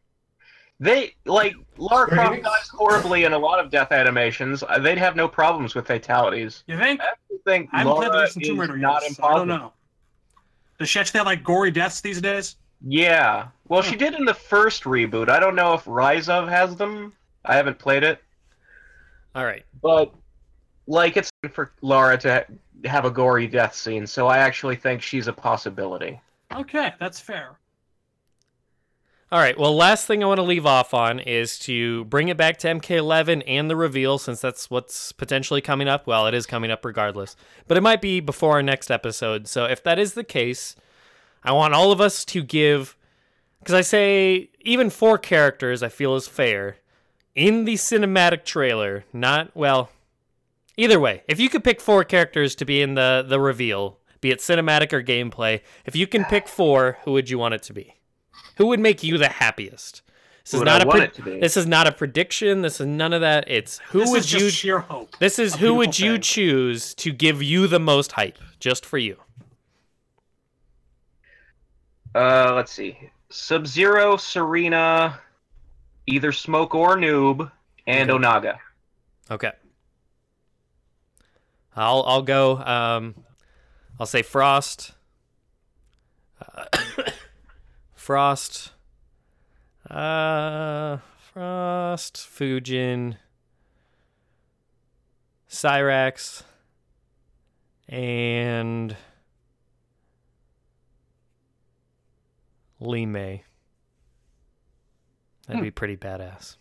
[0.81, 4.63] they like Lara Croft dies horribly in a lot of death animations.
[4.63, 6.63] Uh, They'd have no problems with fatalities.
[6.67, 7.01] You think?
[7.01, 7.07] I
[7.45, 9.49] think I haven't played the Laura recent Tomb is Raider not yet, so I don't
[9.49, 9.73] know.
[10.79, 12.57] Does she actually have like gory deaths these days?
[12.87, 15.29] Yeah, well, she did in the first reboot.
[15.29, 17.13] I don't know if Rise of has them.
[17.45, 18.23] I haven't played it,
[19.35, 19.65] All right.
[19.81, 20.13] but
[20.87, 25.01] like it's for Lara to ha- have a gory death scene, so I actually think
[25.03, 26.21] she's a possibility.
[26.55, 27.59] Okay, that's fair.
[29.31, 29.59] All right.
[29.59, 32.69] Well, last thing I want to leave off on is to bring it back to
[32.69, 36.07] MK11 and the reveal, since that's what's potentially coming up.
[36.07, 37.37] Well, it is coming up regardless,
[37.67, 39.47] but it might be before our next episode.
[39.47, 40.77] So if that is the case,
[41.45, 42.97] I want all of us to give,
[43.61, 46.77] because I say even four characters I feel is fair
[47.35, 49.05] in the cinematic trailer.
[49.13, 49.91] Not well.
[50.77, 54.31] Either way, if you could pick four characters to be in the the reveal, be
[54.31, 57.73] it cinematic or gameplay, if you can pick four, who would you want it to
[57.73, 57.95] be?
[58.57, 60.03] Who would make you the happiest?
[60.45, 61.39] This Who is would not I a pre- it to be?
[61.41, 62.63] this is not a prediction.
[62.63, 63.45] This is none of that.
[63.49, 65.17] It's who this would is just you sheer hope.
[65.19, 66.21] This is a who would beautiful you thing.
[66.23, 69.17] choose to give you the most hype just for you?
[72.15, 72.99] Uh, let's see.
[73.31, 75.19] Sub Zero, Sareena,
[76.07, 77.51] either Smoke or Noob,
[77.87, 78.59] and Onaga.
[79.31, 79.53] Okay.
[81.77, 83.15] I'll I'll go um
[84.01, 84.93] I'll say Frost.
[86.41, 86.65] Uh,
[87.95, 88.73] Frost.
[89.89, 90.99] Uh
[91.39, 93.17] Frost, Fujin,
[95.49, 96.43] Cyrax,
[97.87, 98.97] and
[102.81, 103.45] Li Mei.
[105.47, 105.65] That'd Hmm.
[105.65, 106.57] be pretty badass.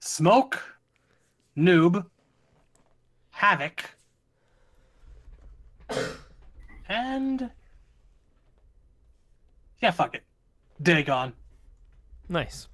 [0.00, 0.60] Smoke,
[1.56, 2.06] Noob,
[3.36, 3.84] Havik,
[6.88, 7.50] and
[9.80, 10.24] yeah, fuck it,
[10.82, 11.32] Daegon.
[12.28, 12.68] Nice.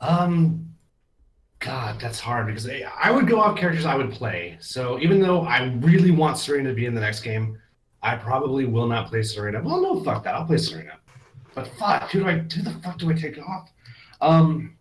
[0.00, 0.73] Um,
[1.64, 4.58] God, that's hard because I, would go off characters I would play.
[4.60, 7.58] So even though I really want Sareena to be in the next game,
[8.02, 9.62] I probably will not play Sareena.
[9.62, 10.34] Well, no, fuck that.
[10.34, 10.96] I'll play Sareena.
[11.54, 12.38] But fuck, who do I?
[12.38, 13.70] Who the fuck do I take off?
[14.20, 14.76] Um,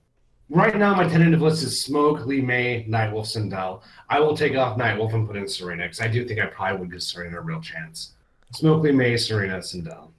[0.49, 3.81] right now my tentative list is Smoke, Li Mei, Nightwolf, Sindel.
[4.09, 6.81] I will take off Nightwolf and put in Sareena because I do think I probably
[6.81, 8.11] would give Sareena a real chance.
[8.51, 10.09] Smoke, Li Mei, Sareena, Sindel.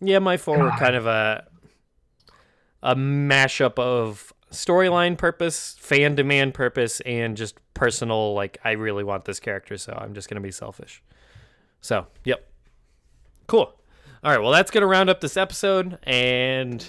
[0.00, 1.44] Yeah, my four were kind of a
[2.82, 8.34] a mashup of storyline purpose, fan demand purpose, and just personal.
[8.34, 11.02] Like, I really want this character, so I'm just gonna be selfish.
[11.80, 12.48] So, yep,
[13.46, 13.74] cool.
[14.24, 16.86] All right, well, that's gonna round up this episode and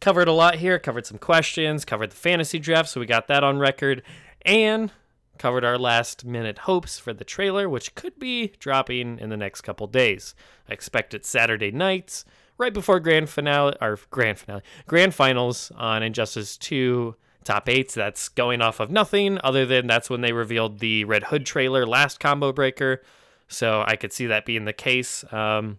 [0.00, 0.78] covered a lot here.
[0.78, 4.02] Covered some questions, covered the fantasy draft, so we got that on record,
[4.42, 4.92] and
[5.38, 9.62] covered our last minute hopes for the trailer, which could be dropping in the next
[9.62, 10.34] couple days.
[10.68, 12.24] I expect it Saturday nights,
[12.58, 17.14] right before grand finale or grand finale, grand finals on Injustice 2
[17.44, 17.94] top eights.
[17.94, 21.86] That's going off of nothing other than that's when they revealed the Red Hood trailer
[21.86, 23.02] last combo breaker.
[23.48, 25.24] So I could see that being the case.
[25.32, 25.78] Um,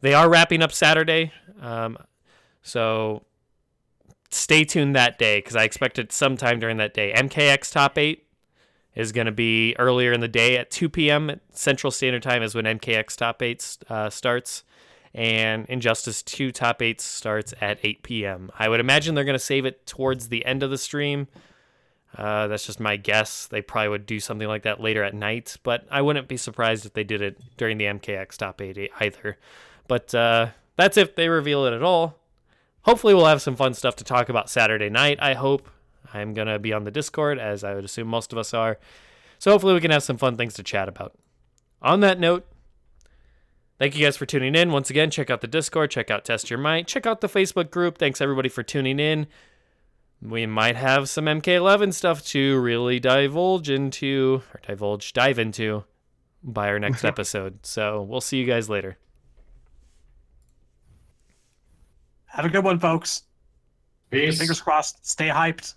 [0.00, 1.32] they are wrapping up Saturday.
[1.60, 1.96] Um,
[2.62, 3.22] so
[4.30, 7.12] stay tuned that day because I expect it sometime during that day.
[7.16, 8.26] MKX top eight
[8.94, 11.40] is going to be earlier in the day at 2 p.m.
[11.52, 14.64] Central Standard Time is when MKX top eight uh, starts,
[15.16, 18.50] and Injustice 2 top eight starts at 8 p.m.
[18.58, 21.26] I would imagine they're going to save it towards the end of the stream.
[22.14, 23.46] Uh, that's just my guess.
[23.46, 26.84] They probably would do something like that later at night, but I wouldn't be surprised
[26.84, 29.38] if they did it during the MKX top eight either.
[29.88, 32.18] But uh, that's if they reveal it at all.
[32.82, 35.18] Hopefully, we'll have some fun stuff to talk about Saturday night.
[35.20, 35.68] I hope.
[36.14, 38.78] I'm going to be on the Discord, as I would assume most of us are.
[39.38, 41.14] So hopefully we can have some fun things to chat about.
[41.82, 42.46] On that note,
[43.78, 44.72] thank you guys for tuning in.
[44.72, 47.70] Once again, check out the Discord, check out Test Your Might, check out the Facebook
[47.70, 47.98] group.
[47.98, 49.26] Thanks everybody for tuning in.
[50.22, 55.84] We might have some MK11 stuff to really divulge into, or divulge, dive into
[56.42, 57.64] by our next episode.
[57.66, 58.96] So we'll see you guys later.
[62.26, 63.22] Have a good one, folks.
[64.10, 64.38] Peace.
[64.38, 65.06] Fingers crossed.
[65.06, 65.74] Stay hyped.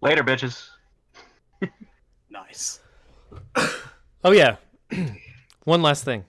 [0.00, 0.68] Later, bitches.
[2.28, 2.80] Nice.
[4.22, 4.56] Oh yeah.
[5.64, 6.24] One last thing.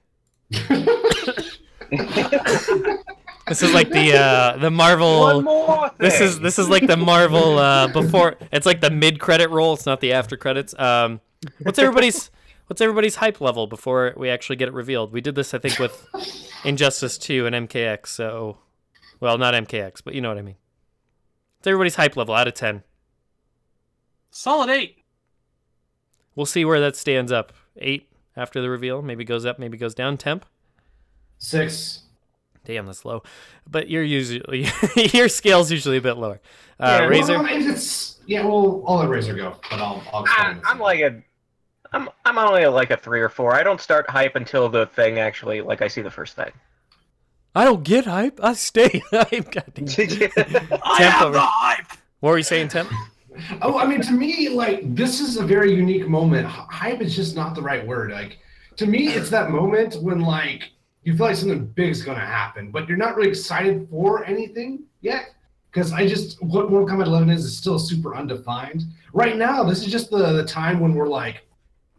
[3.48, 5.92] This is like the uh the Marvel more.
[5.98, 9.74] this is this is like the Marvel uh before it's like the mid credit roll,
[9.74, 10.78] it's not the after credits.
[10.80, 11.22] Um
[11.64, 12.32] what's everybody's
[12.68, 15.12] what's everybody's hype level before we actually get it revealed?
[15.12, 16.08] We did this I think with
[16.64, 18.58] Injustice 2 and MKX, so
[19.20, 20.58] well, not MKX, but you know what I mean.
[21.60, 22.84] It's everybody's hype level out of 10.
[24.30, 25.04] Solid eight.
[26.36, 27.52] We'll see where that stands up.
[27.78, 28.08] 8
[28.38, 30.16] after the reveal, maybe goes up, maybe goes down.
[30.18, 30.46] Temp.
[31.40, 32.04] Six.
[32.66, 33.24] Damn, that's low.
[33.70, 34.68] But your usually
[35.14, 36.40] your scale's usually a bit lower.
[36.80, 37.38] Uh, Yeah, Razor.
[37.42, 38.46] Well, it's yeah.
[38.46, 40.04] Well, I'll let Razor go, but I'll.
[40.14, 41.24] I'll I, explain I'm like a,
[41.94, 43.56] I'm I'm only like a three or four.
[43.56, 46.52] I don't start hype until the thing actually, like I see the first thing.
[47.56, 48.40] I don't get hype.
[48.44, 49.52] I stay hype.
[49.52, 49.86] Goddamn.
[49.88, 51.34] I Temp have over.
[51.34, 51.88] the hype.
[52.20, 52.92] What were you saying, Temp?
[53.62, 56.48] Oh, I mean, to me, like this is a very unique moment.
[56.48, 58.12] Hype is just not the right word.
[58.12, 58.38] Like
[58.78, 60.72] to me, it's that moment when like
[61.04, 64.26] you feel like something big is going to happen, but you're not really excited for
[64.26, 65.36] anything yet.
[65.72, 68.84] Because I just what Mortal Kombat 11 is is still super undefined.
[69.14, 71.48] Right now, this is just the the time when we're like,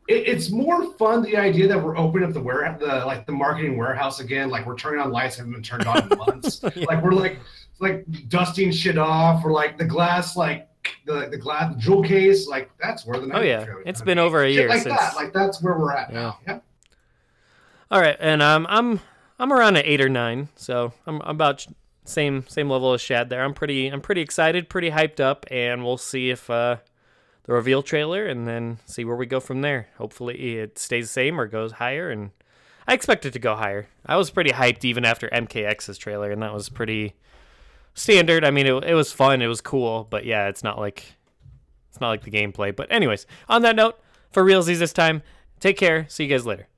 [0.09, 3.33] it, it's more fun the idea that we're opening up the ware the like the
[3.33, 4.51] marketing warehouse again.
[4.51, 6.63] Like we're turning on lights haven't been turned on in months.
[6.75, 6.85] Yeah.
[6.87, 7.39] Like we're like
[7.79, 10.69] like dusting shit off, or like the glass like
[11.07, 13.65] the the glass jewel case, like that's where the Oh, yeah.
[13.87, 14.23] it's been be.
[14.23, 15.15] over a year like since- that.
[15.17, 16.21] Like that's where we're at Yeah.
[16.21, 16.39] now.
[16.47, 16.59] Yeah.
[17.91, 19.01] All right, and um, I'm
[19.39, 21.67] I'm around an eight or nine, so I'm I'm about
[22.05, 23.43] same same level as Shad there.
[23.43, 26.77] I'm pretty I'm pretty excited, pretty hyped up, and we'll see if uh,
[27.45, 29.89] the reveal trailer, and then see where we go from there.
[29.97, 32.31] Hopefully, it stays the same or goes higher, and
[32.87, 33.87] I expect it to go higher.
[34.05, 37.15] I was pretty hyped even after MKX's trailer, and that was pretty
[37.99, 38.45] standard.
[38.45, 41.05] I mean, it it was fun, it was cool, but yeah, it's not like
[41.91, 42.75] it's not like the gameplay.
[42.75, 43.99] But anyways, on that note,
[44.31, 45.23] for realsies this time,
[45.61, 46.07] take care.
[46.09, 46.69] See you guys later.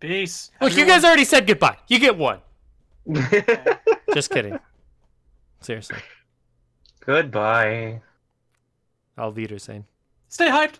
[0.00, 0.50] Peace.
[0.60, 1.78] Look, you guys already said goodbye.
[1.88, 2.40] You get one.
[4.14, 4.58] Just kidding.
[5.60, 5.96] Seriously.
[7.00, 8.02] Goodbye.
[9.16, 9.86] All Vita's saying.
[10.28, 10.78] Stay hyped.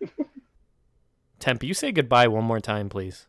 [1.38, 3.26] Temp, you say goodbye one more time, please.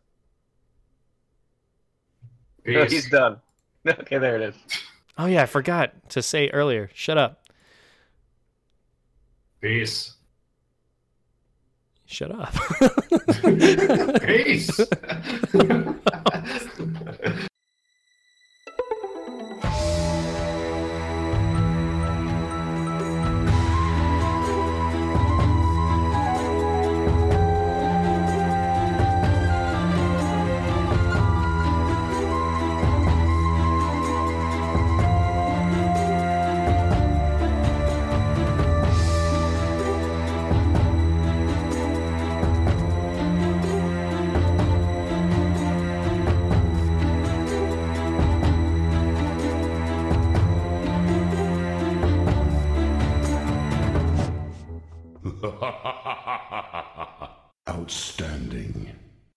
[2.64, 3.40] No, he's done.
[3.88, 4.54] Okay, there it is.
[5.18, 6.88] Oh yeah, I forgot to say earlier.
[6.94, 7.44] Shut up.
[9.60, 10.14] Peace.
[12.06, 12.52] Shut up.
[14.22, 14.80] Peace.